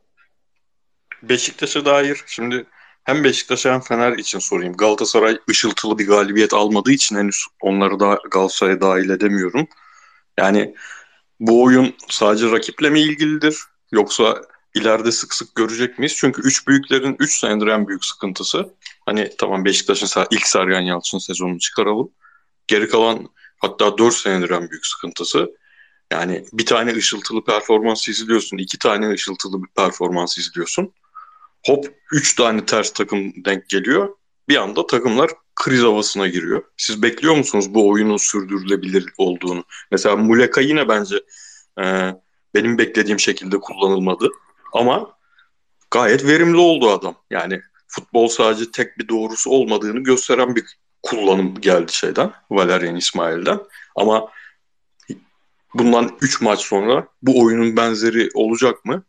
Beşiktaş'a 1.28 1.84
dair 1.84 2.22
şimdi 2.26 2.66
hem 3.04 3.24
Beşiktaş 3.24 3.64
hem 3.64 3.80
Fener 3.80 4.12
için 4.12 4.38
sorayım. 4.38 4.76
Galatasaray 4.76 5.38
ışıltılı 5.50 5.98
bir 5.98 6.06
galibiyet 6.06 6.54
almadığı 6.54 6.92
için 6.92 7.16
henüz 7.16 7.44
onları 7.60 8.00
da 8.00 8.18
Galatasaray'a 8.30 8.80
dahil 8.80 9.10
edemiyorum. 9.10 9.68
Yani 10.38 10.74
bu 11.40 11.62
oyun 11.62 11.94
sadece 12.08 12.50
rakiple 12.50 12.90
mi 12.90 13.00
ilgilidir 13.00 13.56
yoksa 13.92 14.42
ileride 14.74 15.12
sık 15.12 15.34
sık 15.34 15.54
görecek 15.54 15.98
miyiz? 15.98 16.14
Çünkü 16.16 16.42
üç 16.42 16.68
büyüklerin 16.68 17.16
3 17.18 17.38
senedir 17.38 17.66
en 17.66 17.88
büyük 17.88 18.04
sıkıntısı. 18.04 18.74
Hani 19.06 19.30
tamam 19.38 19.64
Beşiktaş'ın 19.64 20.26
ilk 20.30 20.46
Sergen 20.46 20.80
Yalçın 20.80 21.18
sezonunu 21.18 21.58
çıkaralım. 21.58 22.10
Geri 22.66 22.88
kalan 22.88 23.28
hatta 23.58 23.98
4 23.98 24.14
senedir 24.14 24.50
en 24.50 24.70
büyük 24.70 24.86
sıkıntısı. 24.86 25.50
Yani 26.12 26.44
bir 26.52 26.66
tane 26.66 26.94
ışıltılı 26.94 27.44
performans 27.44 28.08
izliyorsun, 28.08 28.58
iki 28.58 28.78
tane 28.78 29.10
ışıltılı 29.10 29.62
bir 29.62 29.68
performans 29.76 30.38
izliyorsun. 30.38 30.92
Hop 31.66 31.86
3 32.12 32.36
tane 32.36 32.66
ters 32.66 32.92
takım 32.92 33.44
denk 33.44 33.68
geliyor. 33.68 34.16
Bir 34.48 34.56
anda 34.56 34.86
takımlar 34.86 35.30
kriz 35.56 35.82
havasına 35.82 36.28
giriyor. 36.28 36.64
Siz 36.76 37.02
bekliyor 37.02 37.36
musunuz 37.36 37.74
bu 37.74 37.88
oyunun 37.88 38.16
sürdürülebilir 38.16 39.06
olduğunu? 39.18 39.64
Mesela 39.90 40.16
Muleka 40.16 40.60
yine 40.60 40.88
bence 40.88 41.16
e, 41.80 42.14
benim 42.54 42.78
beklediğim 42.78 43.20
şekilde 43.20 43.60
kullanılmadı. 43.60 44.30
Ama 44.72 45.16
gayet 45.90 46.26
verimli 46.26 46.56
oldu 46.56 46.90
adam. 46.90 47.16
Yani 47.30 47.60
futbol 47.88 48.28
sadece 48.28 48.70
tek 48.70 48.98
bir 48.98 49.08
doğrusu 49.08 49.50
olmadığını 49.50 50.00
gösteren 50.00 50.56
bir 50.56 50.64
kullanım 51.02 51.60
geldi 51.60 51.92
şeyden. 51.92 52.32
Valerian 52.50 52.96
İsmail'den. 52.96 53.60
Ama 53.96 54.30
bundan 55.74 56.16
3 56.20 56.40
maç 56.40 56.60
sonra 56.60 57.08
bu 57.22 57.42
oyunun 57.44 57.76
benzeri 57.76 58.28
olacak 58.34 58.84
mı? 58.84 59.04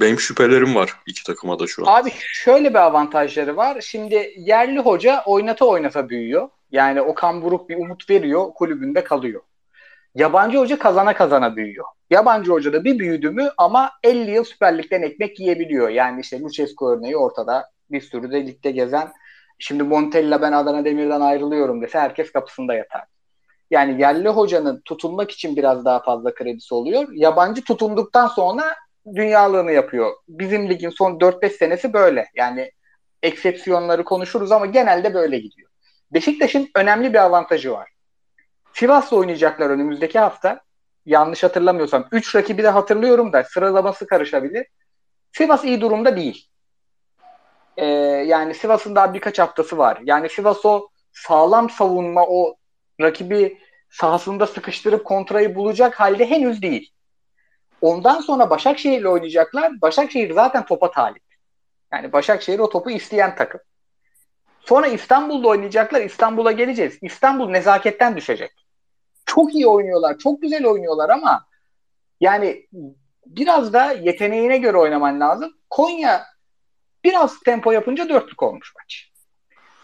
Benim 0.00 0.18
şüphelerim 0.18 0.74
var 0.74 0.94
iki 1.06 1.24
takıma 1.24 1.58
da 1.58 1.66
şu 1.66 1.88
an. 1.88 2.00
Abi 2.00 2.10
şöyle 2.16 2.70
bir 2.70 2.78
avantajları 2.78 3.56
var. 3.56 3.80
Şimdi 3.80 4.34
yerli 4.38 4.78
hoca 4.78 5.22
oynata 5.26 5.64
oynata 5.64 6.08
büyüyor. 6.08 6.48
Yani 6.70 7.02
Okan 7.02 7.42
Buruk 7.42 7.68
bir 7.68 7.76
umut 7.76 8.10
veriyor, 8.10 8.50
kulübünde 8.54 9.04
kalıyor. 9.04 9.42
Yabancı 10.14 10.58
hoca 10.58 10.78
kazana 10.78 11.14
kazana 11.14 11.56
büyüyor. 11.56 11.84
Yabancı 12.10 12.52
hoca 12.52 12.72
da 12.72 12.84
bir 12.84 12.98
büyüdü 12.98 13.30
mü 13.30 13.50
ama 13.58 13.90
50 14.02 14.30
yıl 14.30 14.44
Süper 14.44 14.78
Lig'den 14.78 15.02
ekmek 15.02 15.40
yiyebiliyor. 15.40 15.88
Yani 15.88 16.20
işte 16.20 16.40
Lucescu 16.40 16.88
örneği 16.88 17.16
ortada 17.16 17.70
bir 17.90 18.00
sürü 18.00 18.32
de 18.32 18.46
ligde 18.46 18.70
gezen. 18.70 19.12
Şimdi 19.58 19.82
Montella 19.82 20.42
ben 20.42 20.52
Adana 20.52 20.84
Demir'den 20.84 21.20
ayrılıyorum 21.20 21.82
dese 21.82 21.98
herkes 21.98 22.32
kapısında 22.32 22.74
yatar. 22.74 23.04
Yani 23.70 24.00
yerli 24.00 24.28
hocanın 24.28 24.82
tutunmak 24.84 25.30
için 25.30 25.56
biraz 25.56 25.84
daha 25.84 26.02
fazla 26.02 26.34
kredisi 26.34 26.74
oluyor. 26.74 27.08
Yabancı 27.12 27.64
tutunduktan 27.64 28.26
sonra 28.26 28.64
dünyalığını 29.14 29.72
yapıyor. 29.72 30.12
Bizim 30.28 30.68
ligin 30.68 30.90
son 30.90 31.18
4-5 31.18 31.50
senesi 31.50 31.92
böyle. 31.92 32.26
Yani 32.34 32.72
eksepsiyonları 33.22 34.04
konuşuruz 34.04 34.52
ama 34.52 34.66
genelde 34.66 35.14
böyle 35.14 35.38
gidiyor. 35.38 35.70
Beşiktaş'ın 36.12 36.68
önemli 36.74 37.12
bir 37.12 37.18
avantajı 37.18 37.72
var. 37.72 37.88
Sivas'la 38.74 39.16
oynayacaklar 39.16 39.70
önümüzdeki 39.70 40.18
hafta. 40.18 40.60
Yanlış 41.06 41.42
hatırlamıyorsam 41.42 42.08
3 42.12 42.34
rakibi 42.34 42.62
de 42.62 42.68
hatırlıyorum 42.68 43.32
da 43.32 43.44
sıralaması 43.44 44.06
karışabilir. 44.06 44.66
Sivas 45.32 45.64
iyi 45.64 45.80
durumda 45.80 46.16
değil. 46.16 46.48
Ee, 47.76 47.86
yani 48.26 48.54
Sivas'ın 48.54 48.94
daha 48.94 49.14
birkaç 49.14 49.38
haftası 49.38 49.78
var. 49.78 49.98
Yani 50.04 50.28
Sivas 50.28 50.64
o 50.64 50.88
sağlam 51.12 51.70
savunma 51.70 52.26
o 52.28 52.56
rakibi 53.00 53.58
sahasında 53.90 54.46
sıkıştırıp 54.46 55.04
kontrayı 55.04 55.54
bulacak 55.54 56.00
halde 56.00 56.30
henüz 56.30 56.62
değil. 56.62 56.92
Ondan 57.80 58.20
sonra 58.20 58.50
Başakşehir'le 58.50 59.04
oynayacaklar. 59.04 59.80
Başakşehir 59.80 60.32
zaten 60.32 60.66
topa 60.66 60.90
talip. 60.90 61.22
Yani 61.92 62.12
Başakşehir 62.12 62.58
o 62.58 62.68
topu 62.68 62.90
isteyen 62.90 63.36
takım. 63.36 63.60
Sonra 64.60 64.86
İstanbul'da 64.86 65.48
oynayacaklar. 65.48 66.00
İstanbul'a 66.00 66.52
geleceğiz. 66.52 66.98
İstanbul 67.02 67.50
nezaketten 67.50 68.16
düşecek. 68.16 68.50
Çok 69.26 69.54
iyi 69.54 69.66
oynuyorlar. 69.66 70.18
Çok 70.18 70.42
güzel 70.42 70.66
oynuyorlar 70.66 71.10
ama 71.10 71.44
yani 72.20 72.66
biraz 73.26 73.72
da 73.72 73.92
yeteneğine 73.92 74.58
göre 74.58 74.76
oynaman 74.76 75.20
lazım. 75.20 75.52
Konya 75.70 76.24
biraz 77.04 77.40
tempo 77.40 77.72
yapınca 77.72 78.08
dörtlük 78.08 78.42
olmuş 78.42 78.72
maç. 78.76 79.12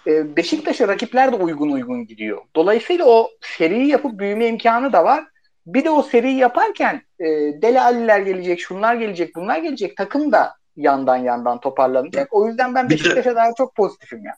Ee, 0.07 0.37
Beşiktaş'a 0.37 0.89
rakipler 0.89 1.33
de 1.33 1.37
uygun 1.37 1.71
uygun 1.71 2.07
gidiyor. 2.07 2.43
Dolayısıyla 2.57 3.05
o 3.05 3.31
seriyi 3.41 3.89
yapıp 3.89 4.19
büyüme 4.19 4.47
imkanı 4.47 4.93
da 4.93 5.05
var. 5.05 5.25
Bir 5.67 5.85
de 5.85 5.91
o 5.91 6.03
seriyi 6.03 6.37
yaparken 6.37 7.03
e, 7.25 7.63
Deli 7.63 7.81
Aliler 7.81 8.21
gelecek, 8.21 8.61
şunlar 8.61 8.95
gelecek, 8.95 9.37
bunlar 9.37 9.59
gelecek. 9.59 9.97
Takım 9.97 10.33
da 10.33 10.57
yandan 10.77 11.17
yandan 11.17 11.61
toparlanacak. 11.61 12.29
O 12.31 12.49
yüzden 12.49 12.75
ben 12.75 12.91
Beşiktaş'a 12.91 13.37
dair 13.37 13.53
çok 13.59 13.75
pozitifim 13.75 14.25
ya. 14.25 14.37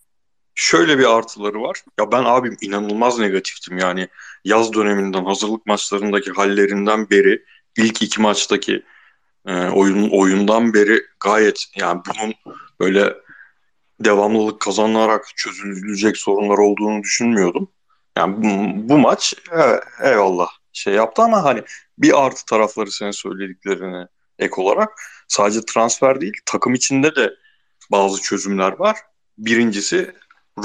Şöyle 0.54 0.98
bir 0.98 1.16
artıları 1.16 1.62
var. 1.62 1.82
Ya 2.00 2.12
ben 2.12 2.24
abim 2.24 2.56
inanılmaz 2.60 3.18
negatiftim 3.18 3.78
yani 3.78 4.08
yaz 4.44 4.72
döneminden 4.72 5.24
hazırlık 5.24 5.66
maçlarındaki 5.66 6.30
hallerinden 6.30 7.10
beri 7.10 7.44
ilk 7.76 8.02
iki 8.02 8.20
maçtaki 8.20 8.82
e, 9.46 9.68
oyun 9.68 10.10
oyundan 10.10 10.74
beri 10.74 11.00
gayet 11.20 11.64
yani 11.76 12.00
bunun 12.06 12.34
böyle 12.80 13.14
devamlılık 14.00 14.60
kazanarak 14.60 15.24
çözülecek 15.36 16.16
sorunlar 16.16 16.58
olduğunu 16.58 17.02
düşünmüyordum. 17.02 17.68
Yani 18.18 18.36
bu, 18.36 18.88
bu 18.88 18.98
maç 18.98 19.34
evet, 19.52 19.82
eyvallah 20.02 20.48
şey 20.76 20.94
yaptı 20.94 21.22
ama 21.22 21.44
hani 21.44 21.62
bir 21.98 22.24
artı 22.24 22.44
tarafları 22.44 22.90
senin 22.90 23.10
söylediklerine 23.10 24.06
ek 24.38 24.54
olarak 24.56 24.90
sadece 25.28 25.60
transfer 25.60 26.20
değil 26.20 26.34
takım 26.46 26.74
içinde 26.74 27.16
de 27.16 27.34
bazı 27.90 28.22
çözümler 28.22 28.72
var. 28.72 28.96
Birincisi 29.38 30.14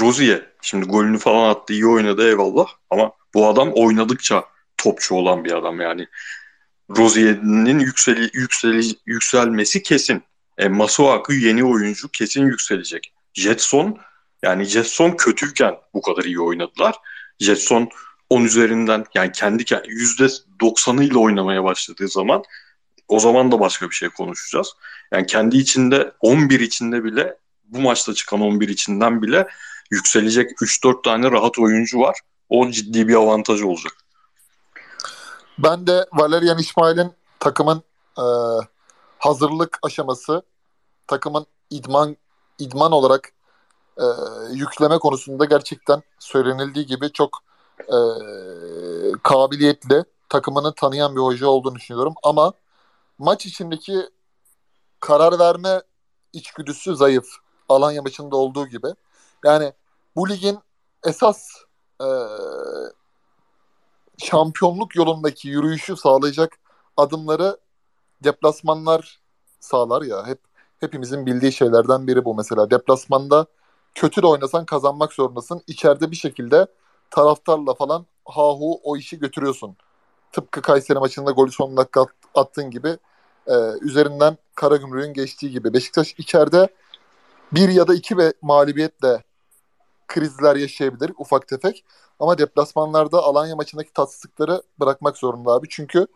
Rozier. 0.00 0.46
Şimdi 0.62 0.86
golünü 0.86 1.18
falan 1.18 1.48
attı 1.48 1.72
iyi 1.72 1.86
oynadı 1.86 2.28
eyvallah 2.28 2.66
ama 2.90 3.12
bu 3.34 3.48
adam 3.48 3.72
oynadıkça 3.72 4.44
topçu 4.76 5.14
olan 5.14 5.44
bir 5.44 5.52
adam 5.52 5.80
yani. 5.80 6.06
Rozier'in 6.96 7.78
yükseli, 7.78 8.30
yükseli, 8.32 8.82
yükselmesi 9.06 9.82
kesin. 9.82 10.22
E, 10.58 10.68
Masuaku 10.68 11.32
yeni 11.32 11.64
oyuncu 11.64 12.08
kesin 12.08 12.46
yükselecek. 12.46 13.12
Jetson 13.34 13.98
yani 14.42 14.64
Jetson 14.64 15.10
kötüyken 15.10 15.74
bu 15.94 16.02
kadar 16.02 16.24
iyi 16.24 16.40
oynadılar. 16.40 16.96
Jetson 17.38 17.88
10 18.32 18.44
üzerinden 18.44 19.04
yani 19.14 19.32
kendi 19.32 19.62
%90'ıyla 19.62 21.18
oynamaya 21.18 21.64
başladığı 21.64 22.08
zaman 22.08 22.42
o 23.08 23.20
zaman 23.20 23.52
da 23.52 23.60
başka 23.60 23.90
bir 23.90 23.94
şey 23.94 24.08
konuşacağız. 24.08 24.72
Yani 25.12 25.26
kendi 25.26 25.56
içinde 25.56 26.12
11 26.20 26.60
içinde 26.60 27.04
bile 27.04 27.36
bu 27.64 27.80
maçta 27.80 28.14
çıkan 28.14 28.40
11 28.40 28.68
içinden 28.68 29.22
bile 29.22 29.48
yükselecek 29.90 30.50
3-4 30.50 31.02
tane 31.02 31.30
rahat 31.30 31.58
oyuncu 31.58 32.00
var. 32.00 32.18
O 32.48 32.70
ciddi 32.70 33.08
bir 33.08 33.14
avantaj 33.14 33.62
olacak. 33.62 33.92
Ben 35.58 35.86
de 35.86 36.06
Valerian 36.12 36.58
İsmail'in 36.58 37.12
takımın 37.40 37.82
e, 38.18 38.24
hazırlık 39.18 39.78
aşaması, 39.82 40.42
takımın 41.06 41.46
idman 41.70 42.16
idman 42.58 42.92
olarak 42.92 43.32
e, 43.98 44.04
yükleme 44.52 44.98
konusunda 44.98 45.44
gerçekten 45.44 46.02
söylenildiği 46.18 46.86
gibi 46.86 47.12
çok 47.12 47.51
e, 47.88 47.98
kabiliyetli, 49.22 50.04
takımını 50.28 50.74
tanıyan 50.74 51.16
bir 51.16 51.20
hoca 51.20 51.46
olduğunu 51.46 51.74
düşünüyorum. 51.74 52.14
Ama 52.22 52.52
maç 53.18 53.46
içindeki 53.46 54.08
karar 55.00 55.38
verme 55.38 55.82
içgüdüsü 56.32 56.96
zayıf. 56.96 57.26
Alanya 57.68 58.02
maçında 58.02 58.36
olduğu 58.36 58.66
gibi. 58.66 58.88
Yani 59.44 59.72
bu 60.16 60.28
ligin 60.28 60.58
esas 61.06 61.48
e, 62.00 62.08
şampiyonluk 64.18 64.96
yolundaki 64.96 65.48
yürüyüşü 65.48 65.96
sağlayacak 65.96 66.58
adımları 66.96 67.56
deplasmanlar 68.24 69.20
sağlar 69.60 70.02
ya. 70.02 70.26
Hep 70.26 70.40
hepimizin 70.80 71.26
bildiği 71.26 71.52
şeylerden 71.52 72.06
biri 72.06 72.24
bu 72.24 72.34
mesela. 72.34 72.70
Deplasmanda 72.70 73.46
kötü 73.94 74.22
de 74.22 74.26
oynasan 74.26 74.64
kazanmak 74.64 75.12
zorundasın. 75.12 75.62
İçeride 75.66 76.10
bir 76.10 76.16
şekilde 76.16 76.66
taraftarla 77.12 77.74
falan 77.74 78.06
hahu 78.24 78.80
o 78.82 78.96
işi 78.96 79.18
götürüyorsun. 79.18 79.76
Tıpkı 80.32 80.62
Kayseri 80.62 80.98
maçında 80.98 81.30
golü 81.30 81.52
son 81.52 81.76
dakika 81.76 82.06
attığın 82.34 82.70
gibi 82.70 82.96
e, 83.46 83.54
üzerinden 83.80 84.36
Karagümrük'ün 84.54 85.12
geçtiği 85.12 85.50
gibi. 85.50 85.72
Beşiktaş 85.72 86.14
içeride 86.18 86.68
bir 87.52 87.68
ya 87.68 87.88
da 87.88 87.94
iki 87.94 88.16
ve 88.16 88.32
mağlubiyetle 88.42 89.22
krizler 90.08 90.56
yaşayabilir 90.56 91.12
ufak 91.18 91.48
tefek. 91.48 91.84
Ama 92.20 92.38
deplasmanlarda 92.38 93.22
Alanya 93.22 93.56
maçındaki 93.56 93.92
tatsızlıkları 93.92 94.62
bırakmak 94.80 95.16
zorunda 95.16 95.50
abi. 95.52 95.66
Çünkü 95.70 96.06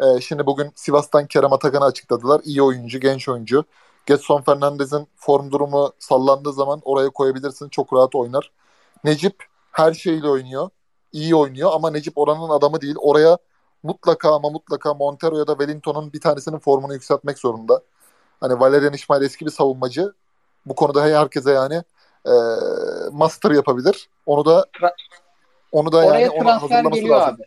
e, 0.00 0.20
şimdi 0.20 0.46
bugün 0.46 0.72
Sivas'tan 0.74 1.26
Kerem 1.26 1.52
Atakan'ı 1.52 1.84
açıkladılar. 1.84 2.40
İyi 2.44 2.62
oyuncu, 2.62 3.00
genç 3.00 3.28
oyuncu. 3.28 3.64
Getson 4.06 4.42
Fernandez'in 4.42 5.06
form 5.16 5.50
durumu 5.50 5.92
sallandığı 5.98 6.52
zaman 6.52 6.80
oraya 6.84 7.10
koyabilirsin. 7.10 7.68
Çok 7.68 7.92
rahat 7.92 8.14
oynar. 8.14 8.50
Necip 9.04 9.44
her 9.74 9.94
şeyle 9.94 10.28
oynuyor. 10.28 10.68
İyi 11.12 11.34
oynuyor 11.36 11.70
ama 11.74 11.90
Necip 11.90 12.18
oranın 12.18 12.48
adamı 12.48 12.80
değil. 12.80 12.94
Oraya 12.98 13.38
mutlaka 13.82 14.34
ama 14.34 14.50
mutlaka 14.50 14.94
Montero 14.94 15.38
ya 15.38 15.46
da 15.46 15.52
Wellington'un 15.52 16.12
bir 16.12 16.20
tanesinin 16.20 16.58
formunu 16.58 16.92
yükseltmek 16.94 17.38
zorunda. 17.38 17.82
Hani 18.40 18.60
Valerian 18.60 18.92
İsmail 18.92 19.22
eski 19.22 19.46
bir 19.46 19.50
savunmacı. 19.50 20.12
Bu 20.66 20.74
konuda 20.74 21.02
herkese 21.04 21.50
yani 21.52 21.82
e, 22.26 22.32
master 23.12 23.50
yapabilir. 23.50 24.08
Onu 24.26 24.44
da 24.44 24.66
onu 25.72 25.92
da 25.92 25.96
Oraya 25.96 26.20
yani 26.20 26.30
ona 26.30 26.42
transfer 26.44 26.60
hazırlaması 26.60 27.00
geliyor 27.00 27.16
lazım. 27.20 27.34
abi. 27.34 27.42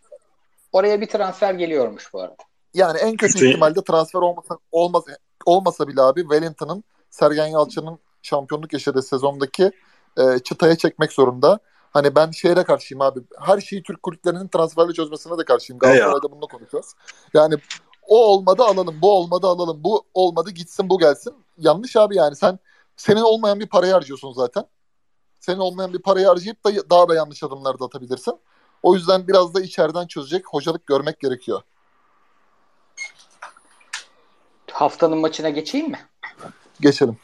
Oraya 0.72 1.02
bir 1.02 1.08
transfer 1.10 1.54
geliyormuş 1.54 2.14
bu 2.14 2.22
arada. 2.22 2.36
Yani 2.74 2.98
en 2.98 3.18
kötü 3.18 3.34
Hüseyin- 3.40 3.50
ihtimalle 3.50 3.84
transfer 3.84 4.20
olmasa 4.20 4.58
olmaz 4.72 5.04
olmasa 5.46 5.88
bile 5.88 6.02
abi 6.02 6.22
Wellington'ın 6.22 6.84
Sergen 7.10 7.48
Yalçın'ın 7.48 8.00
şampiyonluk 8.22 8.74
yaşadığı 8.74 9.02
sezondaki 9.02 9.72
e, 10.18 10.40
çıtaya 10.40 10.76
çekmek 10.78 11.12
zorunda. 11.12 11.60
Hani 11.92 12.16
ben 12.16 12.32
şehre 12.32 12.64
karşıyım 12.64 13.02
abi. 13.02 13.20
Her 13.40 13.62
şeyi 13.62 13.84
Türk 13.84 14.04
kulüplerinin 14.04 14.48
transferle 14.48 14.94
çözmesine 14.94 15.38
de 15.38 15.46
karşıyım. 15.46 15.80
Galatasaray'da 15.80 16.32
bunu 16.32 16.48
konuşacağız. 16.48 16.96
Yani 17.34 17.56
o 18.08 18.26
olmadı 18.26 18.64
alalım, 18.64 19.02
bu 19.02 19.12
olmadı 19.18 19.48
alalım, 19.48 19.84
bu 19.84 20.06
olmadı 20.14 20.52
gitsin 20.52 20.90
bu 20.90 21.00
gelsin. 21.00 21.34
Yanlış 21.58 21.96
abi 21.96 22.16
yani 22.16 22.36
sen 22.36 22.60
senin 22.98 23.22
olmayan 23.22 23.60
bir 23.60 23.68
parayı 23.70 23.94
harcıyorsun 23.94 24.32
zaten. 24.32 24.66
Senin 25.40 25.60
olmayan 25.60 25.94
bir 25.94 26.02
parayı 26.02 26.28
harcayıp 26.28 26.66
da 26.66 26.90
daha 26.90 27.10
da 27.10 27.16
yanlış 27.16 27.44
adımlar 27.44 27.80
da 27.80 27.86
atabilirsin. 27.86 28.40
O 28.84 28.96
yüzden 28.96 29.28
biraz 29.28 29.54
da 29.54 29.62
içeriden 29.62 30.08
çözecek 30.08 30.46
hocalık 30.48 30.88
görmek 30.88 31.20
gerekiyor. 31.20 31.62
Haftanın 34.72 35.18
maçına 35.18 35.50
geçeyim 35.50 35.90
mi? 35.90 36.00
Geçelim. 36.82 37.18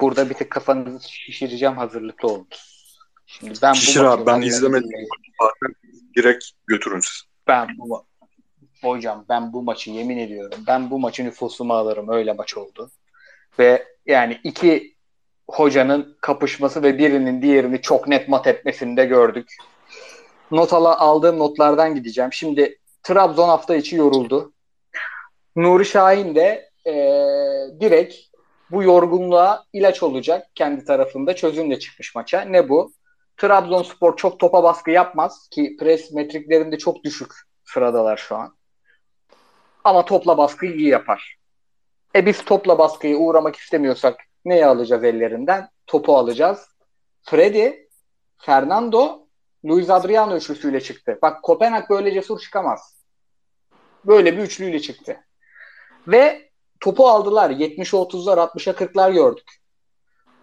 Burada 0.00 0.30
bir 0.30 0.34
tık 0.34 0.50
kafanızı 0.50 1.08
şişireceğim 1.12 1.76
hazırlıklı 1.76 2.28
olun. 2.28 2.46
Şimdi 3.28 3.54
ben 3.62 3.72
Şişir 3.72 4.00
bu 4.00 4.08
abi, 4.08 4.26
ben 4.26 4.40
izlemedim. 4.40 4.90
Direkt 6.16 6.44
götürün 6.66 7.00
siz. 7.00 7.22
Ben 7.46 7.68
bu 7.78 8.04
hocam 8.82 9.24
ben 9.28 9.52
bu 9.52 9.62
maçı 9.62 9.90
yemin 9.90 10.18
ediyorum. 10.18 10.60
Ben 10.66 10.90
bu 10.90 10.98
maçı 10.98 11.24
nüfusuma 11.24 11.76
alırım. 11.76 12.08
Öyle 12.08 12.32
maç 12.32 12.56
oldu. 12.56 12.90
Ve 13.58 13.84
yani 14.06 14.40
iki 14.44 14.94
hocanın 15.50 16.16
kapışması 16.20 16.82
ve 16.82 16.98
birinin 16.98 17.42
diğerini 17.42 17.80
çok 17.82 18.08
net 18.08 18.28
mat 18.28 18.46
etmesini 18.46 18.96
de 18.96 19.04
gördük. 19.04 19.56
Not 20.50 20.72
ala, 20.72 20.98
aldığım 20.98 21.38
notlardan 21.38 21.94
gideceğim. 21.94 22.32
Şimdi 22.32 22.78
Trabzon 23.02 23.48
hafta 23.48 23.76
içi 23.76 23.96
yoruldu. 23.96 24.52
Nuri 25.56 25.84
Şahin 25.84 26.34
de 26.34 26.70
eee, 26.86 27.80
direkt 27.80 28.14
bu 28.70 28.82
yorgunluğa 28.82 29.64
ilaç 29.72 30.02
olacak 30.02 30.46
kendi 30.54 30.84
tarafında 30.84 31.36
çözümle 31.36 31.78
çıkmış 31.78 32.14
maça. 32.14 32.40
Ne 32.40 32.68
bu? 32.68 32.92
Trabzonspor 33.38 34.16
çok 34.16 34.40
topa 34.40 34.62
baskı 34.62 34.90
yapmaz 34.90 35.48
ki 35.48 35.76
pres 35.80 36.12
metriklerinde 36.12 36.78
çok 36.78 37.04
düşük 37.04 37.32
sıradalar 37.64 38.16
şu 38.16 38.36
an. 38.36 38.56
Ama 39.84 40.04
topla 40.04 40.38
baskıyı 40.38 40.74
iyi 40.74 40.88
yapar. 40.88 41.38
E 42.14 42.26
biz 42.26 42.44
topla 42.44 42.78
baskıya 42.78 43.16
uğramak 43.16 43.56
istemiyorsak 43.56 44.20
neyi 44.44 44.66
alacağız 44.66 45.04
ellerinden? 45.04 45.68
Topu 45.86 46.16
alacağız. 46.16 46.68
Freddy, 47.22 47.70
Fernando, 48.38 49.26
Luis 49.64 49.90
Adriano 49.90 50.36
üçlüsüyle 50.36 50.80
çıktı. 50.80 51.18
Bak 51.22 51.42
Kopenhag 51.42 51.90
böyle 51.90 52.12
cesur 52.12 52.40
çıkamaz. 52.40 52.98
Böyle 54.04 54.36
bir 54.36 54.42
üçlüyle 54.42 54.80
çıktı. 54.80 55.20
Ve 56.06 56.50
topu 56.80 57.08
aldılar. 57.08 57.50
70'e 57.50 57.98
30'lar, 57.98 58.38
60'a 58.38 58.72
40'lar 58.72 59.12
gördük. 59.12 59.58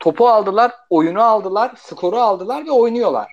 Topu 0.06 0.28
aldılar, 0.30 0.72
oyunu 0.90 1.24
aldılar, 1.24 1.74
skoru 1.78 2.18
aldılar 2.18 2.66
ve 2.66 2.72
oynuyorlar. 2.72 3.32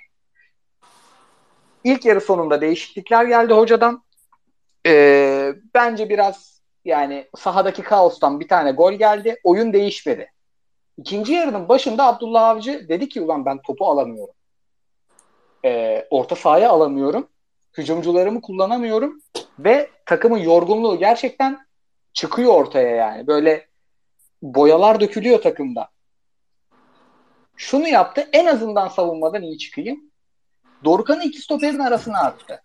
İlk 1.85 2.05
yarı 2.05 2.21
sonunda 2.21 2.61
değişiklikler 2.61 3.25
geldi 3.25 3.53
hocadan. 3.53 4.05
Ee, 4.87 5.55
bence 5.75 6.09
biraz 6.09 6.63
yani 6.85 7.29
sahadaki 7.37 7.83
kaostan 7.83 8.41
bir 8.41 8.49
tane 8.49 8.73
gol 8.73 8.93
geldi. 8.93 9.41
Oyun 9.45 9.73
değişmedi. 9.73 10.33
İkinci 10.99 11.33
yarının 11.33 11.69
başında 11.69 12.07
Abdullah 12.07 12.49
Avcı 12.49 12.89
dedi 12.89 13.09
ki 13.09 13.21
ulan 13.21 13.47
ben 13.47 13.63
topu 13.63 13.87
alamıyorum. 13.87 14.35
Ee, 15.65 16.07
orta 16.11 16.37
sahaya 16.37 16.71
alamıyorum. 16.71 17.29
Hücumcularımı 17.79 18.41
kullanamıyorum. 18.41 19.23
Ve 19.59 19.91
takımın 20.07 20.39
yorgunluğu 20.39 20.99
gerçekten 20.99 21.59
çıkıyor 22.13 22.55
ortaya 22.55 22.97
yani. 22.97 23.27
Böyle 23.27 23.69
boyalar 24.43 25.01
dökülüyor 25.01 25.43
takımda. 25.43 25.93
Şunu 27.63 27.89
yaptı. 27.89 28.29
En 28.33 28.47
azından 28.47 28.89
savunmadan 28.89 29.43
iyi 29.43 29.59
çıkayım. 29.59 30.01
Dorukhan'ı 30.85 31.25
iki 31.25 31.41
stoperin 31.41 31.79
arasına 31.79 32.19
attı. 32.19 32.63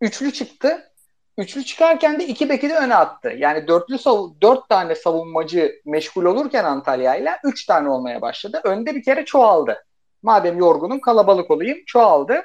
Üçlü 0.00 0.32
çıktı. 0.32 0.92
Üçlü 1.38 1.64
çıkarken 1.64 2.20
de 2.20 2.26
iki 2.26 2.48
beki 2.48 2.70
de 2.70 2.76
öne 2.76 2.94
attı. 2.94 3.28
Yani 3.28 3.68
dörtlü 3.68 3.98
sav 3.98 4.28
dört 4.42 4.68
tane 4.68 4.94
savunmacı 4.94 5.80
meşgul 5.84 6.24
olurken 6.24 6.64
Antalya 6.64 7.16
ile 7.16 7.38
üç 7.44 7.66
tane 7.66 7.88
olmaya 7.88 8.22
başladı. 8.22 8.60
Önde 8.64 8.94
bir 8.94 9.02
kere 9.02 9.24
çoğaldı. 9.24 9.84
Madem 10.22 10.58
yorgunum 10.58 11.00
kalabalık 11.00 11.50
olayım 11.50 11.78
çoğaldı. 11.86 12.44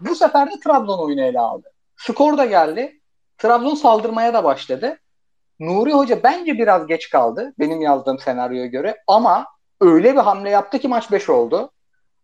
Bu 0.00 0.14
sefer 0.14 0.50
de 0.50 0.60
Trabzon 0.64 0.98
oyunu 0.98 1.22
ele 1.22 1.40
aldı. 1.40 1.72
Skor 1.96 2.38
da 2.38 2.46
geldi. 2.46 3.00
Trabzon 3.38 3.74
saldırmaya 3.74 4.34
da 4.34 4.44
başladı. 4.44 4.98
Nuri 5.60 5.92
Hoca 5.92 6.22
bence 6.22 6.58
biraz 6.58 6.86
geç 6.86 7.10
kaldı 7.10 7.54
benim 7.58 7.80
yazdığım 7.80 8.18
senaryoya 8.18 8.66
göre 8.66 8.96
ama 9.06 9.53
öyle 9.84 10.12
bir 10.12 10.18
hamle 10.18 10.50
yaptı 10.50 10.78
ki 10.78 10.88
maç 10.88 11.12
5 11.12 11.30
oldu. 11.30 11.70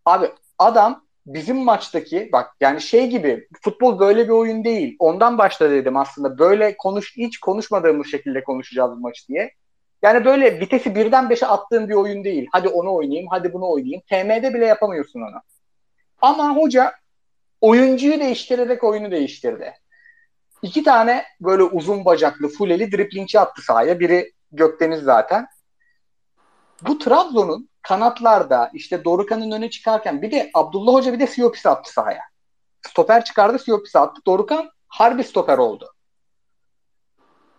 Abi 0.04 0.30
adam 0.58 1.04
bizim 1.26 1.56
maçtaki 1.56 2.28
bak 2.32 2.56
yani 2.60 2.80
şey 2.80 3.06
gibi 3.06 3.48
futbol 3.62 3.98
böyle 3.98 4.24
bir 4.24 4.32
oyun 4.32 4.64
değil. 4.64 4.96
Ondan 4.98 5.38
başta 5.38 5.70
dedim 5.70 5.96
aslında 5.96 6.38
böyle 6.38 6.76
konuş 6.76 7.16
hiç 7.16 7.40
konuşmadığımız 7.40 8.06
şekilde 8.06 8.44
konuşacağız 8.44 8.90
bu 8.90 9.00
maç 9.00 9.28
diye. 9.28 9.54
Yani 10.02 10.24
böyle 10.24 10.60
vitesi 10.60 10.94
birden 10.94 11.30
beşe 11.30 11.46
attığın 11.46 11.88
bir 11.88 11.94
oyun 11.94 12.24
değil. 12.24 12.48
Hadi 12.52 12.68
onu 12.68 12.94
oynayayım, 12.94 13.28
hadi 13.30 13.52
bunu 13.52 13.70
oynayayım. 13.70 14.02
TM'de 14.10 14.54
bile 14.54 14.66
yapamıyorsun 14.66 15.20
onu. 15.20 15.40
Ama 16.22 16.56
hoca 16.56 16.92
oyuncuyu 17.60 18.20
değiştirerek 18.20 18.84
oyunu 18.84 19.10
değiştirdi. 19.10 19.72
İki 20.62 20.82
tane 20.82 21.24
böyle 21.40 21.62
uzun 21.62 22.04
bacaklı, 22.04 22.48
fuleli 22.48 22.92
driplingçi 22.92 23.40
attı 23.40 23.62
sahaya. 23.62 24.00
Biri 24.00 24.32
Gökdeniz 24.52 25.02
zaten. 25.02 25.46
Bu 26.86 26.98
Trabzon'un 26.98 27.68
kanatlarda 27.82 28.70
işte 28.74 29.04
Dorukan'ın 29.04 29.50
öne 29.50 29.70
çıkarken 29.70 30.22
bir 30.22 30.30
de 30.30 30.50
Abdullah 30.54 30.92
Hoca 30.92 31.12
bir 31.12 31.20
de 31.20 31.26
Siopis 31.26 31.66
attı 31.66 31.92
sahaya. 31.92 32.22
Stoper 32.88 33.24
çıkardı 33.24 33.58
Siopis 33.58 33.96
attı. 33.96 34.20
Dorukan 34.26 34.70
harbi 34.88 35.24
stoper 35.24 35.58
oldu. 35.58 35.92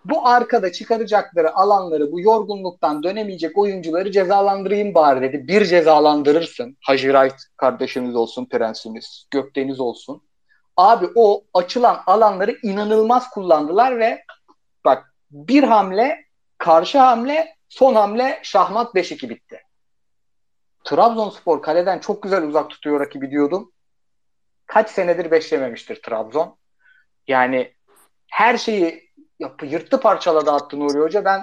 Bu 0.05 0.27
arkada 0.27 0.71
çıkaracakları 0.71 1.55
alanları 1.55 2.11
bu 2.11 2.21
yorgunluktan 2.21 3.03
dönemeyecek 3.03 3.57
oyuncuları 3.57 4.11
cezalandırayım 4.11 4.93
bari 4.93 5.21
dedi. 5.21 5.47
Bir 5.47 5.65
cezalandırırsın. 5.65 6.77
Hacı 6.81 7.11
Wright 7.11 7.41
kardeşimiz 7.57 8.15
olsun, 8.15 8.45
prensimiz, 8.45 9.27
Gökdeniz 9.31 9.79
olsun. 9.79 10.21
Abi 10.77 11.07
o 11.15 11.43
açılan 11.53 12.03
alanları 12.07 12.57
inanılmaz 12.63 13.29
kullandılar 13.29 13.99
ve 13.99 14.23
bak 14.85 15.13
bir 15.31 15.63
hamle, 15.63 16.25
karşı 16.57 16.97
hamle, 16.97 17.55
son 17.71 17.95
hamle 17.95 18.39
şahmat 18.43 18.95
5-2 18.95 19.29
bitti. 19.29 19.61
Trabzonspor 20.83 21.61
kaleden 21.61 21.99
çok 21.99 22.23
güzel 22.23 22.43
uzak 22.43 22.69
tutuyor 22.69 22.99
rakibi 22.99 23.31
diyordum. 23.31 23.71
Kaç 24.65 24.89
senedir 24.89 25.31
beşlememiştir 25.31 26.01
Trabzon. 26.01 26.57
Yani 27.27 27.73
her 28.31 28.57
şeyi 28.57 29.09
yapı, 29.39 29.65
yırttı 29.65 29.99
parçaladı 29.99 30.51
attı 30.51 30.79
Nuri 30.79 30.99
Hoca. 30.99 31.25
Ben 31.25 31.41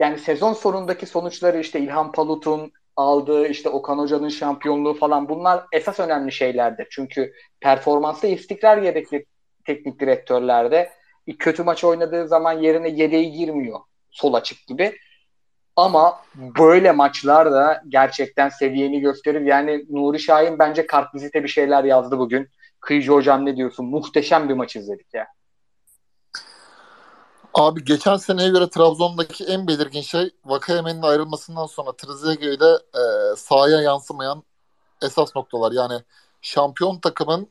yani 0.00 0.18
sezon 0.18 0.52
sonundaki 0.52 1.06
sonuçları 1.06 1.60
işte 1.60 1.80
İlhan 1.80 2.12
Palut'un 2.12 2.72
aldığı 2.96 3.46
işte 3.46 3.68
Okan 3.68 3.98
Hoca'nın 3.98 4.28
şampiyonluğu 4.28 4.94
falan 4.94 5.28
bunlar 5.28 5.64
esas 5.72 6.00
önemli 6.00 6.32
şeylerdir. 6.32 6.86
Çünkü 6.90 7.32
performansta 7.60 8.26
istikrar 8.26 8.78
gerekli 8.78 9.26
teknik 9.66 10.00
direktörlerde. 10.00 10.90
Kötü 11.38 11.62
maç 11.62 11.84
oynadığı 11.84 12.28
zaman 12.28 12.52
yerine 12.52 12.88
yedeği 12.88 13.32
girmiyor 13.32 13.80
sol 14.10 14.34
açık 14.34 14.66
gibi. 14.66 14.98
Ama 15.78 16.20
böyle 16.58 16.92
maçlar 16.92 17.52
da 17.52 17.82
gerçekten 17.88 18.48
seviyeni 18.48 19.00
gösterir. 19.00 19.40
Yani 19.40 19.84
Nuri 19.90 20.20
Şahin 20.20 20.58
bence 20.58 20.86
kartvizite 20.86 21.42
bir 21.42 21.48
şeyler 21.48 21.84
yazdı 21.84 22.18
bugün. 22.18 22.48
Kıyıcı 22.80 23.12
hocam 23.12 23.46
ne 23.46 23.56
diyorsun? 23.56 23.86
Muhteşem 23.86 24.48
bir 24.48 24.54
maç 24.54 24.76
izledik 24.76 25.14
ya. 25.14 25.26
Abi 27.54 27.84
geçen 27.84 28.16
seneye 28.16 28.48
göre 28.48 28.70
Trabzon'daki 28.70 29.44
en 29.44 29.68
belirgin 29.68 30.00
şey 30.00 30.30
Vakayemen'in 30.44 31.02
ayrılmasından 31.02 31.66
sonra 31.66 31.92
Trezeguet 31.92 32.58
ile 32.58 32.72
e, 32.74 33.36
sahaya 33.36 33.80
yansımayan 33.80 34.42
esas 35.02 35.36
noktalar. 35.36 35.72
Yani 35.72 36.02
şampiyon 36.42 37.00
takımın 37.00 37.48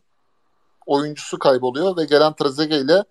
oyuncusu 0.86 1.40
kayboluyor 1.40 1.98
ve 1.98 2.06
gelen 2.06 2.34
Trezeguet 2.34 2.84
ile 2.84 3.04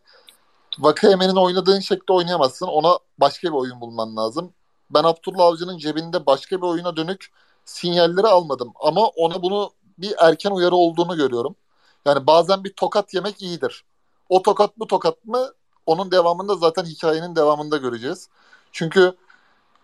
Vakayemen'in 0.79 1.37
oynadığın 1.37 1.81
şekilde 1.81 2.13
oynayamazsın. 2.13 2.67
Ona 2.67 2.99
başka 3.19 3.49
bir 3.49 3.55
oyun 3.55 3.81
bulman 3.81 4.17
lazım. 4.17 4.53
Ben 4.91 5.05
Abdullah 5.05 5.45
Avcı'nın 5.45 5.79
cebinde 5.79 6.27
başka 6.27 6.57
bir 6.57 6.67
oyuna 6.67 6.97
dönük 6.97 7.33
sinyalleri 7.65 8.27
almadım. 8.27 8.73
Ama 8.81 9.07
ona 9.07 9.43
bunu 9.43 9.71
bir 9.99 10.15
erken 10.19 10.51
uyarı 10.51 10.75
olduğunu 10.75 11.17
görüyorum. 11.17 11.57
Yani 12.05 12.27
bazen 12.27 12.65
bir 12.65 12.73
tokat 12.73 13.15
yemek 13.15 13.43
iyidir. 13.43 13.85
O 14.29 14.43
tokat 14.43 14.79
bu 14.79 14.87
tokat 14.87 15.25
mı 15.25 15.53
onun 15.87 16.11
devamında 16.11 16.55
zaten 16.55 16.85
hikayenin 16.85 17.37
devamında 17.37 17.77
göreceğiz. 17.77 18.29
Çünkü 18.73 19.17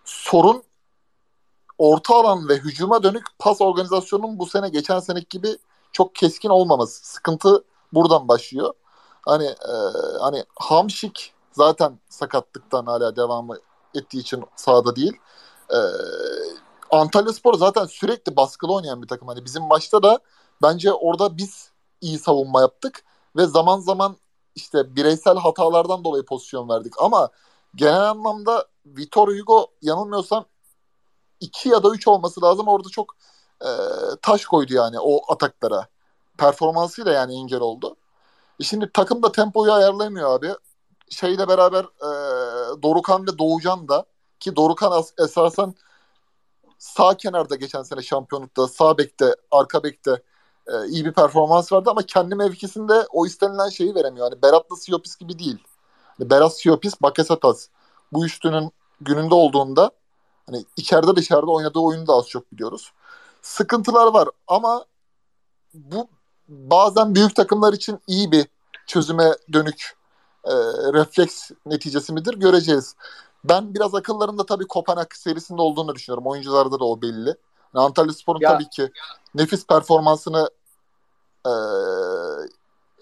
sorun 0.05 0.63
orta 1.77 2.15
alan 2.15 2.49
ve 2.49 2.57
hücuma 2.57 3.03
dönük 3.03 3.25
pas 3.39 3.61
organizasyonunun 3.61 4.39
bu 4.39 4.45
sene 4.45 4.69
geçen 4.69 4.99
seneki 4.99 5.27
gibi 5.29 5.57
çok 5.91 6.15
keskin 6.15 6.49
olmaması. 6.49 7.07
Sıkıntı 7.07 7.63
buradan 7.93 8.27
başlıyor. 8.27 8.73
Hani 9.25 9.45
e, 9.45 9.73
hani 10.19 10.43
Hamşik 10.55 11.33
zaten 11.51 11.99
sakatlıktan 12.09 12.85
hala 12.85 13.15
devamı 13.15 13.57
ettiği 13.95 14.19
için 14.19 14.43
sahada 14.55 14.95
değil. 14.95 15.13
E, 15.69 15.77
Antalya 16.91 17.33
Spor 17.33 17.53
zaten 17.53 17.85
sürekli 17.85 18.35
baskılı 18.35 18.73
oynayan 18.73 19.01
bir 19.01 19.07
takım. 19.07 19.27
Hani 19.27 19.45
bizim 19.45 19.63
maçta 19.63 20.03
da 20.03 20.19
bence 20.61 20.93
orada 20.93 21.37
biz 21.37 21.71
iyi 22.01 22.19
savunma 22.19 22.61
yaptık 22.61 23.03
ve 23.35 23.45
zaman 23.45 23.79
zaman 23.79 24.17
işte 24.55 24.95
bireysel 24.95 25.37
hatalardan 25.37 26.03
dolayı 26.03 26.25
pozisyon 26.25 26.69
verdik 26.69 26.93
ama 27.01 27.29
genel 27.75 28.09
anlamda 28.09 28.67
Vitor 28.85 29.39
Hugo 29.39 29.67
yanılmıyorsam 29.81 30.45
2 31.39 31.69
ya 31.69 31.83
da 31.83 31.89
3 31.89 32.07
olması 32.07 32.41
lazım. 32.41 32.67
Orada 32.67 32.89
çok 32.89 33.15
e, 33.61 33.69
taş 34.21 34.45
koydu 34.45 34.73
yani 34.73 34.99
o 34.99 35.33
ataklara. 35.33 35.87
Performansıyla 36.37 37.11
yani 37.11 37.35
engel 37.35 37.59
oldu. 37.59 37.95
E 38.59 38.63
şimdi 38.63 38.89
takım 38.93 39.23
da 39.23 39.31
tempoyu 39.31 39.73
ayarlayamıyor 39.73 40.29
abi. 40.29 40.53
Şeyle 41.13 41.47
beraber 41.47 41.83
e, 41.83 42.09
Dorukan 42.83 43.27
ve 43.27 43.37
Doğucan 43.37 43.87
da 43.87 44.05
ki 44.39 44.55
Dorukan 44.55 44.91
as- 44.91 45.13
esasen 45.19 45.75
sağ 46.77 47.17
kenarda 47.17 47.55
geçen 47.55 47.83
sene 47.83 48.01
şampiyonlukta, 48.01 48.67
sağ 48.67 48.97
bekte, 48.97 49.35
arka 49.51 49.83
bekte 49.83 50.21
e, 50.67 50.87
iyi 50.87 51.05
bir 51.05 51.13
performans 51.13 51.71
vardı 51.71 51.89
ama 51.89 52.01
kendi 52.01 52.35
mevkisinde 52.35 53.07
o 53.11 53.25
istenilen 53.25 53.69
şeyi 53.69 53.95
veremiyor. 53.95 54.31
Yani 54.31 54.41
Berat'la 54.41 54.75
Siopis 54.75 55.15
gibi 55.15 55.39
değil. 55.39 55.63
Yani 56.19 56.29
Berat 56.29 56.57
Siopis, 56.57 57.01
Bakasetas 57.01 57.67
bu 58.13 58.25
üçlünün 58.25 58.71
gününde 59.01 59.35
olduğunda 59.35 59.91
hani 60.45 60.65
içeride 60.77 61.15
dışarıda 61.15 61.51
oynadığı 61.51 61.79
oyunu 61.79 62.07
da 62.07 62.13
az 62.13 62.27
çok 62.27 62.51
biliyoruz. 62.51 62.93
Sıkıntılar 63.41 64.07
var 64.07 64.29
ama 64.47 64.85
bu 65.73 66.07
bazen 66.47 67.15
büyük 67.15 67.35
takımlar 67.35 67.73
için 67.73 67.99
iyi 68.07 68.31
bir 68.31 68.47
çözüme 68.87 69.31
dönük 69.53 69.95
e, 70.45 70.53
refleks 70.93 71.51
neticesi 71.65 72.13
midir 72.13 72.33
göreceğiz. 72.33 72.95
Ben 73.43 73.73
biraz 73.73 73.95
akıllarında 73.95 74.45
tabii 74.45 74.67
Kopenhag 74.67 75.13
serisinde 75.13 75.61
olduğunu 75.61 75.95
düşünüyorum. 75.95 76.27
Oyuncularda 76.27 76.79
da 76.79 76.85
o 76.85 77.01
belli. 77.01 77.35
Yani 77.75 77.85
Antalya 77.85 78.13
Spor'un 78.13 78.39
Ya. 78.41 78.49
tabii 78.49 78.69
ki 78.69 78.91
nefis 79.35 79.67
performansını 79.67 80.49
e, 81.45 81.51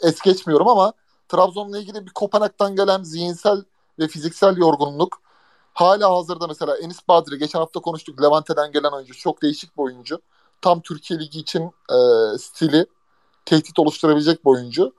es 0.01 0.21
geçmiyorum 0.21 0.67
ama 0.67 0.93
Trabzon'la 1.29 1.79
ilgili 1.79 2.05
bir 2.05 2.11
Kopenhag'dan 2.11 2.75
gelen 2.75 3.03
zihinsel 3.03 3.63
ve 3.99 4.07
fiziksel 4.07 4.57
yorgunluk 4.57 5.21
hala 5.73 6.17
hazırda 6.17 6.47
mesela 6.47 6.77
Enis 6.77 7.07
Badri 7.07 7.37
geçen 7.37 7.59
hafta 7.59 7.79
konuştuk 7.79 8.21
Levante'den 8.21 8.71
gelen 8.71 8.91
oyuncu 8.91 9.13
çok 9.13 9.41
değişik 9.41 9.77
bir 9.77 9.83
oyuncu. 9.83 10.21
Tam 10.61 10.81
Türkiye 10.81 11.19
Ligi 11.19 11.39
için 11.39 11.71
e, 11.91 11.97
stili 12.37 12.85
tehdit 13.45 13.79
oluşturabilecek 13.79 14.45
bir 14.45 14.49
oyuncu. 14.49 14.93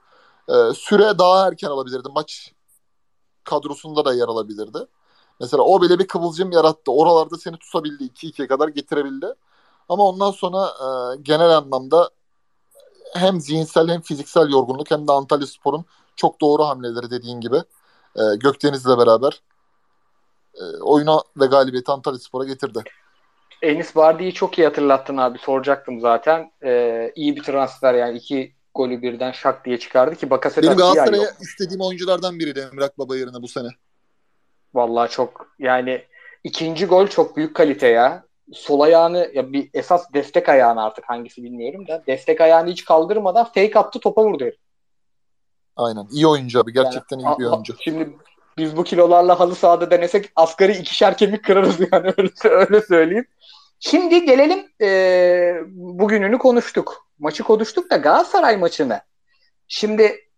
E, 0.48 0.74
süre 0.74 1.18
daha 1.18 1.48
erken 1.48 1.68
alabilirdi. 1.68 2.08
Maç 2.14 2.52
kadrosunda 3.44 4.04
da 4.04 4.14
yer 4.14 4.28
alabilirdi. 4.28 4.78
Mesela 5.40 5.62
o 5.62 5.82
bile 5.82 5.98
bir 5.98 6.06
kıvılcım 6.06 6.52
yarattı. 6.52 6.92
Oralarda 6.92 7.38
seni 7.38 7.56
tutabildi. 7.56 8.04
2-2'ye 8.04 8.48
kadar 8.48 8.68
getirebildi. 8.68 9.34
Ama 9.88 10.08
ondan 10.08 10.30
sonra 10.30 10.66
e, 10.66 11.16
genel 11.22 11.56
anlamda 11.56 12.10
hem 13.14 13.40
zihinsel 13.40 13.88
hem 13.88 14.00
fiziksel 14.00 14.50
yorgunluk 14.50 14.90
hem 14.90 15.08
de 15.08 15.12
Antalya 15.12 15.46
Spor'un 15.46 15.84
çok 16.16 16.40
doğru 16.40 16.64
hamleleri 16.64 17.10
dediğin 17.10 17.40
gibi 17.40 17.56
e, 18.16 18.22
Gökdeniz'le 18.36 18.98
beraber 18.98 19.42
e, 20.54 20.62
oyuna 20.82 21.22
ve 21.36 21.46
galibiyeti 21.46 21.92
Antalya 21.92 22.18
Spor'a 22.18 22.44
getirdi. 22.44 22.84
Enis 23.62 23.96
Bardi'yi 23.96 24.34
çok 24.34 24.58
iyi 24.58 24.66
hatırlattın 24.66 25.16
abi. 25.16 25.38
Soracaktım 25.38 26.00
zaten. 26.00 26.52
Ee, 26.62 27.12
iyi 27.14 27.36
bir 27.36 27.42
transfer 27.42 27.94
yani 27.94 28.18
iki 28.18 28.52
golü 28.74 29.02
birden 29.02 29.32
şak 29.32 29.64
diye 29.64 29.78
çıkardı 29.78 30.16
ki 30.16 30.30
Bakasetas 30.30 30.68
Benim 30.68 30.78
Galatasaray'a 30.78 31.30
istediğim 31.40 31.80
oyunculardan 31.80 32.38
biriydi 32.38 32.68
Emrak 32.72 32.98
Baba 32.98 33.16
yerine 33.16 33.42
bu 33.42 33.48
sene. 33.48 33.68
Vallahi 34.74 35.10
çok 35.10 35.54
yani 35.58 36.04
ikinci 36.44 36.86
gol 36.86 37.06
çok 37.06 37.36
büyük 37.36 37.56
kalite 37.56 37.88
ya. 37.88 38.24
Sol 38.52 38.80
ayağını 38.80 39.30
ya 39.34 39.52
bir 39.52 39.70
esas 39.74 40.12
destek 40.14 40.48
ayağını 40.48 40.84
artık 40.84 41.04
hangisi 41.08 41.42
bilmiyorum 41.42 41.88
da 41.88 42.02
destek 42.06 42.40
ayağını 42.40 42.70
hiç 42.70 42.84
kaldırmadan 42.84 43.44
fake 43.44 43.78
attı 43.78 44.00
topa 44.00 44.24
vurdu 44.24 44.44
herif. 44.44 44.58
Aynen. 45.76 46.06
İyi 46.12 46.26
oyuncu 46.26 46.60
abi. 46.60 46.72
Gerçekten 46.72 47.18
Yani, 47.18 47.34
iyi 47.34 47.38
bir 47.38 47.44
oyuncu. 47.44 47.76
Şimdi 47.80 48.16
biz 48.58 48.76
bu 48.76 48.84
kilolarla 48.84 49.40
halı 49.40 49.54
sahada 49.54 49.90
denesek 49.90 50.30
asgari 50.36 50.72
ikişer 50.72 51.16
kemik 51.16 51.44
kırarız 51.44 51.80
yani 51.92 52.14
öyle, 52.16 52.30
öyle 52.44 52.80
söyleyeyim. 52.80 53.26
Şimdi 53.80 54.24
gelelim 54.24 54.66
e, 54.80 55.54
bugününü 55.74 56.38
konuştuk. 56.38 57.06
Maçı 57.22 57.42
konuştuk 57.42 57.90
da 57.90 57.96
Galatasaray 57.96 58.56
maçını. 58.56 59.00
Şimdi 59.68 60.28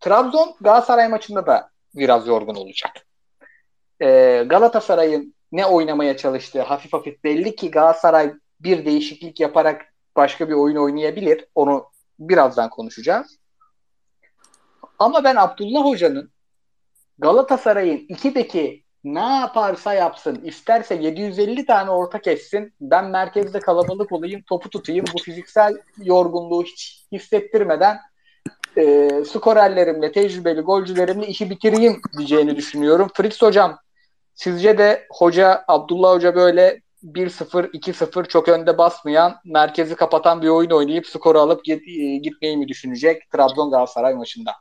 Trabzon 0.00 0.56
Galatasaray 0.60 1.08
maçında 1.08 1.46
da 1.46 1.70
biraz 1.94 2.26
yorgun 2.26 2.54
olacak. 2.54 2.90
E, 4.02 4.06
Galatasaray'ın 4.46 5.34
ne 5.52 5.66
oynamaya 5.66 6.16
çalıştığı 6.16 6.62
hafif 6.62 6.92
hafif 6.92 7.24
belli 7.24 7.56
ki 7.56 7.70
Galatasaray 7.70 8.34
bir 8.60 8.84
değişiklik 8.84 9.40
yaparak 9.40 9.94
başka 10.16 10.48
bir 10.48 10.54
oyun 10.54 10.76
oynayabilir. 10.76 11.46
Onu 11.54 11.90
birazdan 12.18 12.70
konuşacağız. 12.70 13.38
Ama 14.98 15.24
ben 15.24 15.36
Abdullah 15.36 15.84
Hoca'nın 15.84 16.32
Galatasaray'ın 17.18 18.06
iki 18.08 18.34
beki 18.34 18.84
ne 19.04 19.36
yaparsa 19.36 19.94
yapsın, 19.94 20.40
isterse 20.44 20.94
750 20.94 21.66
tane 21.66 21.90
orta 21.90 22.20
kessin, 22.20 22.74
ben 22.80 23.04
merkezde 23.04 23.60
kalabalık 23.60 24.12
olayım, 24.12 24.42
topu 24.42 24.70
tutayım, 24.70 25.04
bu 25.14 25.18
fiziksel 25.22 25.76
yorgunluğu 25.98 26.62
hiç 26.62 27.04
hissettirmeden 27.12 27.98
e, 28.76 29.10
skorerlerimle, 29.24 30.12
tecrübeli 30.12 30.60
golcülerimle 30.60 31.26
işi 31.26 31.50
bitireyim 31.50 32.00
diyeceğini 32.18 32.56
düşünüyorum. 32.56 33.08
Frix 33.14 33.42
Hocam, 33.42 33.78
sizce 34.34 34.78
de 34.78 35.06
hoca, 35.10 35.64
Abdullah 35.68 36.14
Hoca 36.14 36.34
böyle 36.34 36.82
1-0, 37.04 37.70
2-0 37.70 38.28
çok 38.28 38.48
önde 38.48 38.78
basmayan, 38.78 39.36
merkezi 39.44 39.94
kapatan 39.94 40.42
bir 40.42 40.48
oyun 40.48 40.70
oynayıp 40.70 41.06
skoru 41.06 41.40
alıp 41.40 41.68
e, 41.68 41.76
gitmeyi 42.16 42.56
mi 42.56 42.68
düşünecek 42.68 43.30
Trabzon 43.30 43.70
Galatasaray 43.70 44.14
maçında? 44.14 44.52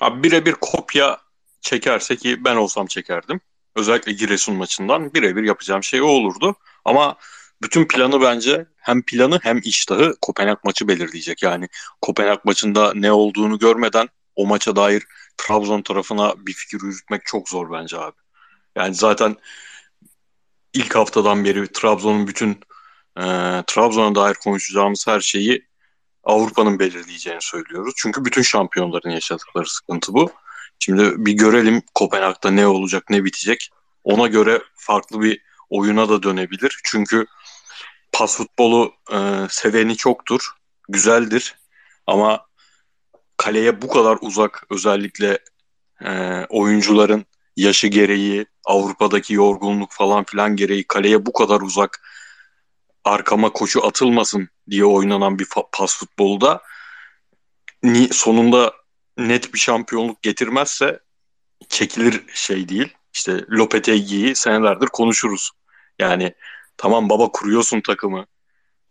Abi 0.00 0.22
birebir 0.22 0.52
kopya 0.52 1.18
çekerse 1.60 2.16
ki 2.16 2.44
ben 2.44 2.56
olsam 2.56 2.86
çekerdim. 2.86 3.40
Özellikle 3.76 4.12
Giresun 4.12 4.56
maçından 4.56 5.14
birebir 5.14 5.42
yapacağım 5.42 5.82
şey 5.82 6.02
o 6.02 6.06
olurdu. 6.06 6.56
Ama 6.84 7.16
bütün 7.62 7.88
planı 7.88 8.20
bence 8.20 8.66
hem 8.76 9.02
planı 9.02 9.38
hem 9.42 9.60
iştahı 9.64 10.14
Kopenhag 10.20 10.58
maçı 10.64 10.88
belirleyecek. 10.88 11.42
Yani 11.42 11.68
Kopenhag 12.02 12.38
maçında 12.44 12.92
ne 12.94 13.12
olduğunu 13.12 13.58
görmeden 13.58 14.08
o 14.36 14.46
maça 14.46 14.76
dair 14.76 15.06
Trabzon 15.36 15.82
tarafına 15.82 16.34
bir 16.46 16.52
fikir 16.52 16.80
yürütmek 16.82 17.22
çok 17.26 17.48
zor 17.48 17.72
bence 17.72 17.98
abi. 17.98 18.16
Yani 18.76 18.94
zaten 18.94 19.36
ilk 20.74 20.94
haftadan 20.94 21.44
beri 21.44 21.72
Trabzon'un 21.72 22.26
bütün 22.26 22.50
e, 23.16 23.24
Trabzon'a 23.66 24.14
dair 24.14 24.34
konuşacağımız 24.34 25.06
her 25.06 25.20
şeyi 25.20 25.68
Avrupa'nın 26.24 26.78
belirleyeceğini 26.78 27.42
söylüyoruz. 27.42 27.94
Çünkü 27.96 28.24
bütün 28.24 28.42
şampiyonların 28.42 29.10
yaşadıkları 29.10 29.66
sıkıntı 29.66 30.12
bu. 30.14 30.30
Şimdi 30.78 31.26
bir 31.26 31.32
görelim 31.32 31.82
Kopenhag'da 31.94 32.50
ne 32.50 32.66
olacak, 32.66 33.04
ne 33.10 33.24
bitecek. 33.24 33.70
Ona 34.04 34.26
göre 34.26 34.62
farklı 34.76 35.20
bir 35.20 35.42
oyuna 35.70 36.08
da 36.08 36.22
dönebilir. 36.22 36.80
Çünkü 36.84 37.26
pas 38.12 38.36
futbolu 38.36 38.92
e, 39.12 39.18
seveni 39.50 39.96
çoktur, 39.96 40.50
güzeldir. 40.88 41.56
Ama 42.06 42.46
kaleye 43.36 43.82
bu 43.82 43.88
kadar 43.88 44.18
uzak 44.20 44.66
özellikle 44.70 45.38
e, 46.04 46.44
oyuncuların 46.48 47.26
yaşı 47.56 47.86
gereği, 47.86 48.46
Avrupa'daki 48.64 49.34
yorgunluk 49.34 49.92
falan 49.92 50.24
filan 50.24 50.56
gereği 50.56 50.84
kaleye 50.86 51.26
bu 51.26 51.32
kadar 51.32 51.60
uzak 51.60 52.00
arkama 53.04 53.52
koşu 53.52 53.86
atılmasın 53.86 54.48
diye 54.70 54.84
oynanan 54.84 55.38
bir 55.38 55.46
pas 55.72 55.98
futbolu 55.98 56.40
da 56.40 56.62
sonunda 58.10 58.72
net 59.18 59.54
bir 59.54 59.58
şampiyonluk 59.58 60.22
getirmezse 60.22 61.00
çekilir 61.68 62.22
şey 62.34 62.68
değil. 62.68 62.94
İşte 63.14 63.44
Lopetegui'yi 63.50 64.34
senelerdir 64.34 64.86
konuşuruz. 64.86 65.50
Yani 65.98 66.34
tamam 66.76 67.08
baba 67.08 67.32
kuruyorsun 67.32 67.80
takımı. 67.80 68.26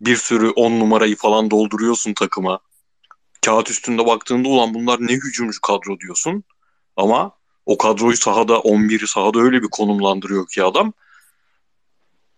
Bir 0.01 0.15
sürü 0.15 0.49
on 0.49 0.79
numarayı 0.79 1.15
falan 1.15 1.51
dolduruyorsun 1.51 2.13
takıma. 2.13 2.59
Kağıt 3.45 3.69
üstünde 3.69 4.05
baktığında 4.05 4.49
ulan 4.49 4.73
bunlar 4.73 4.99
ne 5.01 5.13
hücumcu 5.13 5.61
kadro 5.61 5.99
diyorsun. 5.99 6.43
Ama 6.95 7.31
o 7.65 7.77
kadroyu 7.77 8.17
sahada 8.17 8.53
11'i 8.53 9.07
sahada 9.07 9.39
öyle 9.39 9.63
bir 9.63 9.67
konumlandırıyor 9.71 10.47
ki 10.47 10.63
adam 10.63 10.93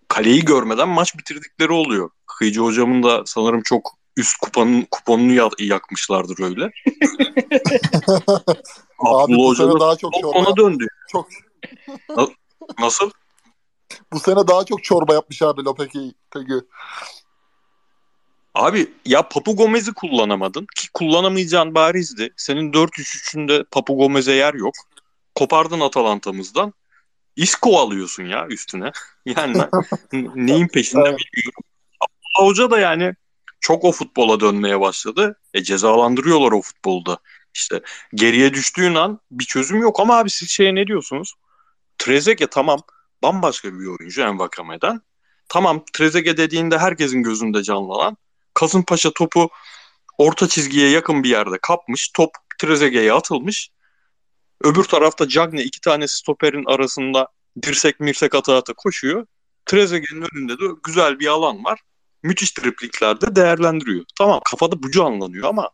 kaleyi 0.08 0.46
görmeden 0.46 0.90
maç 0.90 1.18
bitirdikleri 1.18 1.72
oluyor. 1.72 2.10
Kıyıcı 2.26 2.62
hocamın 2.62 3.04
da 3.04 3.24
sanırım 3.26 3.62
çok 3.64 3.99
üst 4.20 4.38
kupanın 4.38 4.88
kuponunu 4.92 5.34
ya- 5.34 5.50
yakmışlardır 5.60 6.44
öyle. 6.44 6.62
Abi 9.00 9.34
bu 9.36 9.48
Hoca 9.50 9.64
sene 9.64 9.74
da 9.76 9.80
daha 9.80 9.96
çok 9.96 10.14
çorba 10.14 10.28
ona 10.28 10.50
yap- 10.50 10.58
döndü. 10.58 10.88
Çok 11.12 11.28
Nasıl? 12.80 13.12
bu 14.14 14.20
sene 14.20 14.48
daha 14.48 14.66
çok 14.66 14.84
çorba 14.84 15.14
yapmış 15.14 15.42
abi 15.42 15.64
Lopeki. 15.64 16.14
Peki. 16.34 16.54
Abi 18.56 18.94
ya 19.06 19.30
Papu 19.30 19.56
Gomez'i 19.56 19.94
kullanamadın 19.94 20.68
ki 20.76 20.88
kullanamayacağın 20.94 21.76
barizdi. 21.76 22.34
Senin 22.38 22.72
4-3-3'ünde 22.74 23.64
Papu 23.72 23.98
Gomez'e 23.98 24.32
yer 24.34 24.54
yok. 24.54 24.74
Kopardın 25.36 25.80
Atalanta'mızdan. 25.80 26.74
Isco 27.36 27.78
alıyorsun 27.80 28.24
ya 28.24 28.48
üstüne. 28.48 28.92
Yani 29.26 29.58
neyin 30.36 30.68
peşinde 30.68 31.04
bilmiyorum. 31.04 31.64
Abdullah 32.02 32.50
Hoca 32.50 32.72
da 32.72 32.80
yani 32.80 33.16
çok 33.60 33.84
o 33.84 33.92
futbola 33.92 34.40
dönmeye 34.40 34.80
başladı. 34.80 35.40
E 35.54 35.64
cezalandırıyorlar 35.64 36.52
o 36.52 36.62
futbolda. 36.62 37.18
İşte 37.54 37.82
geriye 38.14 38.54
düştüğün 38.54 38.96
an 38.96 39.20
bir 39.32 39.46
çözüm 39.46 39.82
yok 39.82 40.00
ama 40.00 40.18
abi 40.18 40.30
siz 40.30 40.50
şeye 40.50 40.76
ne 40.76 40.88
diyorsunuz? 40.88 41.34
Trezeguet 41.98 42.52
tamam 42.52 42.80
bambaşka 43.24 43.74
bir 43.80 43.86
oyuncu 43.86 44.22
Envakame'den. 44.22 45.02
Tamam 45.50 45.84
Trezeguet 45.94 46.38
dediğinde 46.38 46.78
herkesin 46.78 47.24
gözünde 47.24 47.64
canlanan 47.64 48.18
Kasımpaşa 48.54 49.12
topu 49.12 49.50
orta 50.18 50.48
çizgiye 50.48 50.90
yakın 50.90 51.24
bir 51.24 51.30
yerde 51.30 51.58
kapmış. 51.62 52.10
Top 52.10 52.32
Trezeguet'e 52.60 53.14
atılmış. 53.14 53.70
Öbür 54.64 54.84
tarafta 54.84 55.28
Cagne 55.28 55.64
iki 55.64 55.82
tane 55.82 56.08
stoperin 56.08 56.66
arasında 56.66 57.28
dirsek 57.62 58.00
mirsek 58.00 58.36
ata 58.36 58.56
ata 58.56 58.74
koşuyor. 58.74 59.26
Trezeguet'in 59.66 60.26
önünde 60.34 60.54
de 60.54 60.64
güzel 60.84 61.20
bir 61.20 61.28
alan 61.28 61.64
var. 61.64 61.80
Müthiş 62.24 62.52
tripliklerde 62.52 63.36
değerlendiriyor. 63.36 64.06
Tamam 64.18 64.42
kafada 64.52 64.84
bu 64.84 64.92
canlanıyor 64.92 65.48
ama 65.48 65.70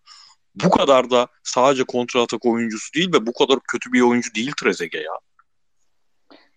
bu 0.55 0.69
kadar 0.69 1.09
da 1.11 1.27
sadece 1.43 1.83
kontra 1.83 2.21
atak 2.21 2.45
oyuncusu 2.45 2.93
değil 2.93 3.13
ve 3.13 3.27
bu 3.27 3.33
kadar 3.33 3.59
kötü 3.71 3.93
bir 3.93 4.01
oyuncu 4.01 4.35
değil 4.35 4.51
Trezeguet 4.61 5.05
ya. 5.05 5.11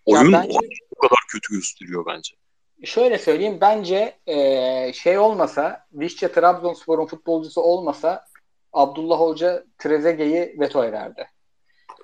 Oyun 0.05 0.33
bence- 0.33 0.59
bu 0.91 0.95
kadar 1.07 1.19
kötü 1.31 1.53
gösteriyor 1.55 2.05
bence. 2.05 2.35
Şöyle 2.83 3.17
söyleyeyim 3.17 3.57
bence 3.61 4.19
eee, 4.27 4.91
şey 4.95 5.17
olmasa 5.17 5.87
Vişça 5.93 6.31
Trabzonspor'un 6.31 7.05
futbolcusu 7.05 7.61
olmasa 7.61 8.25
Abdullah 8.73 9.19
Hoca 9.19 9.63
Trezeguet'i 9.77 10.59
veto 10.59 10.83
ederdi. 10.85 11.27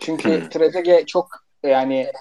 Çünkü 0.01 0.41
Hmm. 0.41 0.49
Trezeguet 0.49 1.07
çok 1.07 1.27
yani 1.63 2.11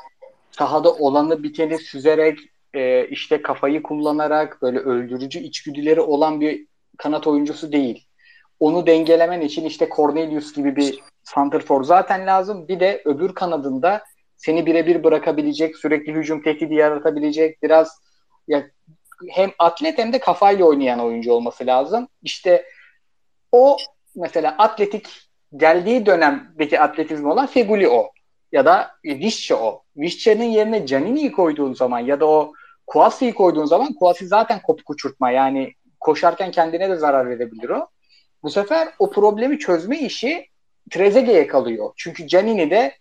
sahada 0.50 0.92
olanı 0.94 1.42
biteni 1.42 1.78
süzerek 1.78 2.38
eee, 2.74 3.06
işte 3.10 3.42
kafayı 3.42 3.82
kullanarak 3.82 4.62
böyle 4.62 4.78
öldürücü 4.78 5.38
içgüdüleri 5.38 6.00
olan 6.00 6.40
bir 6.40 6.66
kanat 6.98 7.26
oyuncusu 7.26 7.72
değil. 7.72 8.06
Onu 8.60 8.86
dengelemen 8.86 9.40
için 9.40 9.64
işte 9.64 9.88
Cornelius 9.96 10.54
gibi 10.54 10.76
bir 10.76 11.00
santrfor 11.22 11.84
zaten 11.84 12.26
lazım. 12.26 12.68
Bir 12.68 12.80
de 12.80 13.02
öbür 13.04 13.34
kanadında 13.34 14.04
seni 14.36 14.66
birebir 14.66 15.04
bırakabilecek, 15.04 15.76
sürekli 15.76 16.12
hücum 16.12 16.42
tehdidi 16.42 16.74
yaratabilecek, 16.74 17.62
biraz 17.62 18.02
ya 18.48 18.66
hem 19.30 19.50
atlet 19.58 19.98
hem 19.98 20.12
de 20.12 20.18
kafayla 20.18 20.64
oynayan 20.64 21.00
oyuncu 21.00 21.32
olması 21.32 21.66
lazım. 21.66 22.08
İşte 22.22 22.64
o 23.52 23.76
mesela 24.16 24.54
atletik 24.58 25.08
geldiği 25.56 26.06
dönemdeki 26.06 26.80
atletizm 26.80 27.26
olan 27.26 27.46
Feguli 27.46 27.88
o. 27.88 28.10
Ya 28.52 28.64
da 28.64 28.90
Vişçe 29.04 29.54
o. 29.54 29.82
Vişçe'nin 29.96 30.44
yerine 30.44 30.86
Canini'yi 30.86 31.32
koyduğun 31.32 31.74
zaman 31.74 31.98
ya 31.98 32.20
da 32.20 32.26
o 32.28 32.52
Kuasi'yi 32.86 33.34
koyduğun 33.34 33.64
zaman 33.64 33.94
Kuasi 33.94 34.26
zaten 34.26 34.62
kopu 34.62 34.82
uçurtma. 34.88 35.30
Yani 35.30 35.74
koşarken 36.00 36.50
kendine 36.50 36.90
de 36.90 36.96
zarar 36.96 37.30
verebilir 37.30 37.68
o. 37.68 37.88
Bu 38.42 38.50
sefer 38.50 38.88
o 38.98 39.10
problemi 39.10 39.58
çözme 39.58 39.98
işi 39.98 40.46
Trezeguet'e 40.90 41.46
kalıyor. 41.46 41.92
Çünkü 41.96 42.26
Canini 42.26 42.70
de 42.70 42.94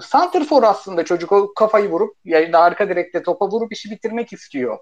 Santrfor 0.00 0.62
aslında 0.62 1.04
çocuk 1.04 1.32
o 1.32 1.54
kafayı 1.54 1.90
vurup 1.90 2.16
ya 2.24 2.52
da 2.52 2.58
arka 2.58 2.88
direkte 2.88 3.22
topa 3.22 3.48
vurup 3.48 3.72
işi 3.72 3.90
bitirmek 3.90 4.32
istiyor. 4.32 4.78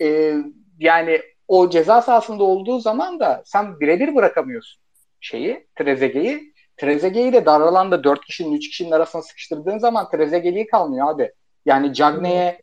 Ee, 0.00 0.34
yani 0.78 1.20
o 1.48 1.70
ceza 1.70 2.02
sahasında 2.02 2.44
olduğu 2.44 2.80
zaman 2.80 3.20
da 3.20 3.42
sen 3.46 3.80
birebir 3.80 4.14
bırakamıyorsun 4.14 4.82
şeyi 5.20 5.66
Trezeguet'i. 5.78 6.52
Trezeguet'i 6.76 7.32
de 7.32 7.46
dar 7.46 7.60
alanda 7.60 8.04
4 8.04 8.24
kişinin 8.24 8.52
3 8.52 8.68
kişinin 8.68 8.90
arasına 8.90 9.22
sıkıştırdığın 9.22 9.78
zaman 9.78 10.10
Trezeguet'i 10.10 10.66
kalmıyor 10.66 11.10
abi. 11.10 11.32
Yani 11.66 11.94
Cagne'ye 11.94 12.62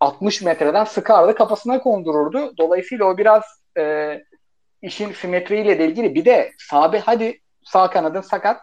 60 0.00 0.42
metreden 0.42 0.84
sıkardı 0.84 1.34
kafasına 1.34 1.82
kondururdu. 1.82 2.56
Dolayısıyla 2.58 3.04
o 3.04 3.18
biraz 3.18 3.42
e, 3.78 4.14
işin 4.82 5.12
simetriyle 5.12 5.78
de 5.78 5.86
ilgili. 5.86 6.14
Bir 6.14 6.24
de 6.24 6.52
sağ 6.58 6.92
be- 6.92 7.02
hadi 7.06 7.40
sağ 7.64 7.90
kanadın 7.90 8.20
sakat. 8.20 8.60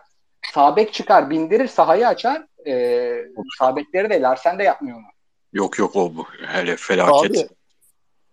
Sabek 0.53 0.93
çıkar, 0.93 1.29
bindirir, 1.29 1.67
sahayı 1.67 2.07
açar. 2.07 2.45
E, 2.67 3.25
sabekleri 3.59 4.09
de 4.09 4.21
Larsen 4.21 4.59
de 4.59 4.63
yapmıyor 4.63 4.97
onu. 4.97 5.05
Yok 5.53 5.79
yok 5.79 5.95
o 5.95 6.15
bu. 6.15 6.25
Hele 6.47 6.75
felaket. 6.75 7.31
Abi 7.31 7.47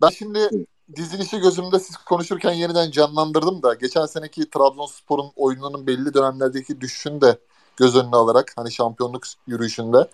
ben 0.01 0.09
şimdi 0.09 0.49
dizilişi 0.95 1.39
gözümde 1.39 1.79
siz 1.79 1.97
konuşurken 1.97 2.51
yeniden 2.51 2.91
canlandırdım 2.91 3.63
da 3.63 3.73
geçen 3.73 4.05
seneki 4.05 4.49
Trabzonspor'un 4.49 5.31
oyununun 5.35 5.87
belli 5.87 6.13
dönemlerdeki 6.13 6.81
düşüşünü 6.81 7.21
de 7.21 7.37
göz 7.77 7.95
önüne 7.95 8.15
alarak 8.15 8.53
hani 8.55 8.71
şampiyonluk 8.71 9.23
yürüyüşünde 9.47 10.07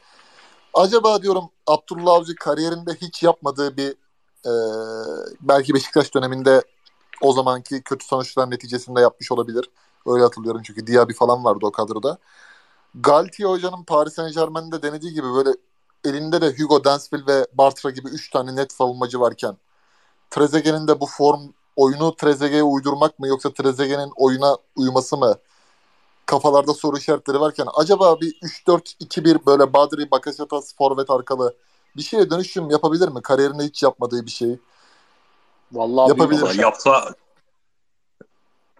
acaba 0.74 1.22
diyorum 1.22 1.49
Abdullah 1.67 2.13
Avcı 2.13 2.36
kariyerinde 2.36 2.93
hiç 3.01 3.24
yapmadığı 3.24 3.78
bir 3.78 3.91
e, 4.45 4.51
belki 5.41 5.74
Beşiktaş 5.74 6.13
döneminde 6.13 6.61
o 7.22 7.34
zamanki 7.34 7.82
kötü 7.82 8.05
sonuçlar 8.05 8.51
neticesinde 8.51 9.01
yapmış 9.01 9.32
olabilir. 9.32 9.69
Öyle 10.07 10.24
hatırlıyorum 10.24 10.61
çünkü 10.65 10.88
Diaby 10.88 11.13
falan 11.13 11.43
vardı 11.43 11.65
o 11.65 11.72
kadroda. 11.72 12.17
Galtier 12.95 13.49
hocanın 13.49 13.84
Paris 13.84 14.13
Saint 14.13 14.36
Germain'de 14.36 14.82
denediği 14.82 15.13
gibi 15.13 15.28
böyle 15.34 15.49
elinde 16.05 16.41
de 16.41 16.55
Hugo 16.57 16.84
Densville 16.84 17.26
ve 17.28 17.47
Bartra 17.53 17.89
gibi 17.89 18.09
3 18.09 18.30
tane 18.30 18.55
net 18.55 18.72
savunmacı 18.72 19.19
varken 19.19 19.57
Trezeguet'in 20.30 20.88
de 20.88 20.99
bu 20.99 21.05
form 21.05 21.41
oyunu 21.76 22.15
Trezeguet'e 22.15 22.63
uydurmak 22.63 23.19
mı 23.19 23.28
yoksa 23.28 23.53
Trezeguet'in 23.53 24.11
oyuna 24.15 24.57
uyması 24.76 25.17
mı 25.17 25.36
kafalarda 26.32 26.74
soru 26.74 26.98
işaretleri 26.98 27.40
varken 27.40 27.68
acaba 27.74 28.22
bir 28.22 28.40
3-4-2-1 28.42 29.46
böyle 29.46 29.74
Badri, 29.74 30.12
Bakasetas, 30.12 30.76
forvet 30.76 31.10
arkalı 31.10 31.56
bir 31.98 32.02
şeye 32.02 32.30
dönüşüm 32.30 32.70
yapabilir 32.70 33.08
mi? 33.08 33.22
Kariyerinde 33.22 33.64
hiç 33.64 33.84
yapmadığı 33.84 34.26
bir 34.26 34.32
şeyi. 34.32 34.60
Vallahi 35.72 36.10
Yapabilir. 36.10 36.42
Vallahi 36.42 36.62
yapsa 36.62 37.14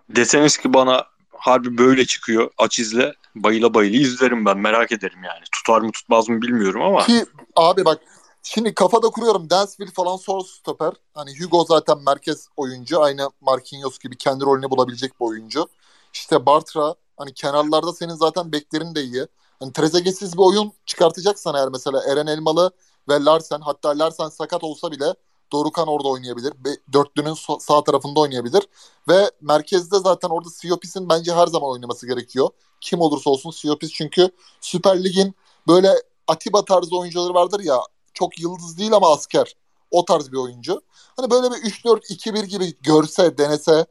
deseniz 0.10 0.58
ki 0.58 0.74
bana 0.74 1.06
harbi 1.32 1.78
böyle 1.78 2.06
çıkıyor 2.06 2.52
aç 2.58 2.80
izle 2.80 3.14
bayıla 3.36 3.74
bayıla 3.74 3.98
izlerim 3.98 4.46
ben 4.46 4.58
merak 4.58 4.92
ederim 4.92 5.24
yani. 5.24 5.44
Tutar 5.52 5.82
mı 5.82 5.92
tutmaz 5.92 6.30
mı 6.30 6.42
bilmiyorum 6.42 6.82
ama 6.82 7.04
Ki 7.04 7.26
abi 7.56 7.86
bak 7.86 8.02
şimdi 8.44 8.74
kafada 8.74 9.08
kuruyorum 9.08 9.50
Dansville 9.50 9.92
falan 9.92 10.18
sol 10.18 10.44
stoper. 10.44 10.94
Hani 11.14 11.40
Hugo 11.40 11.66
zaten 11.68 11.98
merkez 12.06 12.48
oyuncu. 12.58 13.02
Aynı 13.02 13.30
Marquinhos 13.42 14.00
gibi 14.00 14.18
kendi 14.18 14.46
rolünü 14.46 14.70
bulabilecek 14.70 15.20
bir 15.20 15.26
oyuncu. 15.26 15.68
İşte 16.14 16.46
Bartra 16.46 16.96
hani 17.18 17.34
kenarlarda 17.34 17.94
senin 17.94 18.16
zaten 18.16 18.52
beklerin 18.52 18.96
de 18.96 19.04
iyi. 19.04 19.28
Hani 19.60 19.74
Trezeguet'siz 19.74 20.34
bir 20.34 20.44
oyun 20.44 20.74
çıkartacaksan 20.86 21.56
eğer 21.56 21.70
mesela 21.70 22.04
Eren 22.12 22.28
Elmalı 22.28 22.72
ve 23.10 23.26
Larsen 23.26 23.62
hatta 23.62 23.90
Larsen 23.90 24.30
sakat 24.30 24.64
olsa 24.64 24.92
bile 24.92 25.16
Dorukan 25.52 25.88
orada 25.88 26.08
oynayabilir. 26.08 26.54
Dörtlünün 26.94 27.34
sağ 27.60 27.84
tarafında 27.84 28.20
oynayabilir. 28.20 28.68
Ve 29.08 29.32
merkezde 29.42 30.00
zaten 30.00 30.30
orada 30.30 30.50
Siopis'in 30.50 31.10
bence 31.10 31.34
her 31.34 31.48
zaman 31.48 31.70
oynaması 31.70 32.08
gerekiyor. 32.08 32.50
Kim 32.82 33.02
olursa 33.02 33.30
olsun 33.30 33.52
Siopis 33.52 33.92
çünkü 33.92 34.30
Süper 34.62 35.04
Lig'in 35.04 35.36
böyle 35.68 35.94
Atiba 36.28 36.66
tarzı 36.66 36.98
oyuncuları 36.98 37.34
vardır 37.34 37.60
ya 37.60 37.82
çok 38.14 38.40
yıldız 38.40 38.78
değil 38.78 38.94
ama 38.94 39.12
asker. 39.12 39.56
O 39.92 40.06
tarz 40.06 40.32
bir 40.32 40.38
oyuncu. 40.38 40.82
Hani 41.18 41.32
böyle 41.32 41.52
bir 41.52 41.56
3-4-2-1 41.56 42.46
gibi 42.46 42.74
görse, 42.82 43.38
denese 43.38 43.86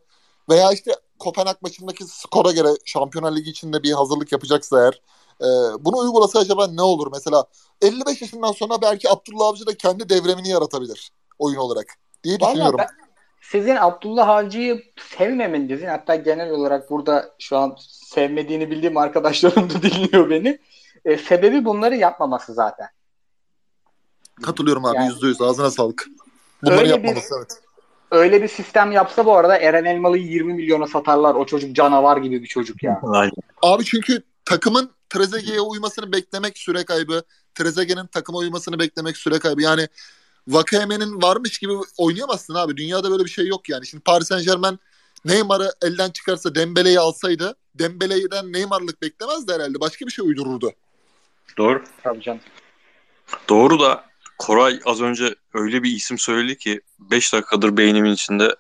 veya 0.48 0.72
işte 0.72 0.92
Kopenhag 1.20 1.56
maçındaki 1.62 2.04
skora 2.04 2.52
göre 2.52 2.68
Şampiyonlar 2.84 3.36
Ligi 3.36 3.50
içinde 3.50 3.82
bir 3.82 3.92
hazırlık 3.92 4.32
yapacaksa 4.32 4.80
eğer 4.80 5.00
e, 5.40 5.48
bunu 5.84 5.96
uygulasa 5.98 6.38
acaba 6.38 6.66
ne 6.66 6.82
olur? 6.82 7.08
Mesela 7.12 7.44
55 7.82 8.22
yaşından 8.22 8.52
sonra 8.52 8.82
belki 8.82 9.10
Abdullah 9.10 9.46
Avcı 9.46 9.66
da 9.66 9.74
kendi 9.76 10.08
devremini 10.08 10.48
yaratabilir 10.48 11.10
oyun 11.38 11.56
olarak 11.56 11.86
diye 12.24 12.36
Vallahi 12.40 12.50
düşünüyorum. 12.52 12.78
ben 12.78 12.88
sizin 13.42 13.76
Abdullah 13.76 14.28
Avcı'yı 14.28 14.82
sevmemenizin 15.18 15.86
hatta 15.86 16.14
genel 16.14 16.50
olarak 16.50 16.90
burada 16.90 17.30
şu 17.38 17.56
an 17.58 17.76
sevmediğini 17.88 18.70
bildiğim 18.70 18.96
arkadaşlarım 18.96 19.70
da 19.70 19.82
dinliyor 19.82 20.30
beni. 20.30 20.58
E, 21.04 21.16
sebebi 21.16 21.64
bunları 21.64 21.96
yapmaması 21.96 22.54
zaten. 22.54 22.88
Katılıyorum 24.42 24.84
abi 24.84 24.96
Yani- 24.96 25.08
yüzde 25.08 25.26
yüz 25.26 25.40
ağzına 25.40 25.70
sağlık. 25.70 26.06
Bunları 26.62 26.78
Öyle 26.80 26.90
yapmaması 26.90 27.34
evet. 27.38 27.60
Öyle 28.10 28.42
bir 28.42 28.48
sistem 28.48 28.92
yapsa 28.92 29.26
bu 29.26 29.36
arada 29.36 29.58
Eren 29.58 29.84
Elmalı'yı 29.84 30.26
20 30.26 30.54
milyona 30.54 30.86
satarlar. 30.86 31.34
O 31.34 31.46
çocuk 31.46 31.76
canavar 31.76 32.16
gibi 32.16 32.42
bir 32.42 32.46
çocuk 32.46 32.82
ya. 32.82 33.00
Abi 33.62 33.84
çünkü 33.84 34.22
takımın 34.44 34.90
Trezeguet'e 35.10 35.60
uymasını 35.60 36.12
beklemek 36.12 36.58
süre 36.58 36.84
kaybı. 36.84 37.22
Trezeguet'in 37.54 38.06
takıma 38.06 38.38
uymasını 38.38 38.78
beklemek 38.78 39.16
süre 39.16 39.38
kaybı. 39.38 39.62
Yani 39.62 39.88
Vakayeme'nin 40.48 41.22
varmış 41.22 41.58
gibi 41.58 41.72
oynayamazsın 41.98 42.54
abi. 42.54 42.76
Dünyada 42.76 43.10
böyle 43.10 43.24
bir 43.24 43.30
şey 43.30 43.46
yok 43.46 43.68
yani. 43.68 43.86
Şimdi 43.86 44.02
Paris 44.02 44.28
Saint 44.28 44.46
Germain 44.46 44.78
Neymar'ı 45.24 45.72
elden 45.82 46.10
çıkarsa 46.10 46.54
Dembele'yi 46.54 47.00
alsaydı 47.00 47.56
Dembele'den 47.74 48.52
Neymar'lık 48.52 49.02
beklemezdi 49.02 49.52
herhalde. 49.52 49.80
Başka 49.80 50.06
bir 50.06 50.10
şey 50.10 50.24
uydururdu. 50.24 50.72
Doğru. 51.58 51.84
Tabii 52.02 52.20
canım. 52.20 52.40
Doğru 53.48 53.80
da 53.80 54.09
Koray 54.40 54.80
az 54.84 55.00
önce 55.00 55.34
öyle 55.54 55.82
bir 55.82 55.90
isim 55.90 56.18
söyledi 56.18 56.58
ki 56.58 56.80
5 56.98 57.32
dakikadır 57.32 57.76
beynimin 57.76 58.12
içinde 58.12 58.56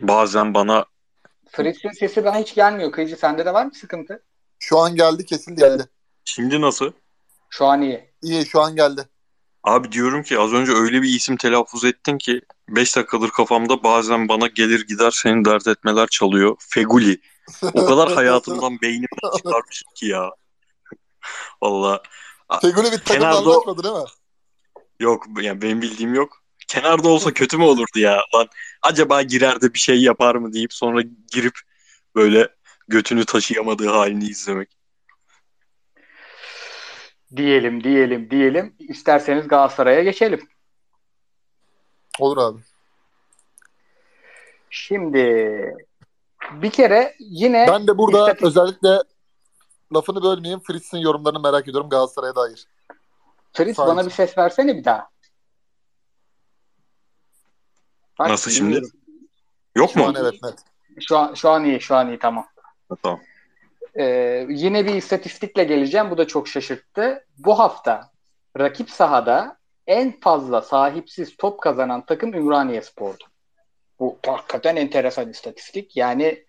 bazen 0.00 0.54
bana 0.54 0.84
Fritz'in 1.50 1.90
sesi 1.90 2.24
bana 2.24 2.38
hiç 2.38 2.54
gelmiyor. 2.54 2.92
Kıyıcı 2.92 3.16
sende 3.16 3.46
de 3.46 3.54
var 3.54 3.64
mı 3.64 3.74
sıkıntı? 3.74 4.22
Şu 4.58 4.78
an 4.78 4.96
geldi 4.96 5.26
kesildi 5.26 5.60
geldi. 5.60 5.88
şimdi 6.24 6.60
nasıl? 6.60 6.92
Şu 7.50 7.66
an 7.66 7.82
iyi. 7.82 8.10
İyi 8.22 8.46
şu 8.46 8.60
an 8.60 8.76
geldi. 8.76 9.08
Abi 9.64 9.92
diyorum 9.92 10.22
ki 10.22 10.38
az 10.38 10.52
önce 10.52 10.72
öyle 10.72 11.02
bir 11.02 11.08
isim 11.08 11.36
telaffuz 11.36 11.84
ettin 11.84 12.18
ki 12.18 12.40
5 12.68 12.96
dakikadır 12.96 13.30
kafamda 13.30 13.82
bazen 13.82 14.28
bana 14.28 14.46
gelir 14.46 14.86
gider 14.86 15.10
seni 15.10 15.44
dert 15.44 15.66
etmeler 15.66 16.06
çalıyor. 16.06 16.56
Feguli. 16.58 17.20
O 17.62 17.86
kadar 17.86 18.12
hayatımdan 18.14 18.80
beynimden 18.82 19.36
çıkarmışım 19.36 19.88
ki 19.94 20.06
ya. 20.06 20.30
Valla 21.62 22.02
Feguli 22.62 22.92
bir 22.92 22.98
takımla 22.98 23.18
Kenarda- 23.30 23.36
anlaşmadı 23.36 23.82
değil 23.82 23.94
mi? 23.94 24.04
Yok 25.00 25.26
yani 25.42 25.62
benim 25.62 25.82
bildiğim 25.82 26.14
yok. 26.14 26.42
Kenarda 26.68 27.08
olsa 27.08 27.32
kötü 27.32 27.56
mü 27.56 27.64
olurdu 27.64 27.98
ya? 27.98 28.20
Lan 28.34 28.48
acaba 28.82 29.22
girer 29.22 29.60
de 29.60 29.74
bir 29.74 29.78
şey 29.78 30.02
yapar 30.02 30.34
mı 30.34 30.52
deyip 30.52 30.72
sonra 30.72 31.02
girip 31.32 31.58
böyle 32.14 32.48
götünü 32.88 33.24
taşıyamadığı 33.24 33.88
halini 33.88 34.24
izlemek. 34.24 34.68
Diyelim, 37.36 37.84
diyelim, 37.84 38.30
diyelim. 38.30 38.74
İsterseniz 38.78 39.48
Galatasaray'a 39.48 40.02
geçelim. 40.02 40.48
Olur 42.18 42.36
abi. 42.38 42.60
Şimdi 44.70 45.26
bir 46.52 46.70
kere 46.70 47.14
yine 47.18 47.66
Ben 47.68 47.86
de 47.86 47.98
burada 47.98 48.18
istatistik- 48.32 48.46
özellikle 48.46 48.98
lafını 49.94 50.22
bölmeyeyim. 50.22 50.60
Fritz'in 50.60 50.98
yorumlarını 50.98 51.40
merak 51.40 51.68
ediyorum 51.68 51.90
Galatasaray'a 51.90 52.34
dair. 52.36 52.66
Fritz 53.52 53.76
Sağ 53.76 53.86
bana 53.86 54.06
bir 54.06 54.10
ses 54.10 54.38
versene 54.38 54.76
bir 54.76 54.84
daha. 54.84 55.10
Bak, 58.18 58.28
Nasıl 58.28 58.50
şimdi? 58.50 58.66
bilmiyorum. 58.70 58.90
Yok 59.76 59.90
Şu 59.90 59.98
mu? 59.98 60.06
an 60.06 60.14
evet 60.20 60.42
net. 60.42 60.58
Şu 61.08 61.18
an, 61.18 61.34
şu 61.34 61.50
an 61.50 61.64
iyi, 61.64 61.80
şu 61.80 61.96
an 61.96 62.08
iyi 62.08 62.18
tamam. 62.18 62.46
Tamam. 63.02 63.20
Ee, 63.98 64.46
yine 64.50 64.86
bir 64.86 64.94
istatistikle 64.94 65.64
geleceğim. 65.64 66.10
Bu 66.10 66.18
da 66.18 66.26
çok 66.26 66.48
şaşırttı. 66.48 67.26
Bu 67.38 67.58
hafta 67.58 68.10
rakip 68.58 68.90
sahada 68.90 69.56
en 69.86 70.20
fazla 70.20 70.62
sahipsiz 70.62 71.36
top 71.36 71.60
kazanan 71.62 72.06
takım 72.06 72.34
Ümraniye 72.34 72.82
Spor'du. 72.82 73.24
Bu 74.00 74.18
hakikaten 74.26 74.76
enteresan 74.76 75.30
istatistik. 75.30 75.96
Yani 75.96 76.44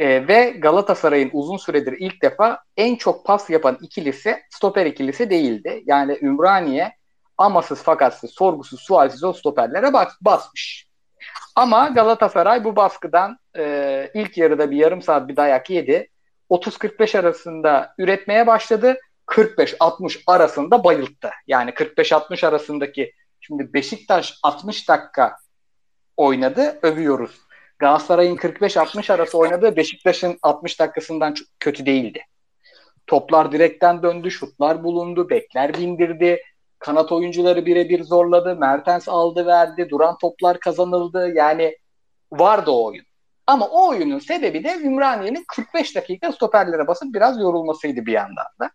e, 0.00 0.28
ve 0.28 0.50
Galatasaray'ın 0.50 1.30
uzun 1.32 1.56
süredir 1.56 1.92
ilk 1.98 2.22
defa 2.22 2.62
en 2.76 2.96
çok 2.96 3.26
pas 3.26 3.50
yapan 3.50 3.78
ikilisi 3.82 4.42
stoper 4.50 4.86
ikilisi 4.86 5.30
değildi. 5.30 5.82
Yani 5.86 6.18
Ümraniye 6.22 6.92
amasız 7.38 7.82
fakatsız, 7.82 8.30
sorgusuz, 8.30 8.80
sualsiz 8.80 9.24
o 9.24 9.32
stoperlere 9.32 9.92
bas, 9.92 10.12
basmış. 10.20 10.88
Ama 11.56 11.88
Galatasaray 11.88 12.64
bu 12.64 12.76
baskıdan 12.76 13.38
e, 13.58 14.10
ilk 14.14 14.38
yarıda 14.38 14.70
bir 14.70 14.76
yarım 14.76 15.02
saat 15.02 15.28
bir 15.28 15.36
dayak 15.36 15.70
yedi. 15.70 16.08
30-45 16.50 17.18
arasında 17.18 17.94
üretmeye 17.98 18.46
başladı. 18.46 18.98
45-60 19.26 20.22
arasında 20.26 20.84
bayılttı. 20.84 21.30
Yani 21.46 21.70
45-60 21.70 22.46
arasındaki 22.46 23.12
şimdi 23.40 23.74
Beşiktaş 23.74 24.38
60 24.42 24.88
dakika 24.88 25.36
oynadı. 26.16 26.78
Övüyoruz. 26.82 27.49
Galatasaray'ın 27.80 28.36
45-60 28.36 29.12
arası 29.12 29.38
oynadığı 29.38 29.76
Beşiktaş'ın 29.76 30.38
60 30.42 30.80
dakikasından 30.80 31.34
çok 31.34 31.48
kötü 31.60 31.86
değildi. 31.86 32.22
Toplar 33.06 33.52
direkten 33.52 34.02
döndü, 34.02 34.30
şutlar 34.30 34.84
bulundu, 34.84 35.30
bekler 35.30 35.74
bindirdi. 35.74 36.42
Kanat 36.78 37.12
oyuncuları 37.12 37.66
birebir 37.66 38.02
zorladı. 38.02 38.56
Mertens 38.56 39.08
aldı 39.08 39.46
verdi. 39.46 39.88
Duran 39.90 40.18
toplar 40.18 40.60
kazanıldı. 40.60 41.32
Yani 41.34 41.76
vardı 42.32 42.70
o 42.70 42.84
oyun. 42.84 43.04
Ama 43.46 43.66
o 43.66 43.88
oyunun 43.88 44.18
sebebi 44.18 44.64
de 44.64 44.74
Ümraniye'nin 44.74 45.44
45 45.48 45.96
dakika 45.96 46.32
stoperlere 46.32 46.86
basıp 46.86 47.14
biraz 47.14 47.40
yorulmasıydı 47.40 48.06
bir 48.06 48.12
yandan 48.12 48.46
da. 48.60 48.70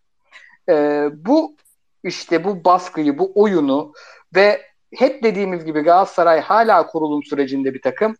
Ee, 0.68 1.08
bu 1.12 1.56
işte 2.04 2.44
bu 2.44 2.64
baskıyı, 2.64 3.18
bu 3.18 3.32
oyunu 3.34 3.92
ve 4.34 4.62
hep 4.94 5.22
dediğimiz 5.22 5.64
gibi 5.64 5.80
Galatasaray 5.80 6.40
hala 6.40 6.86
kurulum 6.86 7.22
sürecinde 7.22 7.74
bir 7.74 7.82
takım. 7.82 8.16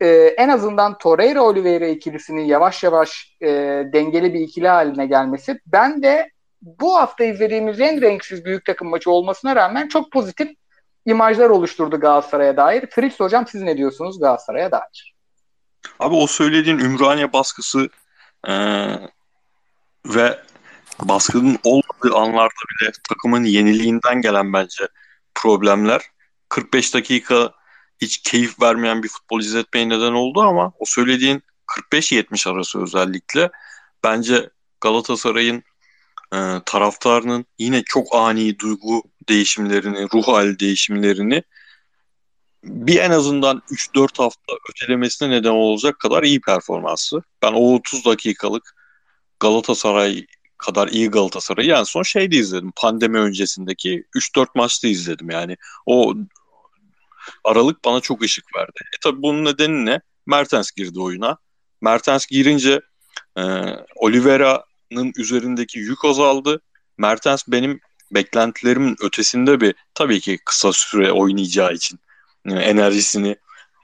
E, 0.00 0.06
en 0.38 0.48
azından 0.48 0.98
Torreira 0.98 1.42
Oliveira 1.42 1.86
ikilisinin 1.86 2.44
yavaş 2.44 2.82
yavaş 2.82 3.36
e, 3.40 3.48
dengeli 3.92 4.34
bir 4.34 4.40
ikili 4.40 4.68
haline 4.68 5.06
gelmesi 5.06 5.60
ben 5.66 6.02
de 6.02 6.30
bu 6.62 6.96
hafta 6.96 7.24
izlediğimiz 7.24 7.80
en 7.80 8.00
renksiz 8.00 8.44
büyük 8.44 8.64
takım 8.64 8.88
maçı 8.88 9.10
olmasına 9.10 9.56
rağmen 9.56 9.88
çok 9.88 10.12
pozitif 10.12 10.48
imajlar 11.06 11.50
oluşturdu 11.50 12.00
Galatasaray'a 12.00 12.56
dair. 12.56 12.86
Fritz 12.90 13.20
hocam 13.20 13.46
siz 13.46 13.62
ne 13.62 13.76
diyorsunuz 13.76 14.20
Galatasaray'a 14.20 14.70
dair? 14.72 15.14
Abi 15.98 16.14
o 16.14 16.26
söylediğin 16.26 16.78
Ümraniye 16.78 17.32
baskısı 17.32 17.88
e, 18.48 18.54
ve 20.06 20.38
baskının 21.02 21.58
olmadığı 21.64 22.16
anlarda 22.16 22.62
bile 22.80 22.90
takımın 23.08 23.44
yeniliğinden 23.44 24.20
gelen 24.20 24.52
bence 24.52 24.88
problemler 25.34 26.02
45 26.48 26.94
dakika 26.94 27.52
hiç 28.00 28.18
keyif 28.18 28.62
vermeyen 28.62 29.02
bir 29.02 29.08
futbol 29.08 29.40
izletmeye 29.40 29.88
neden 29.88 30.12
oldu 30.12 30.40
ama 30.40 30.72
o 30.78 30.84
söylediğin 30.86 31.42
45-70 31.92 32.50
arası 32.50 32.82
özellikle 32.82 33.50
bence 34.04 34.50
Galatasaray'ın 34.80 35.62
e, 36.34 36.38
taraftarının 36.66 37.46
yine 37.58 37.82
çok 37.86 38.14
ani 38.14 38.58
duygu 38.58 39.02
değişimlerini, 39.28 40.08
ruh 40.14 40.28
hali 40.28 40.58
değişimlerini 40.58 41.42
bir 42.64 42.96
en 42.96 43.10
azından 43.10 43.62
3-4 43.70 44.18
hafta 44.18 44.52
ötelemesine 44.70 45.30
neden 45.30 45.50
olacak 45.50 45.98
kadar 45.98 46.22
iyi 46.22 46.40
performansı. 46.40 47.22
Ben 47.42 47.52
o 47.52 47.74
30 47.74 48.04
dakikalık 48.04 48.74
Galatasaray 49.40 50.26
kadar 50.58 50.88
iyi 50.88 51.10
Galatasaray'ı 51.10 51.72
en 51.72 51.82
son 51.82 52.02
şeyde 52.02 52.36
izledim. 52.36 52.72
Pandemi 52.76 53.18
öncesindeki 53.18 54.04
3-4 54.14 54.46
maçta 54.54 54.88
izledim 54.88 55.30
yani. 55.30 55.56
O 55.86 56.14
Aralık 57.44 57.84
bana 57.84 58.00
çok 58.00 58.22
ışık 58.22 58.44
verdi. 58.56 58.80
E 58.96 58.98
tabi 59.02 59.22
bunun 59.22 59.44
nedeni 59.44 59.86
ne? 59.86 60.00
Mertens 60.26 60.70
girdi 60.70 61.00
oyuna. 61.00 61.36
Mertens 61.80 62.26
girince 62.26 62.80
e, 63.38 63.42
Oliveira'nın 63.96 65.12
üzerindeki 65.16 65.78
yük 65.78 66.04
azaldı. 66.04 66.60
Mertens 66.98 67.44
benim 67.48 67.80
beklentilerimin 68.10 68.96
ötesinde 69.00 69.60
bir 69.60 69.74
tabii 69.94 70.20
ki 70.20 70.38
kısa 70.44 70.72
süre 70.72 71.12
oynayacağı 71.12 71.72
için 71.74 71.98
yani 72.46 72.62
enerjisini 72.62 73.36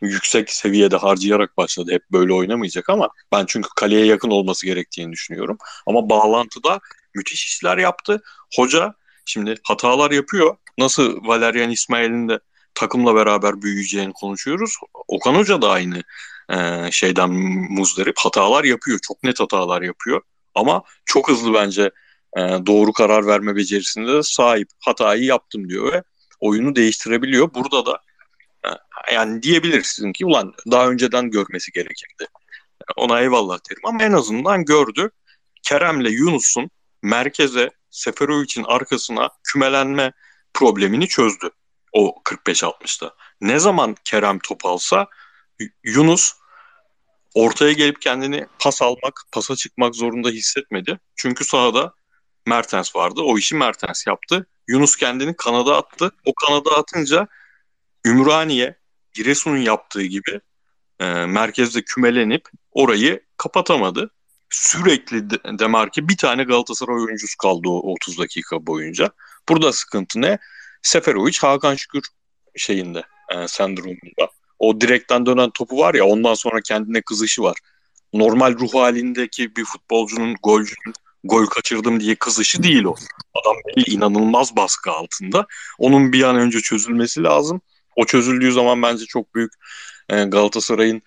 yüksek 0.03 0.51
seviyede 0.51 0.97
harcayarak 0.97 1.57
başladı. 1.57 1.93
Hep 1.93 2.03
böyle 2.13 2.33
oynamayacak 2.33 2.91
ama 2.91 3.09
ben 3.33 3.45
çünkü 3.49 3.69
kaleye 3.77 4.07
yakın 4.07 4.31
olması 4.31 4.67
gerektiğini 4.67 5.13
düşünüyorum. 5.13 5.59
Ama 5.87 6.11
bağlantıda 6.11 6.81
müthiş 7.15 7.45
işler 7.47 7.79
yaptı. 7.79 8.23
Hoca 8.57 8.95
şimdi 9.27 9.55
hatalar 9.65 10.11
yapıyor. 10.11 10.57
Nasıl 10.79 11.27
Valerian 11.27 11.71
İsmail'in 11.71 12.29
de 12.29 12.41
takımla 12.75 13.15
beraber 13.15 13.63
büyüyeceğini 13.63 14.13
konuşuyoruz. 14.13 14.77
Okan 15.09 15.35
Hoca 15.35 15.63
da 15.63 15.71
aynı 15.71 16.03
e, 16.51 16.89
şeyden 16.91 17.31
muzdarip. 17.71 18.15
Hatalar 18.19 18.65
yapıyor. 18.65 18.99
Çok 19.03 19.23
net 19.23 19.41
hatalar 19.41 19.83
yapıyor. 19.83 20.21
Ama 20.55 20.83
çok 21.05 21.29
hızlı 21.29 21.55
bence 21.55 21.91
e, 22.37 22.41
doğru 22.41 22.93
karar 22.93 23.27
verme 23.27 23.57
becerisinde 23.57 24.13
de 24.13 24.23
sahip. 24.23 24.69
Hatayı 24.81 25.25
yaptım 25.25 25.69
diyor 25.69 25.93
ve 25.93 26.03
oyunu 26.41 26.77
değiştirebiliyor. 26.77 27.55
Burada 27.55 27.87
da 27.87 27.99
e, 28.65 28.69
yani 29.15 29.43
diyebilirsin 29.43 30.13
ki 30.13 30.27
ulan 30.27 30.55
daha 30.71 30.89
önceden 30.89 31.31
görmesi 31.31 31.73
gerekirdi. 31.73 32.27
Ona 32.97 33.21
eyvallah 33.21 33.59
derim 33.71 33.83
ama 33.85 34.03
en 34.03 34.13
azından 34.13 34.65
gördü. 34.65 35.11
Kerem'le 35.63 36.11
Yunus'un 36.11 36.71
merkeze 37.03 37.71
Seferovic'in 37.91 38.65
arkasına 38.65 39.31
kümelenme 39.45 40.13
problemini 40.55 41.09
çözdü 41.09 41.51
o 41.93 42.15
45-60'da. 42.25 43.15
Ne 43.41 43.59
zaman 43.59 43.97
Kerem 44.05 44.39
top 44.39 44.67
alsa 44.67 45.07
Yunus 45.85 46.33
ortaya 47.35 47.73
gelip 47.73 48.03
kendini 48.03 48.47
pas 48.59 48.83
almak, 48.83 49.21
pasa 49.33 49.57
çıkmak 49.57 49.95
zorunda 49.95 50.29
hissetmedi. 50.29 51.01
Çünkü 51.17 51.45
sahada 51.45 51.95
Mertens 52.47 52.97
vardı. 52.97 53.21
O 53.21 53.39
işi 53.39 53.55
Mertens 53.55 54.07
yaptı. 54.07 54.47
Yunus 54.69 54.97
kendini 54.97 55.37
kanada 55.37 55.77
attı. 55.77 56.11
O 56.25 56.33
kanada 56.35 56.77
atınca 56.77 57.29
Ümraniye 58.07 58.79
Giresun'un 59.13 59.57
yaptığı 59.57 60.03
gibi 60.03 60.41
e, 61.01 61.05
merkezde 61.27 61.83
kümelenip 61.83 62.49
orayı 62.73 63.21
kapatamadı. 63.37 64.11
Sürekli 64.51 65.31
de, 65.31 65.59
Demarki 65.59 66.09
bir 66.09 66.17
tane 66.17 66.45
Galatasaray 66.45 66.97
oyuncusu 66.97 67.37
kaldı 67.37 67.69
o 67.69 67.93
30 67.93 68.19
dakika 68.19 68.67
boyunca. 68.67 69.11
Burada 69.49 69.73
sıkıntı 69.73 70.21
ne? 70.21 70.39
Seferovic 70.83 71.39
Hakan 71.41 71.75
Şükür 71.75 72.03
şeyinde 72.57 73.03
e, 73.35 73.49
sendromunda. 73.49 74.31
O 74.59 74.81
direkten 74.81 75.27
dönen 75.27 75.51
topu 75.51 75.79
var 75.79 75.95
ya 75.95 76.05
ondan 76.05 76.35
sonra 76.35 76.61
kendine 76.61 77.03
kızışı 77.03 77.43
var. 77.43 77.57
Normal 78.13 78.55
ruh 78.59 78.75
halindeki 78.75 79.57
bir 79.57 79.65
futbolcunun 79.65 80.35
golcünün 80.43 80.95
gol 81.25 81.47
kaçırdım 81.47 82.01
diye 82.01 82.15
kızışı 82.15 82.63
değil 82.63 82.85
o. 82.85 82.95
Adam 83.35 83.57
belli 83.67 83.95
inanılmaz 83.95 84.57
baskı 84.57 84.91
altında. 84.91 85.47
Onun 85.79 86.13
bir 86.13 86.23
an 86.23 86.37
önce 86.37 86.61
çözülmesi 86.61 87.23
lazım. 87.23 87.61
O 87.97 88.05
çözüldüğü 88.05 88.53
zaman 88.53 88.83
bence 88.83 89.05
çok 89.07 89.35
büyük 89.35 89.53
e, 90.09 90.25
Galatasaray'ın 90.25 91.03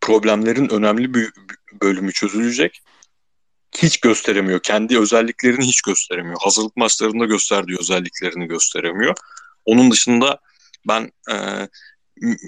problemlerin 0.00 0.68
önemli 0.68 1.14
bir 1.14 1.32
bölümü 1.82 2.12
çözülecek. 2.12 2.82
Hiç 3.78 4.00
gösteremiyor. 4.00 4.60
Kendi 4.60 4.98
özelliklerini 4.98 5.66
hiç 5.66 5.82
gösteremiyor. 5.82 6.40
Hazırlık 6.40 6.76
maçlarında 6.76 7.24
gösterdiği 7.24 7.76
özelliklerini 7.80 8.46
gösteremiyor. 8.46 9.14
Onun 9.64 9.90
dışında 9.90 10.38
ben 10.88 11.10
e, 11.30 11.34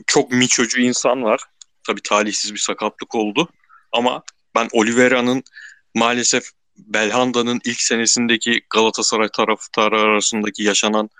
çok 0.06 0.32
miçocu 0.32 0.80
insan 0.80 1.22
var. 1.22 1.40
Tabii 1.86 2.02
talihsiz 2.02 2.54
bir 2.54 2.58
sakatlık 2.58 3.14
oldu. 3.14 3.48
Ama 3.92 4.22
ben 4.54 4.68
Oliveira'nın 4.72 5.42
maalesef 5.94 6.44
Belhanda'nın 6.76 7.60
ilk 7.64 7.80
senesindeki 7.80 8.60
Galatasaray 8.70 9.28
taraftarı 9.28 10.00
arasındaki 10.00 10.62
yaşanan 10.62 11.10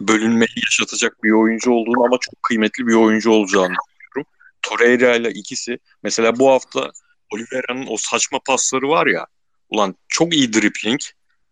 bölünmeyi 0.00 0.56
yaşatacak 0.56 1.22
bir 1.24 1.30
oyuncu 1.30 1.70
olduğunu 1.70 2.04
ama 2.04 2.18
çok 2.20 2.42
kıymetli 2.42 2.86
bir 2.86 2.94
oyuncu 2.94 3.30
olacağını 3.30 3.74
düşünüyorum. 3.74 4.32
Torreira 4.62 5.16
ile 5.16 5.30
ikisi 5.30 5.78
mesela 6.02 6.38
bu 6.38 6.50
hafta 6.50 6.90
Oliveira'nın 7.30 7.86
o 7.90 7.96
saçma 7.96 8.38
pasları 8.46 8.88
var 8.88 9.06
ya 9.06 9.26
ulan 9.70 9.94
çok 10.08 10.34
iyi 10.34 10.52
dribbling, 10.52 11.00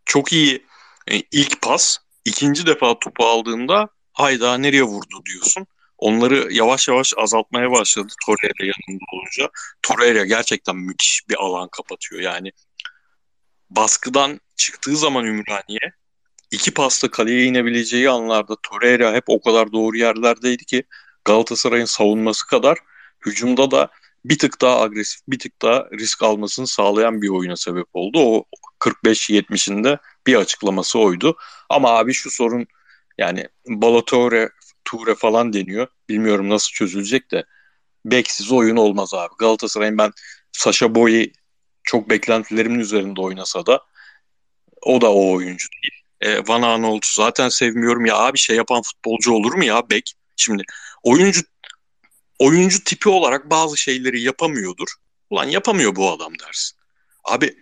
çok 0.05 0.33
iyi 0.33 0.67
e, 1.11 1.21
ilk 1.21 1.63
pas, 1.63 1.99
ikinci 2.25 2.67
defa 2.67 2.99
topu 2.99 3.25
aldığında 3.25 3.89
hayda 4.13 4.59
nereye 4.59 4.83
vurdu 4.83 5.23
diyorsun. 5.27 5.67
Onları 5.99 6.53
yavaş 6.53 6.89
yavaş 6.89 7.13
azaltmaya 7.17 7.71
başladı 7.71 8.13
Torreira 8.27 8.73
yanında 8.89 9.05
olunca. 9.13 9.51
Torreira 9.83 10.25
gerçekten 10.25 10.77
müthiş 10.77 11.29
bir 11.29 11.35
alan 11.35 11.69
kapatıyor. 11.69 12.23
Yani 12.23 12.53
baskıdan 13.71 14.41
çıktığı 14.57 14.97
zaman 14.97 15.25
Ümraniye 15.25 15.93
iki 16.51 16.75
pasta 16.75 17.11
kaleye 17.11 17.45
inebileceği 17.45 18.11
anlarda 18.11 18.57
Torreira 18.63 19.13
hep 19.13 19.25
o 19.27 19.41
kadar 19.41 19.73
doğru 19.73 19.97
yerlerdeydi 19.97 20.65
ki 20.65 20.85
Galatasaray'ın 21.25 21.85
savunması 21.85 22.47
kadar 22.47 22.79
hücumda 23.27 23.71
da 23.71 23.89
bir 24.29 24.39
tık 24.39 24.61
daha 24.61 24.81
agresif, 24.81 25.21
bir 25.29 25.39
tık 25.39 25.63
daha 25.63 25.87
risk 25.93 26.23
almasını 26.23 26.67
sağlayan 26.67 27.23
bir 27.23 27.29
oyuna 27.29 27.57
sebep 27.57 27.87
oldu. 27.93 28.19
O 28.19 28.45
45-70'inde 28.81 29.99
bir 30.27 30.35
açıklaması 30.35 30.99
oydu. 30.99 31.37
Ama 31.69 31.89
abi 31.91 32.13
şu 32.13 32.31
sorun 32.31 32.67
yani 33.19 33.49
Balatore, 33.69 34.51
Ture 34.85 35.15
falan 35.15 35.53
deniyor. 35.53 35.87
Bilmiyorum 36.09 36.51
nasıl 36.51 36.73
çözülecek 36.73 37.31
de 37.31 37.45
beksiz 38.05 38.53
oyun 38.53 38.77
olmaz 38.77 39.15
abi. 39.15 39.35
Galatasaray'ın 39.39 39.99
ben 39.99 40.13
Sasha 40.53 40.95
Boy'i 40.95 41.33
çok 41.83 42.11
beklentilerimin 42.11 42.79
üzerinde 42.79 43.21
oynasa 43.21 43.67
da 43.67 43.81
o 44.83 45.01
da 45.01 45.13
o 45.13 45.33
oyuncu 45.33 45.69
değil. 45.83 46.03
E, 46.21 46.49
Van 46.49 46.63
Aanholt'u 46.63 47.09
zaten 47.15 47.49
sevmiyorum 47.49 48.07
ya 48.07 48.17
abi 48.17 48.39
şey 48.39 48.57
yapan 48.57 48.83
futbolcu 48.83 49.33
olur 49.33 49.55
mu 49.55 49.65
ya 49.65 49.91
bek? 49.91 50.15
Şimdi 50.37 50.63
oyuncu 51.03 51.41
oyuncu 52.39 52.85
tipi 52.85 53.09
olarak 53.09 53.51
bazı 53.51 53.77
şeyleri 53.77 54.23
yapamıyordur. 54.23 54.89
Ulan 55.31 55.45
yapamıyor 55.45 55.97
bu 55.97 56.13
adam 56.13 56.39
dersin. 56.39 56.79
Abi 57.25 57.57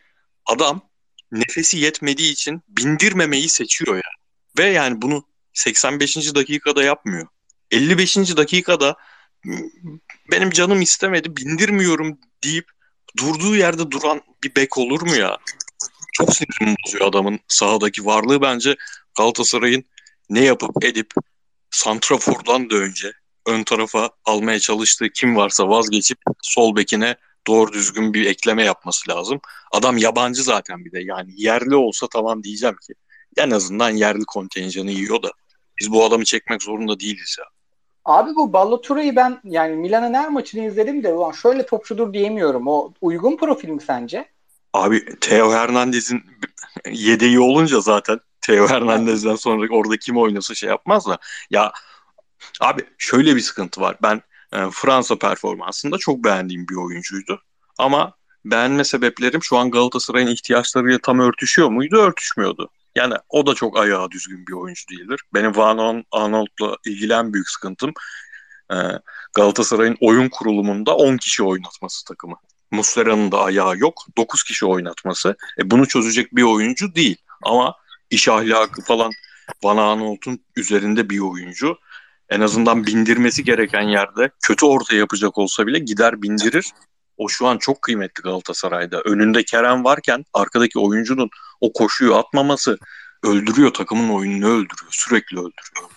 adam 0.47 0.89
nefesi 1.33 1.79
yetmediği 1.79 2.33
için 2.33 2.63
bindirmemeyi 2.69 3.49
seçiyor 3.49 3.97
ya. 3.97 4.11
Ve 4.59 4.65
yani 4.65 5.03
bunu 5.03 5.27
85. 5.53 6.35
dakikada 6.35 6.83
yapmıyor. 6.83 7.27
55. 7.71 8.17
dakikada 8.17 8.97
benim 10.31 10.51
canım 10.51 10.83
istemedi 10.83 11.37
bindirmiyorum 11.37 12.19
deyip 12.45 12.67
durduğu 13.19 13.57
yerde 13.57 13.91
duran 13.91 14.23
bir 14.45 14.57
bek 14.57 14.79
olur 14.79 15.03
mu 15.03 15.17
ya? 15.17 15.39
Çok 16.13 16.37
sinirim 16.37 16.77
bozuyor 16.87 17.09
adamın 17.09 17.41
sahadaki 17.49 18.05
varlığı 18.05 18.43
bence 18.43 18.77
Galatasaray'ın 19.17 19.85
ne 20.31 20.45
yapıp 20.45 20.85
edip 20.85 21.11
Santrafor'dan 21.71 22.71
da 22.71 22.75
önce 22.75 23.13
ön 23.47 23.65
tarafa 23.65 24.11
almaya 24.25 24.61
çalıştığı 24.61 25.09
kim 25.09 25.37
varsa 25.37 25.69
vazgeçip 25.69 26.19
sol 26.43 26.77
bekine 26.77 27.17
doğru 27.47 27.73
düzgün 27.73 28.15
bir 28.15 28.27
ekleme 28.27 28.65
yapması 28.65 29.11
lazım. 29.11 29.41
Adam 29.73 29.99
yabancı 29.99 30.43
zaten 30.43 30.85
bir 30.85 30.93
de 30.93 31.01
yani 31.01 31.33
yerli 31.37 31.77
olsa 31.77 32.07
tamam 32.13 32.43
diyeceğim 32.43 32.77
ki 32.87 32.95
en 33.37 33.51
azından 33.51 33.91
yerli 33.91 34.25
kontenjanı 34.25 34.91
yiyor 34.91 35.23
da 35.23 35.31
biz 35.81 35.93
bu 35.93 36.05
adamı 36.05 36.25
çekmek 36.25 36.63
zorunda 36.63 37.01
değiliz 37.01 37.37
ya. 37.39 37.45
Abi 38.05 38.31
bu 38.35 38.53
Ballotura'yı 38.53 39.17
ben 39.17 39.41
yani 39.45 39.77
Milan'ın 39.77 40.15
her 40.15 40.29
maçını 40.29 40.67
izledim 40.67 41.03
de 41.03 41.13
ulan 41.13 41.33
şöyle 41.33 41.67
topçudur 41.67 42.13
diyemiyorum. 42.13 42.69
O 42.69 42.93
uygun 43.01 43.37
profil 43.37 43.69
mi 43.69 43.81
sence? 43.87 44.29
Abi 44.73 45.19
Theo 45.21 45.53
Hernandez'in 45.53 46.23
yedeği 46.91 47.41
olunca 47.41 47.81
zaten 47.81 48.21
Theo 48.41 48.69
Hernandez'den 48.69 49.35
sonra 49.37 49.75
orada 49.75 49.97
kim 49.97 50.17
oynasa 50.17 50.55
şey 50.55 50.69
yapmaz 50.69 51.07
da. 51.07 51.19
Ya 51.51 51.73
abi 52.61 52.83
şöyle 52.99 53.37
bir 53.37 53.41
sıkıntı 53.41 53.81
var. 53.81 53.97
Ben 54.03 54.23
e, 54.53 54.71
Fransa 54.73 55.19
performansında 55.19 55.99
çok 55.99 56.25
beğendiğim 56.25 56.69
bir 56.69 56.75
oyuncuydu. 56.75 57.43
Ama 57.79 58.15
beğenme 58.45 58.85
sebeplerim 58.85 59.43
şu 59.43 59.57
an 59.57 59.71
Galatasaray'ın 59.71 60.27
ihtiyaçlarıyla 60.27 60.99
tam 60.99 61.19
örtüşüyor 61.19 61.69
muydu? 61.69 61.97
Örtüşmüyordu. 61.97 62.71
Yani 62.95 63.15
o 63.29 63.47
da 63.47 63.55
çok 63.55 63.79
ayağı 63.79 64.11
düzgün 64.11 64.47
bir 64.47 64.53
oyuncu 64.53 64.89
değildir. 64.91 65.21
Benim 65.35 65.57
Van 65.57 66.05
Arnold'la 66.13 66.77
ilgilen 66.87 67.33
büyük 67.33 67.49
sıkıntım 67.49 67.93
e, 68.73 68.77
Galatasaray'ın 69.35 69.97
oyun 70.01 70.29
kurulumunda 70.29 70.97
10 70.97 71.17
kişi 71.17 71.43
oynatması 71.43 72.05
takımı. 72.05 72.37
Muslera'nın 72.71 73.33
da 73.33 73.43
ayağı 73.43 73.79
yok. 73.79 74.07
9 74.17 74.43
kişi 74.43 74.67
oynatması. 74.67 75.37
E, 75.59 75.71
bunu 75.71 75.89
çözecek 75.89 76.37
bir 76.37 76.43
oyuncu 76.43 76.95
değil. 76.95 77.17
Ama 77.43 77.75
iş 78.11 78.29
ahlakı 78.29 78.83
falan 78.83 79.13
Van 79.65 79.77
Arnold'un 79.77 80.45
üzerinde 80.57 81.11
bir 81.11 81.19
oyuncu. 81.19 81.79
En 82.31 82.41
azından 82.41 82.87
bindirmesi 82.87 83.45
gereken 83.45 83.83
yerde 83.83 84.31
kötü 84.43 84.67
orta 84.67 84.97
yapacak 84.97 85.39
olsa 85.39 85.67
bile 85.67 85.79
gider 85.79 86.23
bindirir. 86.23 86.73
O 87.17 87.29
şu 87.29 87.47
an 87.47 87.59
çok 87.59 87.83
kıymetli 87.83 88.23
Galatasaray'da. 88.23 89.01
Önünde 89.01 89.45
Kerem 89.45 89.85
varken 89.85 90.25
arkadaki 90.35 90.79
oyuncunun 90.79 91.31
o 91.61 91.73
koşuyu 91.73 92.15
atmaması 92.15 92.79
öldürüyor 93.23 93.75
takımın 93.75 94.15
oyununu 94.15 94.47
öldürüyor. 94.47 94.91
Sürekli 94.91 95.37
öldürüyor. 95.37 95.91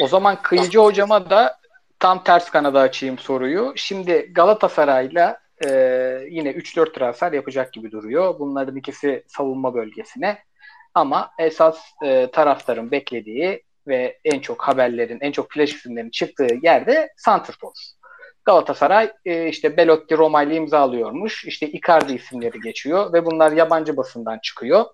O 0.00 0.08
zaman 0.08 0.42
Kıyıcı 0.42 0.78
hocama 0.78 1.30
da 1.30 1.58
tam 1.98 2.24
ters 2.24 2.50
kanada 2.50 2.80
açayım 2.80 3.18
soruyu. 3.18 3.72
Şimdi 3.76 4.32
Galatasaray'la 4.34 5.38
e, 5.64 5.68
yine 6.30 6.50
3-4 6.50 6.94
transfer 6.94 7.32
yapacak 7.32 7.72
gibi 7.72 7.92
duruyor. 7.92 8.38
Bunların 8.38 8.76
ikisi 8.76 9.24
savunma 9.26 9.74
bölgesine. 9.74 10.38
Ama 10.94 11.30
esas 11.38 11.78
e, 12.04 12.30
taraftarın 12.30 12.90
beklediği 12.90 13.62
ve 13.86 14.18
en 14.24 14.40
çok 14.40 14.62
haberlerin, 14.62 15.18
en 15.20 15.32
çok 15.32 15.52
flash 15.52 15.74
isimlerin 15.74 16.10
çıktığı 16.10 16.48
yerde 16.62 17.08
Santrfor. 17.16 17.72
Galatasaray 18.44 19.12
e, 19.24 19.48
işte 19.48 19.76
Belotti 19.76 20.16
Roma 20.16 20.42
ile 20.42 20.54
imzalıyormuş. 20.54 21.44
İşte 21.44 21.68
Icardi 21.68 22.12
isimleri 22.12 22.60
geçiyor 22.60 23.12
ve 23.12 23.26
bunlar 23.26 23.52
yabancı 23.52 23.96
basından 23.96 24.38
çıkıyor. 24.38 24.84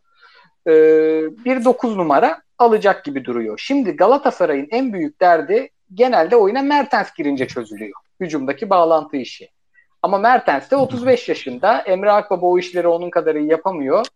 E, 0.66 0.72
bir 1.44 1.64
9 1.64 1.96
numara 1.96 2.42
alacak 2.58 3.04
gibi 3.04 3.24
duruyor. 3.24 3.58
Şimdi 3.62 3.96
Galatasaray'ın 3.96 4.68
en 4.70 4.92
büyük 4.92 5.20
derdi 5.20 5.70
genelde 5.94 6.36
oyuna 6.36 6.62
Mertens 6.62 7.14
girince 7.14 7.48
çözülüyor. 7.48 8.00
Hücumdaki 8.20 8.70
bağlantı 8.70 9.16
işi. 9.16 9.48
Ama 10.02 10.18
Mertens 10.18 10.70
de 10.70 10.76
35 10.76 11.28
yaşında. 11.28 11.78
Emre 11.78 12.12
Akbaba 12.12 12.46
o 12.46 12.58
işleri 12.58 12.88
onun 12.88 13.10
kadar 13.10 13.34
iyi 13.34 13.50
yapamıyor. 13.50 14.06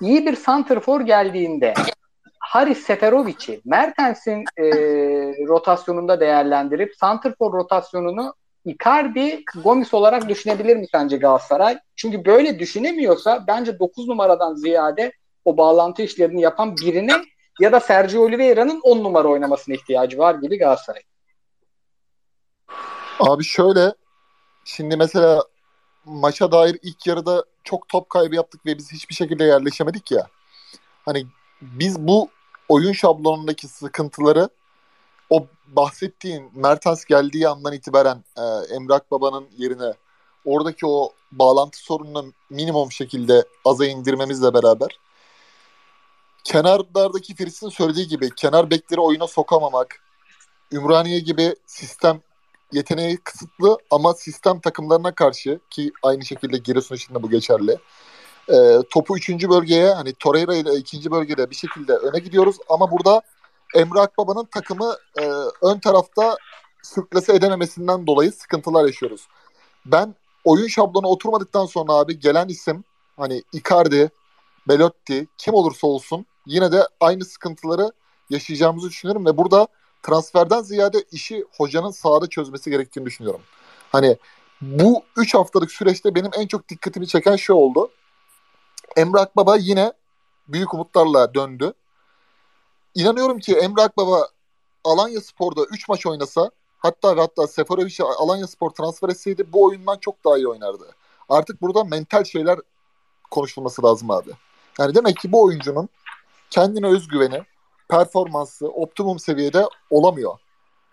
İyi 0.00 0.26
bir 0.26 0.36
santrfor 0.36 1.00
geldiğinde 1.00 1.74
Haris 2.44 2.78
Seferovic'i 2.78 3.60
Mertens'in 3.64 4.44
e, 4.56 4.64
rotasyonunda 5.48 6.20
değerlendirip 6.20 6.94
santrfor 6.96 7.52
rotasyonunu 7.52 8.34
Icardi, 8.64 9.44
Gomis 9.64 9.94
olarak 9.94 10.28
düşünebilir 10.28 10.76
mi 10.76 10.86
sence 10.92 11.16
Galatasaray? 11.16 11.78
Çünkü 11.96 12.24
böyle 12.24 12.58
düşünemiyorsa 12.58 13.44
bence 13.46 13.78
9 13.78 14.08
numaradan 14.08 14.54
ziyade 14.54 15.12
o 15.44 15.56
bağlantı 15.56 16.02
işlerini 16.02 16.40
yapan 16.40 16.76
birine 16.76 17.12
ya 17.60 17.72
da 17.72 17.80
Sergio 17.80 18.22
Oliveira'nın 18.22 18.80
10 18.82 19.04
numara 19.04 19.28
oynamasına 19.28 19.74
ihtiyacı 19.74 20.18
var 20.18 20.34
gibi 20.34 20.58
Galatasaray. 20.58 21.02
Abi 23.20 23.44
şöyle 23.44 23.94
şimdi 24.64 24.96
mesela 24.96 25.42
maça 26.04 26.52
dair 26.52 26.78
ilk 26.82 27.06
yarıda 27.06 27.44
çok 27.64 27.88
top 27.88 28.10
kaybı 28.10 28.34
yaptık 28.34 28.66
ve 28.66 28.78
biz 28.78 28.92
hiçbir 28.92 29.14
şekilde 29.14 29.44
yerleşemedik 29.44 30.10
ya. 30.10 30.26
Hani 31.04 31.26
biz 31.72 31.98
bu 31.98 32.28
oyun 32.68 32.92
şablonundaki 32.92 33.68
sıkıntıları 33.68 34.48
o 35.30 35.46
bahsettiğin 35.66 36.50
Mertens 36.54 37.04
geldiği 37.04 37.48
andan 37.48 37.72
itibaren 37.72 38.24
e, 38.36 38.74
Emrak 38.74 39.10
Baba'nın 39.10 39.48
yerine 39.56 39.92
oradaki 40.44 40.86
o 40.86 41.12
bağlantı 41.32 41.78
sorununu 41.78 42.32
minimum 42.50 42.92
şekilde 42.92 43.44
aza 43.64 43.86
indirmemizle 43.86 44.54
beraber 44.54 44.98
kenarlardaki 46.44 47.34
Feris'in 47.34 47.68
söylediği 47.68 48.08
gibi 48.08 48.30
kenar 48.36 48.70
bekleri 48.70 49.00
oyuna 49.00 49.26
sokamamak, 49.26 50.00
Ümraniye 50.72 51.20
gibi 51.20 51.54
sistem 51.66 52.20
yeteneği 52.72 53.16
kısıtlı 53.16 53.78
ama 53.90 54.14
sistem 54.14 54.60
takımlarına 54.60 55.14
karşı 55.14 55.60
ki 55.70 55.92
aynı 56.02 56.24
şekilde 56.24 56.58
Giresun 56.58 56.94
için 56.94 57.14
de 57.14 57.22
bu 57.22 57.30
geçerli. 57.30 57.78
E, 58.48 58.78
topu 58.90 59.16
3. 59.16 59.30
bölgeye 59.30 59.94
hani 59.94 60.12
Torreira 60.12 60.54
ile 60.54 60.74
2. 60.74 61.10
bölgede 61.10 61.50
bir 61.50 61.54
şekilde 61.54 61.92
öne 61.92 62.18
gidiyoruz 62.18 62.56
ama 62.68 62.90
burada 62.90 63.22
Emre 63.74 64.00
Akbaba'nın 64.00 64.44
takımı 64.44 64.96
e, 65.20 65.30
ön 65.62 65.78
tarafta 65.78 66.36
sürklese 66.82 67.34
edememesinden 67.34 68.06
dolayı 68.06 68.32
sıkıntılar 68.32 68.86
yaşıyoruz. 68.86 69.28
Ben 69.86 70.14
oyun 70.44 70.66
şablonu 70.66 71.06
oturmadıktan 71.06 71.66
sonra 71.66 71.92
abi 71.92 72.18
gelen 72.18 72.48
isim 72.48 72.84
hani 73.16 73.42
Icardi, 73.52 74.10
Belotti 74.68 75.26
kim 75.38 75.54
olursa 75.54 75.86
olsun 75.86 76.26
yine 76.46 76.72
de 76.72 76.88
aynı 77.00 77.24
sıkıntıları 77.24 77.92
yaşayacağımızı 78.30 78.88
düşünüyorum 78.88 79.26
ve 79.26 79.36
burada 79.36 79.68
transferden 80.02 80.62
ziyade 80.62 81.04
işi 81.12 81.44
hocanın 81.56 81.90
sahada 81.90 82.26
çözmesi 82.26 82.70
gerektiğini 82.70 83.06
düşünüyorum. 83.06 83.40
Hani 83.92 84.16
bu 84.60 85.02
3 85.16 85.34
haftalık 85.34 85.72
süreçte 85.72 86.14
benim 86.14 86.30
en 86.38 86.46
çok 86.46 86.68
dikkatimi 86.68 87.06
çeken 87.06 87.36
şey 87.36 87.56
oldu. 87.56 87.90
Emre 88.96 89.20
Akbaba 89.20 89.56
yine 89.56 89.92
büyük 90.48 90.74
umutlarla 90.74 91.34
döndü. 91.34 91.72
İnanıyorum 92.94 93.38
ki 93.38 93.54
Emre 93.54 93.82
Akbaba 93.82 94.28
Alanya 94.84 95.20
Spor'da 95.20 95.64
3 95.64 95.88
maç 95.88 96.06
oynasa 96.06 96.50
hatta 96.78 97.16
hatta 97.16 97.46
Seferovic'i 97.46 98.04
Alanya 98.04 98.46
Spor 98.46 98.70
transfer 98.70 99.08
etseydi 99.08 99.52
bu 99.52 99.64
oyundan 99.64 99.98
çok 99.98 100.24
daha 100.24 100.36
iyi 100.36 100.48
oynardı. 100.48 100.90
Artık 101.28 101.62
burada 101.62 101.84
mental 101.84 102.24
şeyler 102.24 102.58
konuşulması 103.30 103.82
lazım 103.82 104.10
abi. 104.10 104.30
Yani 104.78 104.94
demek 104.94 105.16
ki 105.16 105.32
bu 105.32 105.44
oyuncunun 105.44 105.88
kendine 106.50 106.86
özgüveni, 106.86 107.42
performansı 107.88 108.68
optimum 108.68 109.18
seviyede 109.18 109.66
olamıyor. 109.90 110.38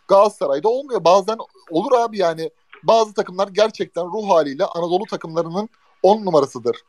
Galatasaray'da 0.08 0.70
olmuyor. 0.70 1.04
Bazen 1.04 1.38
olur 1.70 1.91
abi 1.91 2.18
yani 2.18 2.52
bazı 2.84 3.14
takımlar 3.14 3.47
gerçekten 3.47 4.06
ruh 4.06 4.30
haliyle 4.30 4.66
Anadolu 4.66 5.06
takımlarının 5.06 5.70
10 6.04 6.26
numarasıdır. 6.26 6.84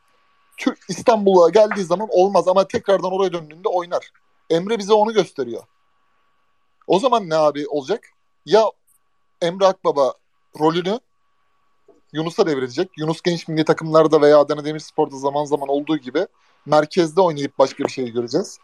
İstanbul'a 0.89 1.49
geldiği 1.49 1.83
zaman 1.83 2.07
olmaz 2.11 2.47
ama 2.47 2.67
tekrardan 2.67 3.11
oraya 3.11 3.33
döndüğünde 3.33 3.69
oynar. 3.69 4.11
Emre 4.49 4.79
bize 4.79 4.93
onu 4.93 5.13
gösteriyor. 5.13 5.63
O 6.87 6.99
zaman 6.99 7.29
ne 7.29 7.35
abi 7.35 7.67
olacak? 7.67 8.03
Ya 8.45 8.71
Emre 9.41 9.65
Akbaba 9.65 10.13
rolünü 10.59 10.99
Yunus'a 12.13 12.47
devredecek. 12.47 12.89
Yunus 12.97 13.21
genç 13.21 13.47
milli 13.47 13.65
takımlarda 13.65 14.21
veya 14.21 14.39
Adana 14.39 14.65
Demirspor'da 14.65 15.17
zaman 15.17 15.45
zaman 15.45 15.69
olduğu 15.69 15.97
gibi 15.97 16.27
merkezde 16.65 17.21
oynayıp 17.21 17.59
başka 17.59 17.83
bir 17.83 17.89
şey 17.89 18.11
göreceğiz. 18.11 18.59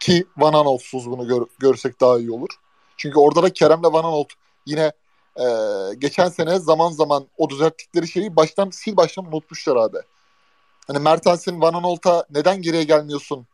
Ki 0.00 0.24
Van 0.36 0.52
Aanholt'suz 0.52 1.10
bunu 1.10 1.28
gör, 1.28 1.46
görsek 1.58 2.00
daha 2.00 2.18
iyi 2.18 2.30
olur. 2.30 2.48
Çünkü 2.96 3.18
orada 3.18 3.42
da 3.42 3.52
Kerem'le 3.52 3.82
Van 3.82 4.04
Aanholt 4.04 4.32
yine 4.66 4.92
e, 5.36 5.44
geçen 5.98 6.28
sene 6.28 6.58
zaman 6.58 6.90
zaman 6.90 7.26
o 7.38 7.50
düzelttikleri 7.50 8.08
şeyi 8.08 8.36
baştan 8.36 8.70
sil 8.80 8.94
baştan 8.96 9.26
unutmuşlar 9.26 9.76
abi. 9.76 9.98
Hani 10.86 10.98
Mertens'in 10.98 11.60
Van 11.60 11.74
Aanholt'a 11.74 12.26
neden 12.30 12.62
geriye 12.62 12.84
gelmiyorsun 12.84 13.46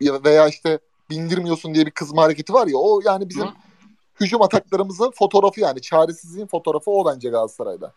veya 0.00 0.48
işte 0.48 0.78
bindirmiyorsun 1.10 1.74
diye 1.74 1.86
bir 1.86 1.90
kızma 1.90 2.22
hareketi 2.22 2.52
var 2.52 2.66
ya 2.66 2.76
o 2.76 3.00
yani 3.04 3.28
bizim 3.28 3.46
Hı. 3.46 3.52
hücum 4.20 4.42
ataklarımızın 4.42 5.10
fotoğrafı 5.10 5.60
yani 5.60 5.82
çaresizliğin 5.82 6.46
fotoğrafı 6.46 6.90
o 6.90 7.06
bence 7.06 7.30
Galatasaray'da. 7.30 7.92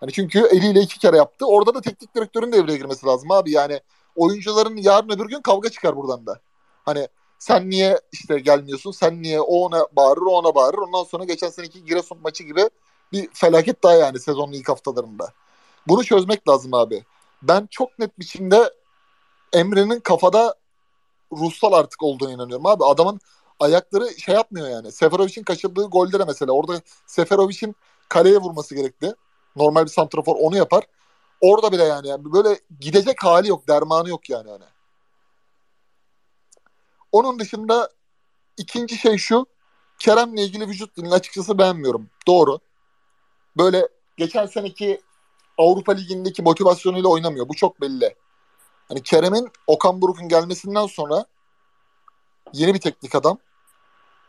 Hani 0.00 0.12
çünkü 0.12 0.38
eliyle 0.38 0.80
iki 0.80 0.98
kere 0.98 1.16
yaptı. 1.16 1.46
Orada 1.46 1.74
da 1.74 1.80
teknik 1.80 2.14
direktörün 2.14 2.52
devreye 2.52 2.78
girmesi 2.78 3.06
lazım 3.06 3.30
abi. 3.30 3.50
Yani 3.50 3.80
oyuncuların 4.16 4.76
yarın 4.76 5.08
öbür 5.08 5.28
gün 5.28 5.40
kavga 5.40 5.68
çıkar 5.68 5.96
buradan 5.96 6.26
da. 6.26 6.40
Hani 6.84 7.08
sen 7.38 7.70
niye 7.70 8.00
işte 8.12 8.38
gelmiyorsun? 8.38 8.90
Sen 8.90 9.22
niye 9.22 9.40
o 9.40 9.56
ona 9.56 9.86
bağırır, 9.92 10.22
o 10.22 10.30
ona 10.30 10.54
bağırır. 10.54 10.78
Ondan 10.78 11.04
sonra 11.04 11.24
geçen 11.24 11.48
seneki 11.48 11.84
Giresun 11.84 12.18
maçı 12.22 12.44
gibi 12.44 12.70
bir 13.12 13.28
felaket 13.32 13.82
daha 13.82 13.94
yani 13.94 14.20
sezonun 14.20 14.52
ilk 14.52 14.68
haftalarında. 14.68 15.32
Bunu 15.88 16.04
çözmek 16.04 16.48
lazım 16.48 16.74
abi. 16.74 17.04
Ben 17.42 17.68
çok 17.70 17.98
net 17.98 18.18
biçimde 18.18 18.74
Emre'nin 19.52 20.00
kafada 20.00 20.54
ruhsal 21.32 21.72
artık 21.72 22.02
olduğunu 22.02 22.32
inanıyorum 22.32 22.66
abi. 22.66 22.84
Adamın 22.84 23.20
ayakları 23.60 24.20
şey 24.20 24.34
yapmıyor 24.34 24.68
yani. 24.68 24.92
Seferovic'in 24.92 25.44
kaçırdığı 25.44 25.84
golde 25.84 26.18
de 26.18 26.24
mesela 26.24 26.52
orada 26.52 26.80
Seferovic'in 27.06 27.76
kaleye 28.08 28.38
vurması 28.38 28.74
gerekti. 28.74 29.14
Normal 29.56 29.84
bir 29.84 29.90
santrafor 29.90 30.36
onu 30.36 30.56
yapar. 30.56 30.84
Orada 31.40 31.72
bile 31.72 31.84
yani, 31.84 32.08
yani 32.08 32.32
böyle 32.32 32.60
gidecek 32.80 33.24
hali 33.24 33.48
yok, 33.48 33.68
dermanı 33.68 34.08
yok 34.08 34.30
yani 34.30 34.50
hani. 34.50 34.64
Onun 37.12 37.38
dışında 37.38 37.90
ikinci 38.56 38.96
şey 38.96 39.16
şu. 39.18 39.46
Kerem'le 39.98 40.36
ilgili 40.36 40.68
vücut 40.68 40.96
dilini 40.96 41.14
açıkçası 41.14 41.58
beğenmiyorum. 41.58 42.10
Doğru. 42.26 42.58
Böyle 43.56 43.88
geçen 44.16 44.46
seneki 44.46 45.00
Avrupa 45.58 45.92
Ligi'ndeki 45.92 46.42
motivasyonuyla 46.42 47.08
oynamıyor. 47.08 47.48
Bu 47.48 47.54
çok 47.54 47.80
belli. 47.80 48.14
Hani 48.88 49.02
Kerem'in 49.02 49.48
Okan 49.66 50.02
Buruk'un 50.02 50.28
gelmesinden 50.28 50.86
sonra 50.86 51.24
yeni 52.52 52.74
bir 52.74 52.80
teknik 52.80 53.14
adam. 53.14 53.38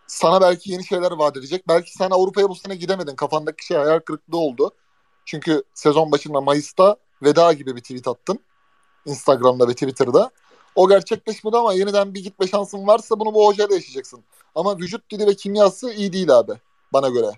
Sana 0.08 0.42
belki 0.42 0.72
yeni 0.72 0.86
şeyler 0.86 1.12
vaat 1.12 1.38
edecek. 1.38 1.68
Belki 1.68 1.92
sen 1.92 2.10
Avrupa'ya 2.10 2.50
bu 2.50 2.56
sene 2.56 2.76
gidemedin. 2.76 3.16
Kafandaki 3.16 3.66
şey 3.66 3.78
hayal 3.78 4.00
kırıklığı 4.00 4.38
oldu. 4.38 4.72
Çünkü 5.26 5.64
sezon 5.74 6.12
başında 6.12 6.42
Mayıs'ta 6.42 6.96
veda 7.24 7.54
gibi 7.54 7.76
bir 7.76 7.82
tweet 7.82 8.08
attın. 8.08 8.40
Instagram'da 9.06 9.68
ve 9.68 9.74
Twitter'da. 9.74 10.32
O 10.76 10.90
gerçekleşmedi 10.90 11.58
ama 11.58 11.74
yeniden 11.74 12.14
bir 12.14 12.24
gitme 12.24 12.48
şansın 12.48 12.88
varsa 12.88 13.20
bunu 13.20 13.34
bu 13.34 13.48
hocayla 13.48 13.76
yaşayacaksın. 13.76 14.24
Ama 14.56 14.78
vücut 14.78 15.12
dili 15.12 15.28
ve 15.28 15.36
kimyası 15.36 15.94
iyi 15.94 16.14
değil 16.14 16.38
abi 16.38 16.54
bana 16.94 17.10
göre. 17.10 17.32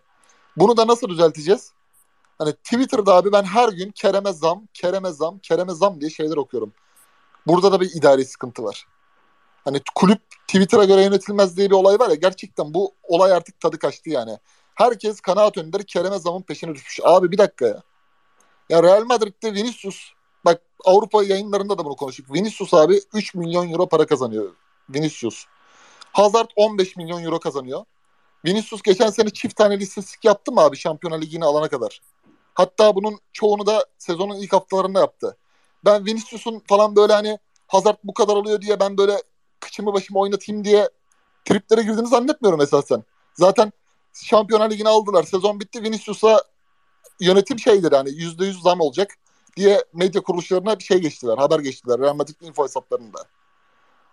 Bunu 0.58 0.78
da 0.78 0.88
nasıl 0.88 1.10
düzelteceğiz? 1.10 1.72
Hani 2.42 2.54
Twitter'da 2.54 3.16
abi 3.16 3.32
ben 3.32 3.44
her 3.44 3.70
gün 3.70 3.92
Kerem'e 3.92 4.34
zam, 4.34 4.68
Kerem'e 4.74 5.12
zam, 5.12 5.40
Kerem'e 5.40 5.74
zam 5.74 6.02
diye 6.02 6.10
şeyler 6.10 6.38
okuyorum. 6.38 6.74
Burada 7.48 7.72
da 7.72 7.82
bir 7.82 7.92
idari 7.96 8.26
sıkıntı 8.26 8.64
var. 8.64 8.88
Hani 9.66 9.82
kulüp 9.96 10.22
Twitter'a 10.48 10.86
göre 10.86 11.04
yönetilmez 11.04 11.58
diye 11.58 11.70
bir 11.70 11.76
olay 11.76 12.00
var 12.00 12.10
ya 12.10 12.16
gerçekten 12.16 12.74
bu 12.74 12.94
olay 13.04 13.34
artık 13.34 13.60
tadı 13.60 13.80
kaçtı 13.80 14.10
yani. 14.10 14.38
Herkes 14.76 15.22
kanaat 15.22 15.58
önünde 15.58 15.78
Kerem'e 15.84 16.20
zamın 16.20 16.42
peşine 16.42 16.76
düşmüş. 16.76 17.00
Abi 17.04 17.32
bir 17.32 17.38
dakika 17.38 17.66
ya. 17.66 17.82
Ya 18.70 18.84
Real 18.84 19.04
Madrid'de 19.04 19.54
Vinicius 19.54 20.12
bak 20.46 20.62
Avrupa 20.86 21.24
yayınlarında 21.24 21.78
da 21.78 21.86
bunu 21.86 21.96
konuştuk. 21.96 22.34
Vinicius 22.34 22.74
abi 22.74 23.02
3 23.14 23.36
milyon 23.36 23.72
euro 23.72 23.90
para 23.90 24.06
kazanıyor. 24.06 24.56
Vinicius. 24.90 25.46
Hazard 26.12 26.50
15 26.56 26.96
milyon 26.96 27.24
euro 27.24 27.40
kazanıyor. 27.40 27.86
Vinicius 28.46 28.82
geçen 28.82 29.10
sene 29.10 29.30
çift 29.30 29.56
tane 29.56 29.76
istatistik 29.76 30.26
yaptı 30.26 30.52
mı 30.52 30.62
abi 30.62 30.78
Şampiyonlar 30.78 31.22
Ligi'ni 31.22 31.46
alana 31.46 31.68
kadar? 31.68 32.02
Hatta 32.54 32.96
bunun 32.96 33.20
çoğunu 33.34 33.66
da 33.66 33.86
sezonun 33.98 34.36
ilk 34.36 34.54
haftalarında 34.54 35.00
yaptı. 35.00 35.38
Ben 35.86 36.06
Vinicius'un 36.06 36.60
falan 36.60 36.96
böyle 36.96 37.14
hani 37.14 37.38
Hazard 37.68 37.98
bu 38.04 38.14
kadar 38.14 38.36
alıyor 38.36 38.62
diye 38.62 38.80
ben 38.80 38.98
böyle 38.98 39.24
kıçımı 39.60 39.94
başımı 39.94 40.20
oynatayım 40.20 40.64
diye 40.64 40.90
triplere 41.46 41.82
girdiğini 41.82 42.08
zannetmiyorum 42.08 42.62
esasen. 42.62 43.04
Zaten 43.34 43.72
Şampiyonlar 44.14 44.70
Ligi'ni 44.70 44.90
aldılar. 44.90 45.24
Sezon 45.24 45.60
bitti. 45.60 45.84
Vinicius'a 45.84 46.44
yönetim 47.20 47.60
şeydir 47.60 47.92
yani 47.92 48.10
%100 48.10 48.62
zam 48.62 48.82
olacak 48.82 49.12
diye 49.58 49.86
medya 49.94 50.22
kuruluşlarına 50.22 50.80
bir 50.80 50.84
şey 50.84 50.98
geçtiler. 50.98 51.38
Haber 51.38 51.60
geçtiler. 51.60 52.00
Real 52.00 52.16
Madrid 52.16 52.42
info 52.42 52.64
hesaplarında. 52.64 53.24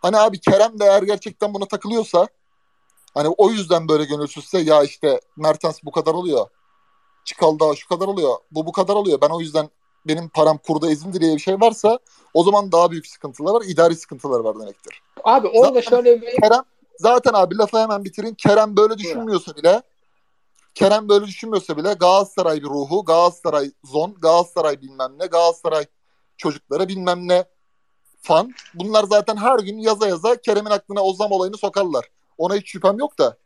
Hani 0.03 0.17
abi 0.17 0.41
Kerem 0.41 0.81
de 0.81 0.85
eğer 0.85 1.03
gerçekten 1.03 1.55
buna 1.55 1.65
takılıyorsa 1.65 2.29
hani 3.15 3.29
o 3.29 3.51
yüzden 3.51 3.89
böyle 3.89 4.05
gönülsüzse 4.05 4.59
ya 4.59 4.83
işte 4.83 5.21
Mertens 5.37 5.79
bu 5.85 5.91
kadar 5.91 6.15
alıyor. 6.15 6.47
Çikal 7.29 7.59
daha 7.59 7.77
şu 7.77 7.89
kadar 7.89 8.09
alıyor. 8.09 8.37
Bu 8.51 8.67
bu 8.67 8.73
kadar 8.73 8.97
alıyor. 8.97 9.19
Ben 9.21 9.29
o 9.29 9.41
yüzden 9.41 9.71
benim 10.07 10.29
param 10.29 10.59
kurda 10.59 10.91
ezildi 10.91 11.21
diye 11.21 11.35
bir 11.35 11.41
şey 11.41 11.61
varsa 11.61 11.99
o 12.35 12.45
zaman 12.45 12.73
daha 12.73 12.91
büyük 12.91 13.07
sıkıntılar 13.07 13.53
var. 13.55 13.63
idari 13.67 13.97
sıkıntılar 13.97 14.41
var 14.41 14.61
demektir. 14.61 15.03
Abi 15.25 15.49
orada 15.49 15.81
Zaten 15.81 15.91
şöyle 15.91 16.23
bir 16.23 16.41
Kerem 16.43 16.63
zaten 16.99 17.33
abi 17.35 17.59
lafı 17.59 17.79
hemen 17.79 18.05
bitireyim. 18.05 18.35
Kerem 18.35 18.77
böyle 18.77 18.99
düşünmüyorsa 18.99 19.57
bile 19.57 19.83
Kerem 20.75 21.09
böyle 21.09 21.27
düşünmüyorsa 21.27 21.77
bile 21.77 21.93
Galatasaray 21.93 22.57
bir 22.63 22.69
ruhu, 22.69 23.05
Galatasaray 23.05 23.71
zon, 23.85 24.15
Galatasaray 24.15 24.81
bilmem 24.81 25.19
ne, 25.19 25.27
Galatasaray 25.27 25.87
çocuklara 26.37 26.89
bilmem 26.89 27.29
ne 27.29 27.45
fan. 28.23 28.53
Bunlar 28.75 29.05
zaten 29.05 29.37
her 29.37 29.59
gün 29.59 29.79
yaza 29.79 30.09
yaza 30.09 30.37
Kerem'in 30.37 30.71
aklına 30.71 31.01
o 31.03 31.13
zam 31.13 31.33
olayını 31.33 31.57
sokarlar. 31.57 32.05
Ona 32.39 32.55
hiç 32.55 32.71
şüphem 32.71 32.99
yok 32.99 33.19
da. 33.19 33.37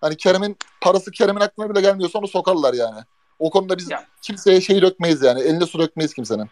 Hani 0.00 0.16
Kerem'in 0.16 0.56
parası 0.80 1.10
Kerem'in 1.10 1.40
aklına 1.40 1.70
bile 1.70 1.80
gelmiyorsa 1.80 2.18
onu 2.18 2.28
sokarlar 2.28 2.74
yani. 2.74 3.00
O 3.38 3.50
konuda 3.50 3.76
biz 3.78 3.90
Ya. 3.90 4.04
kimseye 4.22 4.60
şey 4.60 4.82
dökmeyiz 4.82 5.22
yani. 5.22 5.40
Eline 5.42 5.66
su 5.66 5.78
dökmeyiz 5.78 6.14
kimsenin. 6.14 6.46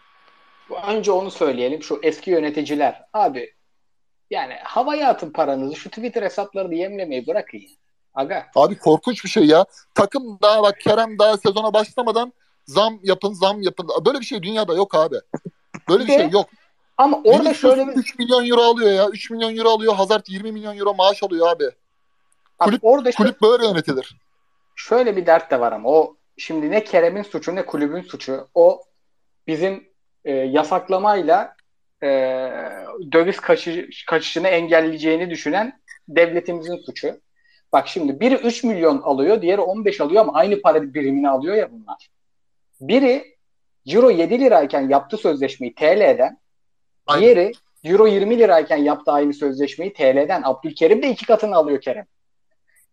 önce 0.87 1.11
onu 1.11 1.31
söyleyelim. 1.31 1.83
Şu 1.83 1.99
eski 2.03 2.31
yöneticiler. 2.31 3.03
Abi 3.13 3.53
yani 4.29 4.53
havaya 4.63 5.09
atın 5.09 5.29
paranızı. 5.31 5.75
Şu 5.75 5.89
Twitter 5.89 6.23
hesaplarını 6.23 6.75
yemlemeyi 6.75 7.27
bırakın. 7.27 7.61
Aga. 8.13 8.45
Abi 8.55 8.77
korkunç 8.77 9.23
bir 9.23 9.29
şey 9.29 9.45
ya. 9.45 9.65
Takım 9.95 10.39
daha 10.41 10.63
bak 10.63 10.79
Kerem 10.79 11.19
daha 11.19 11.37
sezona 11.37 11.73
başlamadan 11.73 12.33
zam 12.65 12.99
yapın 13.03 13.33
zam 13.33 13.61
yapın. 13.61 13.87
Böyle 14.05 14.19
bir 14.19 14.25
şey 14.25 14.43
dünyada 14.43 14.73
yok 14.73 14.95
abi. 14.95 15.15
Böyle 15.89 16.07
bir 16.07 16.11
şey 16.13 16.29
yok. 16.29 16.49
Ama 16.97 17.21
orada 17.23 17.53
şöyle 17.53 17.87
bir 17.87 17.93
3 17.93 18.19
milyon 18.19 18.45
euro 18.49 18.61
alıyor 18.61 18.91
ya. 18.91 19.07
3 19.09 19.29
milyon 19.31 19.57
euro 19.57 19.69
alıyor. 19.69 19.95
Hazard 19.95 20.25
20 20.27 20.51
milyon 20.51 20.77
euro 20.77 20.93
maaş 20.93 21.23
alıyor 21.23 21.47
abi. 21.49 21.63
Abi 22.59 22.71
kulüp- 22.75 22.79
orada 22.83 23.11
Kulüp 23.11 23.41
böyle 23.41 23.65
yönetilir. 23.67 24.15
şöyle 24.75 25.15
bir 25.17 25.25
dert 25.25 25.51
de 25.51 25.59
var 25.59 25.71
ama 25.71 25.89
o 25.89 26.15
şimdi 26.37 26.71
ne 26.71 26.83
Kerem'in 26.83 27.23
suçu 27.23 27.55
ne 27.55 27.65
kulübün 27.65 28.01
suçu. 28.01 28.47
O 28.53 28.83
bizim 29.47 29.87
e, 30.25 30.31
yasaklamayla 30.31 31.55
e, 32.03 32.07
döviz 33.11 33.39
kaçı, 33.39 33.89
kaçışını 34.07 34.47
engelleyeceğini 34.47 35.29
düşünen 35.29 35.81
devletimizin 36.07 36.77
suçu. 36.77 37.21
Bak 37.73 37.87
şimdi 37.87 38.19
biri 38.19 38.35
3 38.35 38.63
milyon 38.63 39.01
alıyor, 39.01 39.41
diğeri 39.41 39.61
15 39.61 40.01
alıyor 40.01 40.21
ama 40.21 40.33
aynı 40.33 40.61
para 40.61 40.93
birimini 40.93 41.29
alıyor 41.29 41.55
ya 41.55 41.71
bunlar. 41.71 42.09
Biri 42.81 43.35
Euro 43.87 44.09
7 44.09 44.39
lirayken 44.39 44.89
yaptığı 44.89 45.17
sözleşmeyi 45.17 45.75
TL'den, 45.75 46.39
Aynen. 47.07 47.21
diğeri 47.21 47.51
Euro 47.83 48.07
20 48.07 48.39
lirayken 48.39 48.77
yaptığı 48.77 49.11
aynı 49.11 49.33
sözleşmeyi 49.33 49.93
TL'den. 49.93 50.41
Abdülkerim 50.43 51.01
de 51.01 51.09
iki 51.09 51.25
katını 51.25 51.55
alıyor 51.55 51.81
Kerem. 51.81 52.05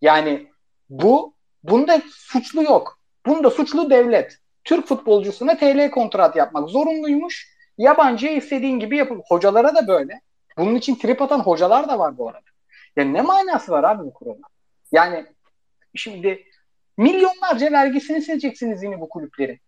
Yani 0.01 0.47
bu 0.90 1.34
bunda 1.62 2.03
suçlu 2.11 2.62
yok. 2.62 3.01
Bunda 3.27 3.51
suçlu 3.51 3.91
devlet. 3.91 4.39
Türk 4.64 4.87
futbolcusuna 4.87 5.57
TL 5.57 5.91
kontrat 5.91 6.37
yapmak 6.37 6.68
zorunluymuş. 6.68 7.53
Yabancıya 7.79 8.33
istediğin 8.33 8.79
gibi 8.79 8.97
yapıp 8.97 9.25
hocalara 9.29 9.75
da 9.75 9.89
böyle. 9.89 10.20
Bunun 10.59 10.75
için 10.75 10.95
trip 10.95 11.23
atan 11.23 11.41
hocalar 11.41 11.89
da 11.89 11.99
var 11.99 12.18
bu 12.18 12.29
arada. 12.29 12.51
Ya 12.97 13.05
ne 13.05 13.23
manası 13.23 13.73
var 13.73 13.85
abi 13.85 14.05
bu 14.05 14.12
kuralın? 14.12 14.43
Yani 14.93 15.27
şimdi 15.95 16.45
milyonlarca 16.99 17.73
vergisini 17.73 18.23
sileceksiniz 18.23 18.83
yine 18.83 19.01
bu 19.01 19.09
kulüplerin. 19.09 19.61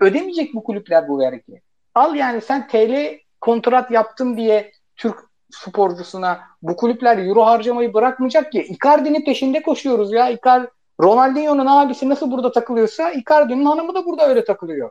Ödemeyecek 0.00 0.54
bu 0.54 0.64
kulüpler 0.64 1.08
bu 1.08 1.18
vergiyi. 1.18 1.62
Al 1.94 2.14
yani 2.14 2.40
sen 2.40 2.68
TL 2.68 3.18
kontrat 3.40 3.90
yaptın 3.90 4.36
diye 4.36 4.72
Türk 4.96 5.18
sporcusuna 5.50 6.40
bu 6.62 6.76
kulüpler 6.76 7.18
euro 7.18 7.44
harcamayı 7.44 7.94
bırakmayacak 7.94 8.52
ki. 8.52 8.62
Icardi'nin 8.62 9.24
peşinde 9.24 9.62
koşuyoruz 9.62 10.12
ya. 10.12 10.30
Icardi, 10.30 10.68
Ronaldinho'nun 11.00 11.66
abisi 11.66 12.08
nasıl 12.08 12.30
burada 12.30 12.52
takılıyorsa 12.52 13.10
Icardi'nin 13.12 13.64
hanımı 13.64 13.94
da 13.94 14.06
burada 14.06 14.28
öyle 14.28 14.44
takılıyor. 14.44 14.90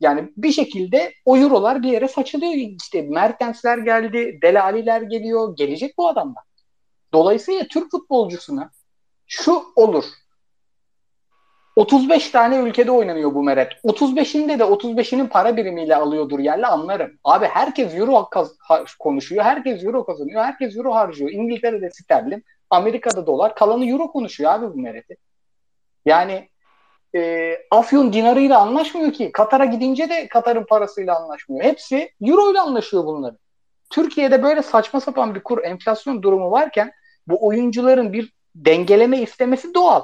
Yani 0.00 0.32
bir 0.36 0.52
şekilde 0.52 1.12
o 1.24 1.36
eurolar 1.36 1.82
bir 1.82 1.88
yere 1.88 2.08
saçılıyor. 2.08 2.52
İşte 2.52 3.02
Mertensler 3.02 3.78
geldi, 3.78 4.38
Delaliler 4.42 5.02
geliyor. 5.02 5.56
Gelecek 5.56 5.98
bu 5.98 6.08
adamlar. 6.08 6.44
Dolayısıyla 7.12 7.64
Türk 7.70 7.90
futbolcusuna 7.90 8.70
şu 9.26 9.62
olur. 9.76 10.04
35 11.76 12.30
tane 12.30 12.56
ülkede 12.56 12.90
oynanıyor 12.90 13.34
bu 13.34 13.42
meret. 13.42 13.72
35'inde 13.84 14.58
de 14.58 14.62
35'inin 14.62 15.26
para 15.26 15.56
birimiyle 15.56 15.96
alıyordur 15.96 16.38
yerli 16.38 16.66
anlarım. 16.66 17.18
Abi 17.24 17.46
herkes 17.46 17.94
euro 17.94 18.28
konuşuyor. 18.98 19.44
Herkes 19.44 19.84
euro 19.84 20.04
kazanıyor. 20.06 20.44
Herkes 20.44 20.76
euro 20.76 20.94
harcıyor. 20.94 21.30
İngiltere'de 21.30 21.90
sterlin, 21.90 22.44
Amerika'da 22.70 23.26
dolar. 23.26 23.54
Kalanı 23.54 23.86
euro 23.86 24.12
konuşuyor 24.12 24.52
abi 24.52 24.66
bu 24.66 24.80
mereti. 24.80 25.16
Yani 26.06 26.48
e, 27.16 27.52
Afyon 27.70 28.12
dinarıyla 28.12 28.60
anlaşmıyor 28.60 29.12
ki. 29.12 29.32
Katar'a 29.32 29.64
gidince 29.64 30.08
de 30.08 30.28
Katar'ın 30.28 30.64
parasıyla 30.64 31.16
anlaşmıyor. 31.22 31.64
Hepsi 31.64 32.10
euro 32.20 32.52
ile 32.52 32.60
anlaşıyor 32.60 33.04
bunların. 33.06 33.38
Türkiye'de 33.90 34.42
böyle 34.42 34.62
saçma 34.62 35.00
sapan 35.00 35.34
bir 35.34 35.40
kur 35.40 35.64
enflasyon 35.64 36.22
durumu 36.22 36.50
varken 36.50 36.92
bu 37.26 37.46
oyuncuların 37.46 38.12
bir 38.12 38.32
dengeleme 38.54 39.20
istemesi 39.20 39.74
doğal. 39.74 40.02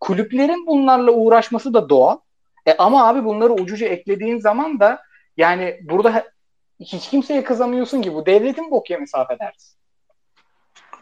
Kulüplerin 0.00 0.66
bunlarla 0.66 1.10
uğraşması 1.10 1.74
da 1.74 1.88
doğal. 1.88 2.18
E 2.66 2.76
ama 2.76 3.08
abi 3.08 3.24
bunları 3.24 3.52
ucuca 3.52 3.86
eklediğin 3.86 4.38
zaman 4.38 4.80
da 4.80 5.02
yani 5.36 5.80
burada 5.82 6.32
hiç 6.80 7.08
kimseye 7.08 7.44
kızamıyorsun 7.44 8.02
ki 8.02 8.14
bu 8.14 8.26
devletin 8.26 8.70
bok 8.70 8.90
yemesi 8.90 9.16
affedersin. 9.16 9.78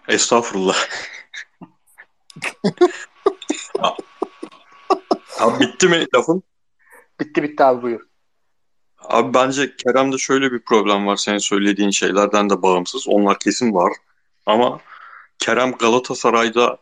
Estağfurullah. 0.09 0.77
Abi 5.40 5.60
bitti 5.60 5.89
mi 5.89 6.06
lafın? 6.14 6.43
Bitti 7.20 7.43
bitti 7.43 7.64
abi 7.64 7.82
buyur. 7.82 8.01
Abi 8.98 9.35
bence 9.35 9.77
Kerem'de 9.77 10.18
şöyle 10.18 10.52
bir 10.52 10.60
problem 10.60 11.06
var 11.06 11.16
senin 11.16 11.39
söylediğin 11.39 11.90
şeylerden 11.90 12.51
de 12.51 12.62
bağımsız. 12.62 13.09
Onlar 13.09 13.39
kesin 13.39 13.74
var. 13.74 13.93
Ama 14.47 14.81
Kerem 15.39 15.73
Galatasaray'da 15.73 16.78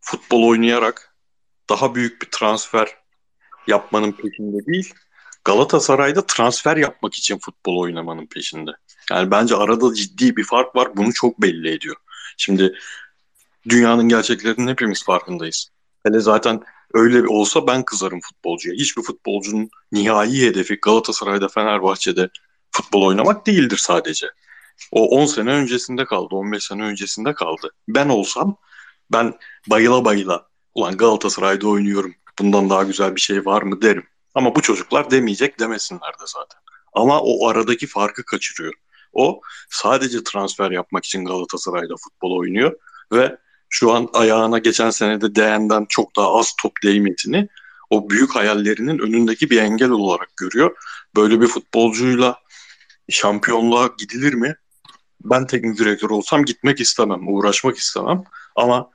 futbol 0.00 0.48
oynayarak 0.48 1.09
daha 1.70 1.94
büyük 1.94 2.22
bir 2.22 2.28
transfer 2.30 2.88
yapmanın 3.66 4.12
peşinde 4.12 4.66
değil. 4.66 4.94
Galatasaray'da 5.44 6.26
transfer 6.26 6.76
yapmak 6.76 7.14
için 7.14 7.38
futbol 7.38 7.78
oynamanın 7.78 8.26
peşinde. 8.26 8.70
Yani 9.10 9.30
bence 9.30 9.56
arada 9.56 9.94
ciddi 9.94 10.36
bir 10.36 10.44
fark 10.44 10.76
var. 10.76 10.96
Bunu 10.96 11.12
çok 11.12 11.42
belli 11.42 11.70
ediyor. 11.70 11.96
Şimdi 12.36 12.74
Dünyanın 13.68 14.08
gerçeklerinin 14.08 14.68
hepimiz 14.68 15.04
farkındayız. 15.04 15.68
Hele 16.06 16.20
zaten 16.20 16.60
öyle 16.94 17.28
olsa 17.28 17.66
ben 17.66 17.84
kızarım 17.84 18.20
futbolcuya. 18.20 18.74
Hiçbir 18.74 19.02
futbolcunun 19.02 19.70
nihai 19.92 20.42
hedefi 20.42 20.78
Galatasaray'da, 20.82 21.48
Fenerbahçe'de 21.48 22.30
futbol 22.70 23.02
oynamak 23.02 23.46
değildir 23.46 23.76
sadece. 23.76 24.26
O 24.92 25.08
10 25.08 25.26
sene 25.26 25.50
öncesinde 25.50 26.04
kaldı, 26.04 26.34
15 26.34 26.64
sene 26.64 26.82
öncesinde 26.82 27.34
kaldı. 27.34 27.70
Ben 27.88 28.08
olsam 28.08 28.56
ben 29.12 29.34
bayıla 29.66 30.04
bayıla 30.04 30.48
ulan 30.74 30.96
Galatasaray'da 30.96 31.68
oynuyorum 31.68 32.14
bundan 32.38 32.70
daha 32.70 32.82
güzel 32.82 33.16
bir 33.16 33.20
şey 33.20 33.46
var 33.46 33.62
mı 33.62 33.82
derim. 33.82 34.06
Ama 34.34 34.54
bu 34.54 34.62
çocuklar 34.62 35.10
demeyecek 35.10 35.60
demesinler 35.60 36.12
de 36.12 36.24
zaten. 36.26 36.60
Ama 36.92 37.20
o 37.20 37.48
aradaki 37.48 37.86
farkı 37.86 38.24
kaçırıyor. 38.24 38.74
O 39.12 39.40
sadece 39.70 40.24
transfer 40.24 40.70
yapmak 40.70 41.04
için 41.04 41.24
Galatasaray'da 41.24 41.94
futbol 42.04 42.38
oynuyor 42.38 42.72
ve 43.12 43.36
şu 43.68 43.92
an 43.92 44.08
ayağına 44.12 44.58
geçen 44.58 44.90
senede 44.90 45.34
değenden 45.34 45.86
çok 45.88 46.16
daha 46.16 46.38
az 46.38 46.52
top 46.62 46.72
değmesini 46.84 47.48
o 47.90 48.10
büyük 48.10 48.34
hayallerinin 48.36 48.98
önündeki 48.98 49.50
bir 49.50 49.62
engel 49.62 49.90
olarak 49.90 50.36
görüyor. 50.36 50.76
Böyle 51.16 51.40
bir 51.40 51.46
futbolcuyla 51.46 52.38
şampiyonluğa 53.08 53.90
gidilir 53.98 54.34
mi? 54.34 54.56
Ben 55.24 55.46
teknik 55.46 55.78
direktör 55.78 56.10
olsam 56.10 56.44
gitmek 56.44 56.80
istemem, 56.80 57.28
uğraşmak 57.28 57.76
istemem. 57.76 58.24
Ama 58.56 58.90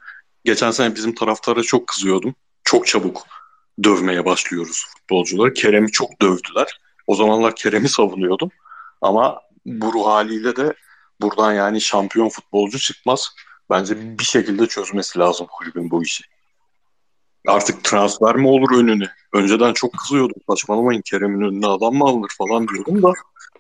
geçen 0.46 0.72
sene 0.72 0.96
bizim 0.96 1.16
taraftara 1.16 1.62
çok 1.62 1.88
kızıyordum. 1.88 2.36
Çok 2.64 2.88
çabuk 2.88 3.28
dövmeye 3.84 4.26
başlıyoruz 4.26 4.86
futbolcuları. 4.94 5.54
Kerem'i 5.54 5.92
çok 5.92 6.22
dövdüler. 6.22 6.80
O 7.08 7.16
zamanlar 7.16 7.56
Kerem'i 7.56 7.90
savunuyordum. 7.90 8.50
Ama 9.02 9.42
bu 9.66 9.94
ruh 9.94 10.06
haliyle 10.06 10.56
de 10.56 10.74
buradan 11.22 11.54
yani 11.54 11.82
şampiyon 11.82 12.30
futbolcu 12.30 12.80
çıkmaz. 12.80 13.30
Bence 13.70 14.20
bir 14.20 14.24
şekilde 14.24 14.68
çözmesi 14.68 15.20
lazım 15.20 15.48
kulübün 15.50 15.92
bu 15.92 16.04
işi. 16.04 16.24
Artık 17.48 17.84
transfer 17.84 18.36
mi 18.36 18.48
olur 18.48 18.78
önüne? 18.78 19.10
Önceden 19.34 19.74
çok 19.74 19.94
kızıyordum. 19.94 20.42
Saçmalamayın 20.50 21.02
Kerem'in 21.02 21.42
önüne 21.42 21.68
adam 21.68 21.94
mı 21.94 22.06
alınır 22.06 22.32
falan 22.38 22.68
diyordum 22.68 23.04
da 23.04 23.14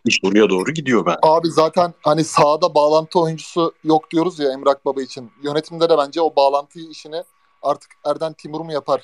iş 0.06 0.19
oraya 0.23 0.49
doğru 0.49 0.72
gidiyor 0.72 1.06
ben. 1.06 1.18
Abi 1.22 1.52
zaten 1.52 1.94
hani 2.02 2.23
sahada 2.23 2.76
bağlantı 2.76 3.19
oyuncusu 3.19 3.73
yok 3.84 4.11
diyoruz 4.11 4.40
ya 4.40 4.52
Emrak 4.52 4.86
Baba 4.86 5.02
için. 5.02 5.32
Yönetimde 5.44 5.90
de 5.90 5.98
bence 5.98 6.22
o 6.22 6.36
bağlantı 6.36 6.80
işini 6.80 7.23
artık 7.61 7.91
Erden 8.06 8.34
Timur 8.34 8.61
mu 8.61 8.73
yapar? 8.73 9.02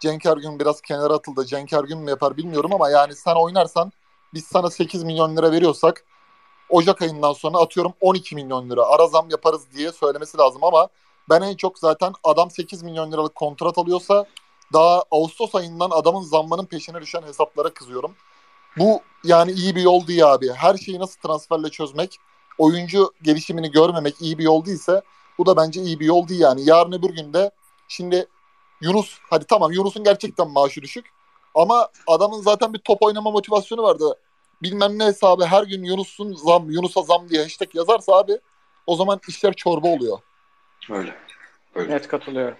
Cenk 0.00 0.26
Ergün 0.26 0.58
biraz 0.58 0.80
kenara 0.80 1.14
atıldı. 1.14 1.46
Cenk 1.46 1.72
Ergün 1.72 1.98
mü 1.98 2.10
yapar 2.10 2.36
bilmiyorum 2.36 2.72
ama 2.74 2.90
yani 2.90 3.16
sen 3.16 3.34
oynarsan 3.34 3.92
biz 4.34 4.44
sana 4.44 4.70
8 4.70 5.04
milyon 5.04 5.36
lira 5.36 5.52
veriyorsak 5.52 6.04
Ocak 6.68 7.02
ayından 7.02 7.32
sonra 7.32 7.58
atıyorum 7.58 7.92
12 8.00 8.34
milyon 8.34 8.70
lira 8.70 8.82
ara 8.82 9.06
zam 9.06 9.30
yaparız 9.30 9.62
diye 9.76 9.92
söylemesi 9.92 10.38
lazım 10.38 10.64
ama 10.64 10.88
ben 11.30 11.42
en 11.42 11.56
çok 11.56 11.78
zaten 11.78 12.12
adam 12.24 12.50
8 12.50 12.82
milyon 12.82 13.12
liralık 13.12 13.34
kontrat 13.34 13.78
alıyorsa 13.78 14.26
daha 14.72 15.04
Ağustos 15.10 15.54
ayından 15.54 15.90
adamın 15.90 16.22
zammının 16.22 16.66
peşine 16.66 17.00
düşen 17.00 17.22
hesaplara 17.22 17.70
kızıyorum. 17.74 18.14
Bu 18.78 19.00
yani 19.24 19.52
iyi 19.52 19.76
bir 19.76 19.82
yol 19.82 20.06
değil 20.06 20.32
abi. 20.32 20.52
Her 20.52 20.76
şeyi 20.76 20.98
nasıl 20.98 21.20
transferle 21.20 21.68
çözmek, 21.68 22.18
oyuncu 22.58 23.12
gelişimini 23.22 23.70
görmemek 23.70 24.14
iyi 24.20 24.38
bir 24.38 24.44
yol 24.44 24.64
değilse 24.64 25.02
bu 25.38 25.46
da 25.46 25.56
bence 25.56 25.80
iyi 25.80 26.00
bir 26.00 26.06
yol 26.06 26.28
değil 26.28 26.40
yani. 26.40 26.68
Yarın 26.68 26.92
öbür 26.92 27.10
günde 27.10 27.50
şimdi 27.88 28.26
Yunus 28.80 29.18
hadi 29.30 29.44
tamam 29.44 29.72
Yunus'un 29.72 30.04
gerçekten 30.04 30.50
maaşı 30.50 30.82
düşük 30.82 31.06
ama 31.54 31.88
adamın 32.06 32.42
zaten 32.42 32.74
bir 32.74 32.78
top 32.78 33.02
oynama 33.02 33.30
motivasyonu 33.30 33.82
vardı. 33.82 34.18
Bilmem 34.62 34.98
ne 34.98 35.04
hesabı 35.04 35.44
her 35.44 35.62
gün 35.62 35.84
Yunus'un 35.84 36.34
zam, 36.34 36.70
Yunus'a 36.70 37.02
zam 37.02 37.28
diye 37.28 37.42
hashtag 37.42 37.74
yazarsa 37.74 38.12
abi 38.12 38.38
o 38.86 38.96
zaman 38.96 39.20
işler 39.28 39.52
çorba 39.52 39.88
oluyor. 39.88 40.18
Öyle. 40.90 41.14
Net 41.76 42.08
katılıyorum. 42.08 42.58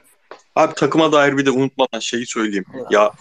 Abi 0.56 0.74
takıma 0.74 1.12
dair 1.12 1.36
bir 1.36 1.46
de 1.46 1.50
unutmadan 1.50 1.98
şeyi 1.98 2.26
söyleyeyim. 2.26 2.64
Evet. 2.74 2.86
Ya 2.90 3.12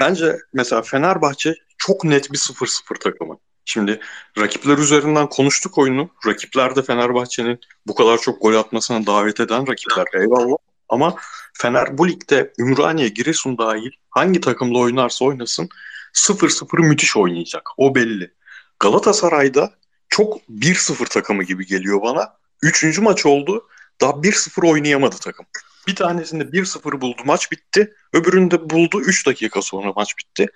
bence 0.00 0.36
mesela 0.52 0.82
Fenerbahçe 0.82 1.54
çok 1.78 2.04
net 2.04 2.32
bir 2.32 2.38
0-0 2.38 2.98
takımı. 2.98 3.38
Şimdi 3.64 4.00
rakipler 4.38 4.78
üzerinden 4.78 5.28
konuştuk 5.28 5.78
oyunu. 5.78 6.10
Rakipler 6.26 6.76
de 6.76 6.82
Fenerbahçe'nin 6.82 7.60
bu 7.86 7.94
kadar 7.94 8.18
çok 8.18 8.42
gol 8.42 8.54
atmasına 8.54 9.06
davet 9.06 9.40
eden 9.40 9.68
rakipler. 9.68 10.06
Eyvallah. 10.14 10.56
Ama 10.88 11.16
Fener 11.52 11.98
bu 11.98 12.08
ligde 12.08 12.52
Ümraniye, 12.58 13.08
Giresun 13.08 13.58
dahil 13.58 13.90
hangi 14.10 14.40
takımla 14.40 14.78
oynarsa 14.78 15.24
oynasın 15.24 15.68
0-0 16.14 16.78
müthiş 16.78 17.16
oynayacak. 17.16 17.68
O 17.76 17.94
belli. 17.94 18.32
Galatasaray'da 18.80 19.74
çok 20.08 20.40
1-0 20.48 21.08
takımı 21.08 21.42
gibi 21.42 21.66
geliyor 21.66 22.02
bana. 22.02 22.36
Üçüncü 22.62 23.00
maç 23.00 23.26
oldu. 23.26 23.68
Daha 24.00 24.10
1-0 24.10 24.70
oynayamadı 24.70 25.16
takım. 25.16 25.46
Bir 25.86 25.96
tanesinde 25.96 26.44
1-0 26.44 27.00
buldu 27.00 27.22
maç 27.24 27.52
bitti. 27.52 27.94
Öbüründe 28.12 28.70
buldu 28.70 29.00
3 29.00 29.26
dakika 29.26 29.62
sonra 29.62 29.92
maç 29.96 30.18
bitti. 30.18 30.46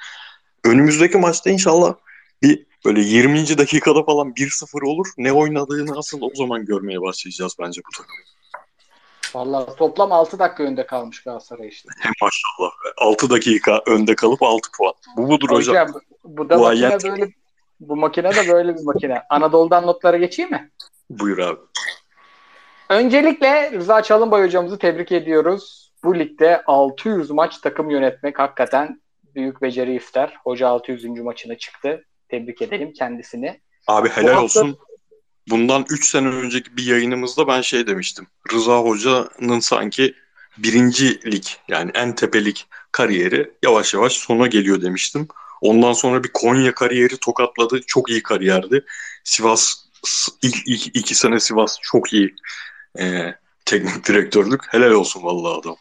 Önümüzdeki 0.65 1.19
maçta 1.19 1.51
inşallah 1.51 1.95
bir 2.43 2.67
böyle 2.85 3.01
20. 3.01 3.59
dakikada 3.59 4.03
falan 4.03 4.29
1-0 4.33 4.87
olur. 4.87 5.07
Ne 5.19 5.33
oynadığını 5.33 5.99
asıl 5.99 6.23
o 6.23 6.31
zaman 6.35 6.65
görmeye 6.65 7.01
başlayacağız 7.01 7.57
bence 7.61 7.81
bu 7.87 7.97
takım. 7.99 8.17
Vallahi 9.35 9.77
toplam 9.77 10.13
6 10.13 10.39
dakika 10.39 10.63
önde 10.63 10.87
kalmış 10.87 11.23
Galatasaray 11.23 11.69
işte. 11.69 11.89
Maşallah. 12.23 12.71
6 12.99 13.31
dakika 13.31 13.83
önde 13.87 14.15
kalıp 14.15 14.43
6 14.43 14.71
puan. 14.79 14.93
Bu 15.17 15.29
budur 15.29 15.49
hocam. 15.51 15.89
Hocam 15.89 16.01
bu 16.25 16.49
da 16.49 16.59
Bu 16.59 16.63
makine 16.63 16.87
hayat- 16.87 17.05
böyle 17.05 17.33
bu 17.81 17.97
makine 17.97 18.35
de 18.35 18.49
böyle 18.49 18.77
bir 18.77 18.83
makine. 18.85 19.23
Anadolu'dan 19.31 19.87
notlara 19.87 20.17
geçeyim 20.17 20.51
mi? 20.51 20.71
Buyur 21.11 21.39
abi. 21.39 21.61
Öncelikle 22.89 23.73
Rıza 23.73 24.03
Çalınbay 24.03 24.45
hocamızı 24.45 24.79
tebrik 24.79 25.13
ediyoruz. 25.13 25.93
Bu 26.05 26.19
ligde 26.19 26.63
600 26.67 27.31
maç 27.31 27.59
takım 27.59 27.91
yönetmek 27.91 28.39
hakikaten 28.39 29.01
büyük 29.35 29.63
beceri 29.63 29.97
ister. 29.97 30.37
Hoca 30.45 30.69
600. 30.69 31.05
maçına 31.05 31.59
çıktı. 31.59 32.05
Tebrik 32.29 32.63
edelim 32.63 32.93
kendisini. 32.93 33.61
Abi 33.87 34.09
helal 34.09 34.29
hafta- 34.29 34.43
olsun. 34.45 34.79
Bundan 35.51 35.87
3 35.91 36.09
sene 36.09 36.29
önceki 36.29 36.77
bir 36.77 36.85
yayınımızda 36.87 37.49
ben 37.49 37.61
şey 37.61 37.87
demiştim. 37.87 38.27
Rıza 38.53 38.79
Hoca'nın 38.79 39.61
sanki 39.61 40.15
birinci 40.59 41.33
lig 41.33 41.45
yani 41.69 41.91
en 41.95 42.15
tepelik 42.15 42.67
kariyeri 42.93 43.51
yavaş 43.63 43.95
yavaş 43.95 44.13
sona 44.13 44.47
geliyor 44.47 44.83
demiştim. 44.83 45.29
Ondan 45.61 45.93
sonra 45.93 46.25
bir 46.25 46.31
Konya 46.33 46.75
kariyeri 46.75 47.17
tokatladı. 47.17 47.81
Çok 47.87 48.11
iyi 48.11 48.23
kariyerdi. 48.23 48.85
Sivas 49.25 49.75
ilk, 50.43 50.57
ilk 50.67 50.87
iki 50.87 51.15
sene 51.15 51.41
Sivas 51.41 51.77
çok 51.83 52.13
iyi 52.13 52.35
e, 52.99 53.35
teknik 53.65 54.09
direktörlük. 54.09 54.61
Helal 54.75 54.91
olsun 54.91 55.23
vallahi 55.23 55.61
adam. 55.61 55.77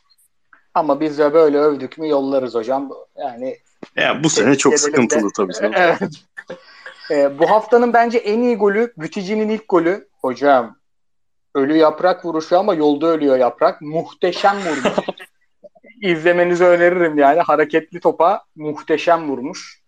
Ama 0.80 1.00
biz 1.00 1.18
de 1.18 1.34
böyle 1.34 1.58
övdük 1.58 1.98
mü 1.98 2.10
yollarız 2.10 2.56
hocam. 2.56 2.92
Yani 3.16 3.58
Yani 3.96 4.24
bu 4.24 4.30
sene 4.30 4.58
çok 4.58 4.74
edelim 4.74 4.84
de. 4.84 4.88
sıkıntılı 4.88 5.32
tabii. 5.38 5.54
canım. 5.54 5.74
evet. 5.76 6.00
Ee, 7.12 7.40
bu 7.40 7.50
haftanın 7.50 7.94
bence 7.94 8.18
en 8.18 8.40
iyi 8.42 8.56
golü 8.56 8.94
Bütici'nin 8.98 9.50
ilk 9.50 9.70
golü. 9.70 10.08
Hocam 10.22 10.76
ölü 11.56 11.78
yaprak 11.78 12.26
vuruşu 12.26 12.60
ama 12.60 12.74
yolda 12.74 13.08
ölüyor 13.08 13.38
yaprak. 13.38 13.82
Muhteşem 13.82 14.58
vurmuş. 14.58 15.06
İzlemenizi 16.02 16.66
öneririm 16.66 17.18
yani. 17.18 17.40
Hareketli 17.40 18.00
topa 18.00 18.44
muhteşem 18.56 19.30
vurmuş. 19.30 19.82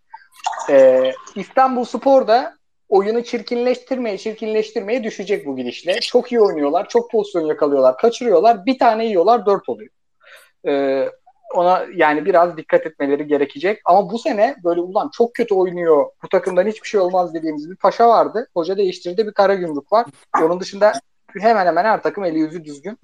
Ee, 0.70 1.12
İstanbul 1.36 1.86
Spor 1.86 2.28
da 2.28 2.58
oyunu 2.90 3.24
çirkinleştirmeye 3.24 4.18
çirkinleştirmeye 4.18 5.04
düşecek 5.04 5.46
bu 5.46 5.56
gidişle. 5.56 6.00
Çok 6.00 6.32
iyi 6.32 6.42
oynuyorlar. 6.42 6.90
Çok 6.90 7.12
pozisyon 7.12 7.46
yakalıyorlar. 7.46 7.98
Kaçırıyorlar. 7.98 8.66
Bir 8.66 8.80
tane 8.80 9.06
yiyorlar. 9.06 9.46
Dört 9.46 9.70
oluyor. 9.70 9.90
Ee, 10.68 11.10
ona 11.56 11.86
yani 11.96 12.26
biraz 12.26 12.58
dikkat 12.58 12.86
etmeleri 12.86 13.28
gerekecek. 13.28 13.82
Ama 13.86 14.12
bu 14.12 14.20
sene 14.20 14.56
böyle 14.64 14.82
ulan 14.82 15.10
çok 15.14 15.34
kötü 15.34 15.56
oynuyor. 15.56 16.06
Bu 16.24 16.30
takımdan 16.30 16.68
hiçbir 16.68 16.88
şey 16.88 17.00
olmaz 17.00 17.34
dediğimiz 17.34 17.70
bir 17.72 17.76
paşa 17.76 18.10
vardı. 18.10 18.48
Hoca 18.54 18.78
değiştirdi 18.78 19.28
bir 19.28 19.34
kara 19.34 19.56
gümrük 19.56 19.92
var. 19.92 20.06
Onun 20.42 20.60
dışında 20.60 20.94
hemen 21.40 21.66
hemen 21.66 21.86
her 21.86 22.02
takım 22.02 22.24
eli 22.24 22.40
yüzü 22.40 22.64
düzgün. 22.64 22.98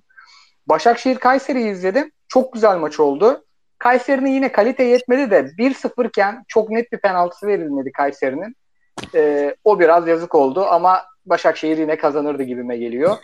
Başakşehir 0.68 1.16
Kayseri'yi 1.16 1.72
izledim. 1.72 2.12
Çok 2.28 2.54
güzel 2.54 2.78
maç 2.78 3.00
oldu. 3.00 3.44
Kayseri'nin 3.80 4.32
yine 4.32 4.52
kalite 4.52 4.84
yetmedi 4.84 5.32
de 5.32 5.40
1-0 5.40 6.08
iken 6.08 6.44
çok 6.48 6.70
net 6.70 6.92
bir 6.92 6.98
penaltısı 6.98 7.48
verilmedi 7.48 7.92
Kayseri'nin. 7.92 8.56
Ee, 9.16 9.56
o 9.64 9.80
biraz 9.80 10.08
yazık 10.08 10.36
oldu 10.36 10.66
ama 10.66 11.04
Başakşehir 11.26 11.78
yine 11.78 11.98
kazanırdı 11.98 12.44
gibime 12.44 12.78
geliyor. 12.78 13.18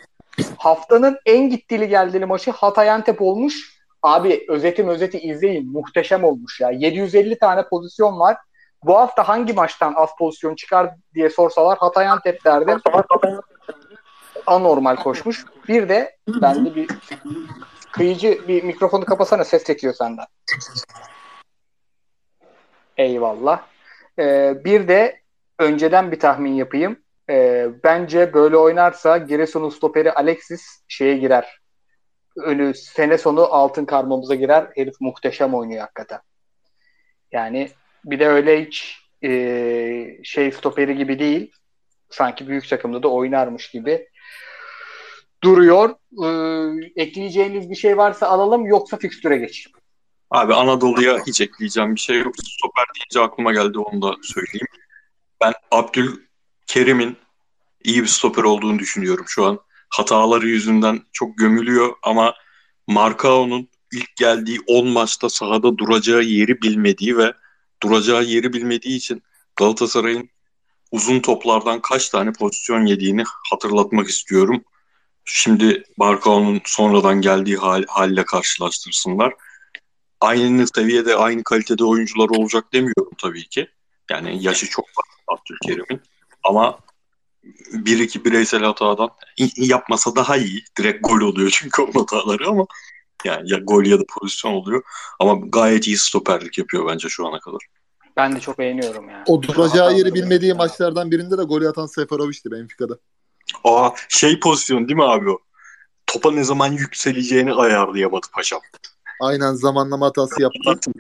Haftanın 0.58 1.18
en 1.26 1.50
gittili 1.50 1.88
geldili 1.88 2.26
maçı 2.26 2.52
Hatay 2.52 2.90
Antep 2.90 3.22
olmuş. 3.22 3.83
Abi 4.04 4.46
özetim 4.50 4.88
özeti 4.88 5.20
izleyin. 5.20 5.72
Muhteşem 5.72 6.24
olmuş 6.24 6.62
ya. 6.62 6.72
750 6.72 7.40
tane 7.40 7.68
pozisyon 7.68 8.20
var. 8.20 8.38
Bu 8.84 8.98
hafta 8.98 9.28
hangi 9.28 9.54
maçtan 9.54 9.94
az 9.94 10.10
pozisyon 10.20 10.56
çıkar 10.56 10.90
diye 11.14 11.30
sorsalar 11.30 11.78
Hatay 11.78 12.08
Antep 12.08 12.46
derdim. 12.46 12.82
Anormal 14.46 14.96
koşmuş. 14.96 15.46
Bir 15.68 15.90
de 15.90 16.18
bende 16.28 16.76
bir 16.76 16.88
kıyıcı 17.92 18.48
bir 18.48 18.64
mikrofonu 18.64 19.06
kapasana 19.06 19.44
ses 19.44 19.64
çekiyor 19.64 19.94
senden. 19.94 20.26
Eyvallah. 22.98 23.62
Ee, 24.20 24.56
bir 24.66 24.88
de 24.88 25.22
önceden 25.60 26.12
bir 26.12 26.20
tahmin 26.20 26.54
yapayım. 26.54 27.00
Ee, 27.30 27.70
bence 27.84 28.34
böyle 28.34 28.58
oynarsa 28.58 29.18
Giresun'un 29.18 29.70
stoperi 29.70 30.12
Alexis 30.12 30.84
şeye 30.88 31.18
girer. 31.18 31.63
Önü 32.36 32.74
sene 32.74 33.18
sonu 33.18 33.42
altın 33.42 33.86
karmamıza 33.86 34.36
girer. 34.36 34.68
Herif 34.76 34.96
muhteşem 35.00 35.54
oynuyor 35.54 35.82
hakikaten. 35.82 36.20
Yani 37.32 37.70
bir 38.06 38.20
de 38.20 38.28
öyle 38.28 38.66
hiç 38.66 39.00
e, 39.24 40.20
şey 40.24 40.52
stoperi 40.52 40.98
gibi 40.98 41.20
değil. 41.20 41.52
Sanki 42.10 42.48
büyük 42.48 42.70
takımda 42.70 43.04
da 43.04 43.08
oynarmış 43.08 43.72
gibi 43.72 44.08
duruyor. 45.44 45.90
E, 46.24 46.28
ekleyeceğiniz 47.02 47.70
bir 47.70 47.76
şey 47.76 47.98
varsa 47.98 48.28
alalım 48.28 48.66
yoksa 48.66 48.98
fikstüre 48.98 49.38
geçeyim. 49.38 49.78
Abi 50.32 50.54
Anadolu'ya 50.54 51.20
hiç 51.28 51.42
ekleyeceğim 51.42 51.96
bir 51.96 52.00
şey 52.00 52.20
yok. 52.20 52.36
Stoper 52.38 52.86
deyince 52.96 53.30
aklıma 53.30 53.54
geldi 53.54 53.80
onu 53.80 54.02
da 54.02 54.16
söyleyeyim. 54.22 54.68
Ben 55.42 55.54
Abdülkerim'in 55.72 57.18
iyi 57.84 58.02
bir 58.02 58.08
stoper 58.08 58.44
olduğunu 58.44 58.80
düşünüyorum 58.80 59.26
şu 59.28 59.46
an. 59.46 59.60
Hataları 59.94 60.48
yüzünden 60.48 61.02
çok 61.12 61.38
gömülüyor 61.38 61.96
ama 62.04 62.34
Marcao'nun 62.88 63.70
ilk 63.94 64.16
geldiği 64.16 64.60
10 64.68 64.88
maçta 64.88 65.30
sahada 65.30 65.78
duracağı 65.78 66.24
yeri 66.24 66.62
bilmediği 66.62 67.18
ve 67.18 67.34
duracağı 67.84 68.24
yeri 68.24 68.54
bilmediği 68.54 68.98
için 68.98 69.24
Galatasaray'ın 69.56 70.30
uzun 70.92 71.20
toplardan 71.20 71.82
kaç 71.82 72.10
tane 72.10 72.32
pozisyon 72.32 72.86
yediğini 72.86 73.24
hatırlatmak 73.52 74.10
istiyorum. 74.10 74.64
Şimdi 75.26 75.84
Marcao'nun 75.98 76.62
sonradan 76.66 77.22
geldiği 77.22 77.58
hal, 77.58 77.84
halle 77.88 78.26
karşılaştırsınlar. 78.26 79.34
Aynı 80.22 80.68
seviyede, 80.76 81.16
aynı 81.16 81.44
kalitede 81.44 81.84
oyuncular 81.84 82.30
olacak 82.30 82.74
demiyorum 82.74 83.14
tabii 83.18 83.50
ki. 83.50 83.68
Yani 84.12 84.44
yaşı 84.44 84.70
çok 84.70 84.86
var 84.86 85.06
Abdülkerim'in. 85.28 86.02
Ama 86.44 86.80
bir 87.74 88.00
iki 88.00 88.26
bireysel 88.26 88.64
hatadan 88.64 89.10
yapmasa 89.56 90.16
daha 90.16 90.38
iyi. 90.38 90.64
Direkt 90.78 91.04
gol 91.04 91.22
oluyor 91.22 91.50
çünkü 91.54 91.82
o 91.82 92.02
hataları 92.02 92.48
ama 92.48 92.66
yani 93.26 93.52
ya 93.52 93.58
gol 93.58 93.86
ya 93.86 94.00
da 94.00 94.04
pozisyon 94.20 94.54
oluyor. 94.54 94.84
Ama 95.20 95.48
gayet 95.48 95.88
iyi 95.88 95.98
stoperlik 95.98 96.58
yapıyor 96.58 96.88
bence 96.88 97.10
şu 97.10 97.28
ana 97.28 97.40
kadar. 97.40 97.60
Ben 98.18 98.36
de 98.36 98.40
çok 98.40 98.60
beğeniyorum 98.60 99.10
yani. 99.10 99.24
O 99.28 99.44
duracağı 99.44 99.94
yeri 99.98 100.14
bilmediği 100.14 100.54
maçlardan 100.54 101.12
birinde 101.12 101.38
de 101.38 101.44
golü 101.44 101.68
atan 101.68 101.86
Seferovic'ti 101.86 102.52
Benfica'da. 102.52 102.98
Aa 103.64 103.90
şey 104.10 104.40
pozisyon 104.40 104.88
değil 104.88 104.98
mi 104.98 105.04
abi 105.04 105.30
o? 105.30 105.40
Topa 106.08 106.32
ne 106.32 106.44
zaman 106.44 106.72
yükseleceğini 106.72 107.54
ayarlayamadı 107.54 108.28
paşam. 108.34 108.60
Aynen 109.22 109.54
zamanlama 109.54 110.06
hatası 110.06 110.42
yaptı. 110.42 110.92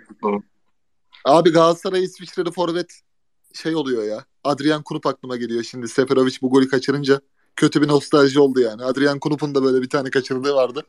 Abi 1.26 1.52
Galatasaray 1.52 2.03
İsviçreli 2.03 2.52
forvet 2.52 3.02
şey 3.54 3.76
oluyor 3.76 4.04
ya. 4.04 4.26
Adrian 4.44 4.84
Kunup 4.84 5.06
aklıma 5.08 5.38
geliyor 5.38 5.64
şimdi. 5.64 5.88
Seferovic 5.88 6.38
bu 6.42 6.50
golü 6.50 6.68
kaçırınca 6.70 7.22
kötü 7.56 7.82
bir 7.82 7.88
nostalji 7.88 8.40
oldu 8.40 8.60
yani. 8.60 8.84
Adrian 8.84 9.20
Kunup'un 9.20 9.56
da 9.56 9.64
böyle 9.64 9.82
bir 9.82 9.90
tane 9.90 10.10
kaçırdığı 10.10 10.56
vardı. 10.56 10.84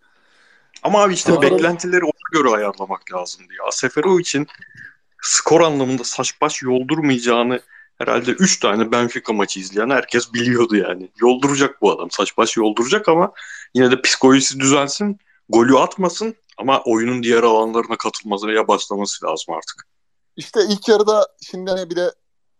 Ama 0.82 1.02
abi 1.02 1.14
işte 1.14 1.32
Ama- 1.32 1.42
beklentileri 1.42 2.04
ona 2.04 2.40
göre 2.42 2.48
ayarlamak 2.56 3.12
lazımdı 3.12 3.52
ya. 3.52 3.72
Seferovic'in 3.72 4.46
skor 5.22 5.60
anlamında 5.60 6.04
saç 6.04 6.40
baş 6.40 6.62
yoldurmayacağını 6.62 7.60
herhalde 7.98 8.30
3 8.30 8.60
tane 8.60 8.92
Benfica 8.92 9.32
maçı 9.32 9.60
izleyen 9.60 9.90
herkes 9.90 10.32
biliyordu 10.32 10.76
yani. 10.76 11.10
Yolduracak 11.20 11.82
bu 11.82 11.92
adam. 11.92 12.10
Saç 12.10 12.36
baş 12.36 12.56
yolduracak 12.56 13.08
ama 13.08 13.32
yine 13.74 13.90
de 13.90 14.00
psikolojisi 14.02 14.60
düzelsin. 14.60 15.18
Golü 15.48 15.78
atmasın 15.78 16.34
ama 16.58 16.82
oyunun 16.84 17.22
diğer 17.22 17.42
alanlarına 17.42 17.96
katılması 17.96 18.46
veya 18.46 18.68
başlaması 18.68 19.26
lazım 19.26 19.54
artık. 19.54 19.86
İşte 20.36 20.60
ilk 20.68 20.88
yarıda 20.88 21.28
şimdi 21.42 21.70
hani 21.70 21.90
bir 21.90 21.96
de 21.96 22.10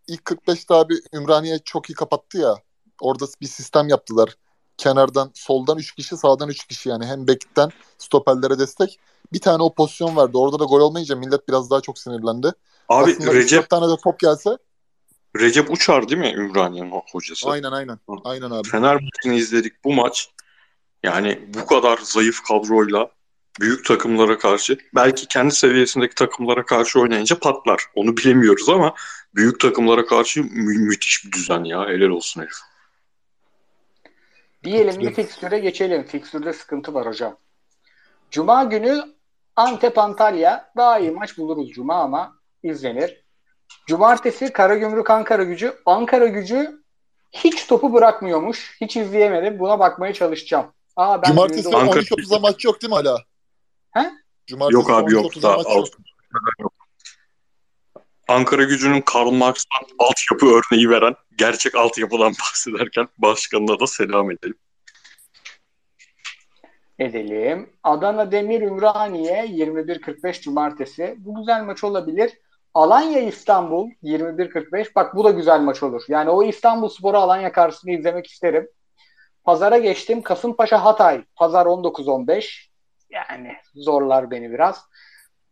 ilk 0.07 0.21
45'te 0.21 0.73
abi 0.73 0.93
Ümraniye 1.13 1.59
çok 1.65 1.89
iyi 1.89 1.93
kapattı 1.93 2.37
ya. 2.37 2.55
Orada 3.01 3.25
bir 3.41 3.47
sistem 3.47 3.87
yaptılar. 3.87 4.35
Kenardan 4.77 5.31
soldan 5.33 5.77
3 5.77 5.95
kişi 5.95 6.17
sağdan 6.17 6.49
3 6.49 6.67
kişi 6.67 6.89
yani 6.89 7.05
hem 7.05 7.27
bekten 7.27 7.69
stoperlere 7.97 8.59
destek. 8.59 8.99
Bir 9.33 9.39
tane 9.39 9.63
o 9.63 9.73
pozisyon 9.73 10.15
vardı. 10.15 10.37
Orada 10.37 10.59
da 10.59 10.63
gol 10.63 10.79
olmayınca 10.79 11.15
millet 11.15 11.47
biraz 11.47 11.71
daha 11.71 11.81
çok 11.81 11.99
sinirlendi. 11.99 12.51
Abi 12.89 13.11
Aslında 13.11 13.33
Recep 13.33 13.63
3-4 13.63 13.69
tane 13.69 13.91
de 13.91 13.95
top 14.03 14.19
gelse 14.19 14.57
Recep 15.39 15.71
Uçar 15.71 16.09
değil 16.09 16.21
mi 16.21 16.33
Ümraniye'nin 16.37 16.91
hocası? 17.11 17.49
aynen 17.49 17.71
aynen. 17.71 17.99
Aynen 18.23 18.51
abi. 18.51 18.69
Fenerbahçe'ni 18.69 19.35
izledik 19.37 19.83
bu 19.83 19.93
maç. 19.93 20.29
Yani 21.03 21.49
bu 21.53 21.65
kadar 21.65 21.97
zayıf 22.03 22.43
kadroyla 22.43 23.09
büyük 23.59 23.85
takımlara 23.85 24.37
karşı 24.37 24.77
belki 24.95 25.27
kendi 25.27 25.55
seviyesindeki 25.55 26.15
takımlara 26.15 26.65
karşı 26.65 26.99
oynayınca 26.99 27.39
patlar. 27.39 27.85
Onu 27.95 28.17
bilemiyoruz 28.17 28.69
ama 28.69 28.93
büyük 29.35 29.59
takımlara 29.59 30.05
karşı 30.05 30.43
mü- 30.43 30.79
müthiş 30.87 31.25
bir 31.25 31.31
düzen 31.31 31.63
ya. 31.63 31.87
Helal 31.87 32.09
olsun 32.09 32.41
herif. 32.41 32.57
Diyelim 34.63 35.01
bir 35.01 35.13
fikstüre 35.13 35.59
geçelim. 35.59 36.03
Fikstürde 36.03 36.53
sıkıntı 36.53 36.93
var 36.93 37.07
hocam. 37.07 37.37
Cuma 38.31 38.63
günü 38.63 39.03
Antep 39.55 39.97
Antalya 39.97 40.71
daha 40.77 40.99
iyi 40.99 41.11
maç 41.11 41.37
buluruz 41.37 41.69
Cuma 41.71 41.95
ama 41.95 42.35
izlenir. 42.63 43.25
Cumartesi 43.87 44.53
Karagümrük 44.53 45.09
Ankara 45.09 45.43
gücü. 45.43 45.73
Ankara 45.85 46.25
gücü 46.27 46.83
hiç 47.31 47.67
topu 47.67 47.93
bırakmıyormuş. 47.93 48.77
Hiç 48.81 48.97
izleyemedim. 48.97 49.59
Buna 49.59 49.79
bakmaya 49.79 50.13
çalışacağım. 50.13 50.65
Aa, 50.95 51.21
ben 51.21 51.27
Cumartesi 51.27 51.63
günde- 51.63 51.75
Ankara- 51.77 51.99
13.30'da 51.99 52.39
maç 52.39 52.65
yok 52.65 52.81
değil 52.81 52.89
mi 52.91 52.95
hala? 52.95 53.23
He? 53.91 54.11
Cumartesi 54.47 54.75
Yok 54.75 54.89
abi 54.89 55.13
yok. 55.13 55.25
13.30'da 55.25 55.47
Daha 55.47 55.57
maç 55.57 55.65
yok. 55.65 55.75
Avrupa'da 55.75 56.61
yok. 56.61 56.73
Ankara 58.27 58.63
gücünün 58.63 59.01
Karl 59.01 59.31
Marx'tan 59.31 59.87
altyapı 59.99 60.45
örneği 60.45 60.89
veren 60.89 61.15
gerçek 61.37 61.75
altyapıdan 61.75 62.33
bahsederken 62.41 63.07
başkanına 63.17 63.79
da 63.79 63.87
selam 63.87 64.31
edelim. 64.31 64.57
edelim. 66.99 67.69
Adana 67.83 68.31
Demir 68.31 68.61
Ümraniye 68.61 69.45
21.45 69.45 70.41
Cumartesi. 70.41 71.15
Bu 71.17 71.35
güzel 71.35 71.63
maç 71.63 71.83
olabilir. 71.83 72.31
Alanya 72.73 73.19
İstanbul 73.19 73.89
21.45. 74.03 74.95
Bak 74.95 75.15
bu 75.15 75.23
da 75.23 75.31
güzel 75.31 75.59
maç 75.59 75.83
olur. 75.83 76.03
Yani 76.07 76.29
o 76.29 76.43
İstanbul 76.43 76.89
Sporu 76.89 77.17
Alanya 77.17 77.51
karşısında 77.51 77.91
izlemek 77.91 78.27
isterim. 78.27 78.69
Pazara 79.43 79.77
geçtim. 79.77 80.21
Kasımpaşa 80.21 80.85
Hatay. 80.85 81.23
Pazar 81.35 81.65
19.15. 81.65 82.67
Yani 83.09 83.55
zorlar 83.75 84.31
beni 84.31 84.51
biraz. 84.51 84.85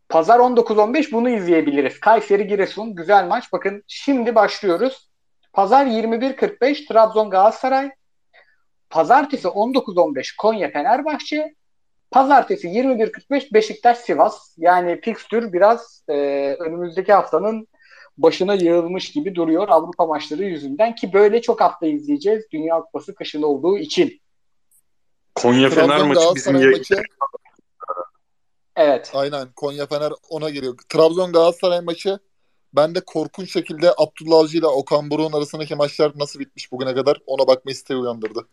Pazar 0.08 0.38
19.15 0.38 1.12
bunu 1.12 1.30
izleyebiliriz. 1.30 2.00
Kayseri 2.00 2.46
Giresun 2.46 2.94
güzel 2.94 3.26
maç. 3.26 3.52
Bakın 3.52 3.82
şimdi 3.86 4.34
başlıyoruz. 4.34 5.10
Pazar 5.52 5.86
21.45 5.86 6.88
Trabzon 6.88 7.30
Galatasaray. 7.30 7.90
Pazartesi 8.90 9.48
19.15 9.48 10.36
Konya 10.36 10.70
Fenerbahçe. 10.70 11.54
Pazartesi 12.10 12.68
21.45 12.68 13.54
Beşiktaş 13.54 13.98
Sivas. 13.98 14.54
Yani 14.58 15.00
fikstür 15.00 15.52
biraz 15.52 16.02
e, 16.08 16.14
önümüzdeki 16.58 17.12
haftanın 17.12 17.68
başına 18.18 18.54
yığılmış 18.54 19.12
gibi 19.12 19.34
duruyor 19.34 19.68
Avrupa 19.68 20.06
maçları 20.06 20.44
yüzünden 20.44 20.94
ki 20.94 21.12
böyle 21.12 21.42
çok 21.42 21.60
hafta 21.60 21.86
izleyeceğiz 21.86 22.44
Dünya 22.52 22.80
Kupası 22.80 23.14
kışın 23.14 23.42
olduğu 23.42 23.78
için. 23.78 24.20
Konya 25.34 25.70
Fener 25.70 26.02
maçı 26.02 26.34
bizim 26.34 26.54
maçı 26.54 27.02
Evet. 28.76 29.10
aynen 29.14 29.52
Konya 29.52 29.86
Fener 29.86 30.12
ona 30.28 30.50
geliyor. 30.50 30.78
Trabzon 30.88 31.32
Galatasaray 31.32 31.80
maçı 31.80 32.18
ben 32.72 32.94
de 32.94 33.00
korkunç 33.00 33.52
şekilde 33.52 33.92
Abdullah 33.96 34.38
Avcı 34.38 34.58
ile 34.58 34.66
Okan 34.66 35.10
Buruk'un 35.10 35.38
arasındaki 35.38 35.74
maçlar 35.74 36.12
nasıl 36.14 36.40
bitmiş 36.40 36.72
bugüne 36.72 36.94
kadar 36.94 37.18
ona 37.26 37.46
bakma 37.46 37.70
isteği 37.70 37.96
uyandırdı. 37.96 38.48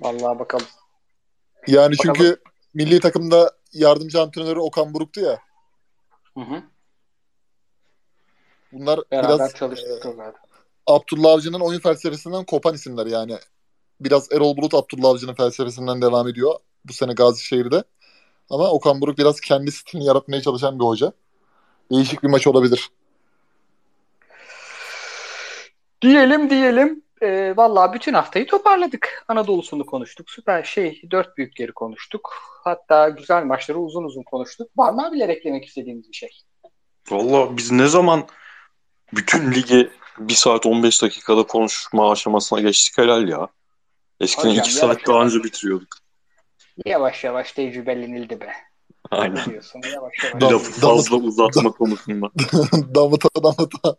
Vallahi 0.00 0.38
bakalım. 0.38 0.66
Yani 1.66 1.96
Bakalım. 1.98 2.14
çünkü 2.14 2.36
milli 2.74 3.00
takımda 3.00 3.52
yardımcı 3.72 4.20
antrenörü 4.20 4.58
Okan 4.58 4.94
Buruk'tu 4.94 5.20
ya. 5.20 5.38
Hı 6.34 6.40
hı. 6.40 6.62
Bunlar 8.72 9.00
Beraber 9.10 9.28
biraz 9.28 9.54
çalıştık 9.54 10.06
e. 10.06 10.32
Abdullah 10.86 11.32
Avcı'nın 11.32 11.60
oyun 11.60 11.80
felsefesinden 11.80 12.44
kopan 12.44 12.74
isimler 12.74 13.06
yani. 13.06 13.38
Biraz 14.00 14.32
Erol 14.32 14.56
Bulut 14.56 14.74
Abdullah 14.74 15.08
Avcı'nın 15.08 15.34
felsefesinden 15.34 16.02
devam 16.02 16.28
ediyor 16.28 16.54
bu 16.84 16.92
sene 16.92 17.12
Gazişehir'de. 17.12 17.84
Ama 18.50 18.70
Okan 18.70 19.00
Buruk 19.00 19.18
biraz 19.18 19.40
kendi 19.40 19.72
stilini 19.72 20.06
yaratmaya 20.06 20.42
çalışan 20.42 20.78
bir 20.78 20.84
hoca. 20.84 21.12
Değişik 21.90 22.22
bir 22.22 22.28
maç 22.28 22.46
olabilir. 22.46 22.90
Diyelim 26.02 26.50
diyelim. 26.50 27.02
E, 27.22 27.56
vallahi 27.56 27.92
bütün 27.92 28.14
haftayı 28.14 28.46
toparladık. 28.46 29.24
Anadolu'sunu 29.28 29.86
konuştuk. 29.86 30.30
Süper 30.30 30.62
şey. 30.62 31.02
Dört 31.10 31.38
büyükleri 31.38 31.72
konuştuk. 31.72 32.32
Hatta 32.64 33.08
güzel 33.08 33.44
maçları 33.44 33.78
uzun 33.78 34.04
uzun 34.04 34.22
konuştuk. 34.22 34.70
Var 34.76 34.92
mı 34.92 35.06
abiler 35.06 35.28
eklemek 35.28 35.64
istediğiniz 35.64 36.08
bir 36.08 36.16
şey? 36.16 36.30
Valla 37.10 37.56
biz 37.56 37.70
ne 37.70 37.86
zaman 37.86 38.26
bütün 39.14 39.52
ligi 39.52 39.90
1 40.18 40.34
saat 40.34 40.66
15 40.66 41.02
dakikada 41.02 41.42
konuşma 41.42 42.12
aşamasına 42.12 42.60
geçtik 42.60 42.98
helal 42.98 43.28
ya. 43.28 43.48
Eskiden 44.20 44.50
Hocam, 44.50 44.64
2 44.64 44.72
saat 44.72 45.06
daha 45.06 45.24
önce 45.24 45.44
bitiriyorduk. 45.44 46.07
Yavaş 46.86 47.24
yavaş 47.24 47.52
tecrübelenildi 47.52 48.40
be. 48.40 48.52
Aynen. 49.10 49.36
Ne 49.36 49.44
diyorsun? 49.44 49.80
Yavaş 49.94 50.24
yavaş. 50.24 50.42
Dam- 50.42 50.52
Lafı 50.52 50.80
fazla 50.80 51.16
uzatma 51.16 51.70
konusunda. 51.70 52.30
damıta 52.94 53.28
damıta. 53.42 53.96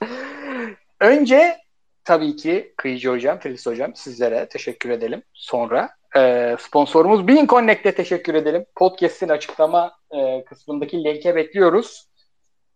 Önce 1.00 1.58
tabii 2.04 2.36
ki 2.36 2.74
Kıyıcı 2.76 3.10
Hocam, 3.10 3.38
Filiz 3.38 3.66
Hocam 3.66 3.94
sizlere 3.94 4.48
teşekkür 4.48 4.90
edelim. 4.90 5.22
Sonra 5.32 5.90
e, 6.16 6.56
sponsorumuz 6.60 7.28
Bean 7.28 7.46
Connect'e 7.46 7.94
teşekkür 7.94 8.34
edelim. 8.34 8.64
Podcast'in 8.76 9.28
açıklama 9.28 9.92
e, 10.10 10.44
kısmındaki 10.44 11.04
linke 11.04 11.36
bekliyoruz. 11.36 12.08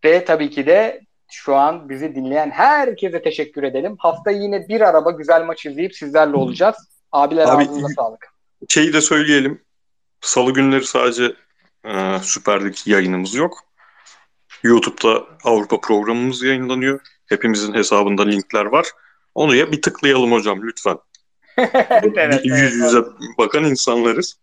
Ve 0.05 0.25
tabii 0.25 0.49
ki 0.49 0.65
de 0.65 1.01
şu 1.31 1.55
an 1.55 1.89
bizi 1.89 2.15
dinleyen 2.15 2.51
herkese 2.51 3.21
teşekkür 3.21 3.63
edelim. 3.63 3.95
Hafta 3.99 4.31
yine 4.31 4.67
bir 4.67 4.81
araba 4.81 5.11
güzel 5.11 5.45
maç 5.45 5.65
izleyip 5.65 5.95
sizlerle 5.95 6.35
olacağız. 6.35 6.75
Abiler 7.11 7.45
Abi, 7.45 7.63
ağzınıza 7.63 7.87
sağlık. 7.87 8.38
Şeyi 8.67 8.93
de 8.93 9.01
söyleyelim. 9.01 9.61
Salı 10.21 10.53
günleri 10.53 10.85
sadece 10.85 11.35
e, 11.85 12.19
Süper 12.21 12.65
Lig 12.65 12.75
yayınımız 12.85 13.35
yok. 13.35 13.57
YouTube'da 14.63 15.25
Avrupa 15.43 15.81
programımız 15.81 16.43
yayınlanıyor. 16.43 16.99
Hepimizin 17.25 17.73
hesabında 17.73 18.23
linkler 18.23 18.65
var. 18.65 18.87
Onu 19.35 19.55
ya 19.55 19.71
bir 19.71 19.81
tıklayalım 19.81 20.31
hocam 20.31 20.61
lütfen. 20.63 20.97
evet, 21.57 22.13
evet, 22.15 22.45
Yüz 22.45 22.73
yüze 22.73 22.97
evet. 22.97 23.37
bakan 23.37 23.63
insanlarız. 23.63 24.39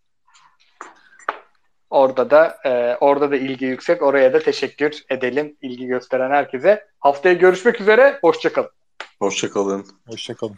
Orada 1.90 2.30
da 2.30 2.58
e, 2.64 2.96
orada 3.00 3.30
da 3.30 3.36
ilgi 3.36 3.64
yüksek. 3.64 4.02
Oraya 4.02 4.32
da 4.32 4.38
teşekkür 4.38 5.04
edelim 5.10 5.56
ilgi 5.62 5.86
gösteren 5.86 6.30
herkese. 6.30 6.86
Haftaya 7.00 7.34
görüşmek 7.34 7.80
üzere. 7.80 8.18
Hoşçakalın. 8.22 8.70
Hoşçakalın. 9.18 9.86
Hoşçakalın. 10.08 10.56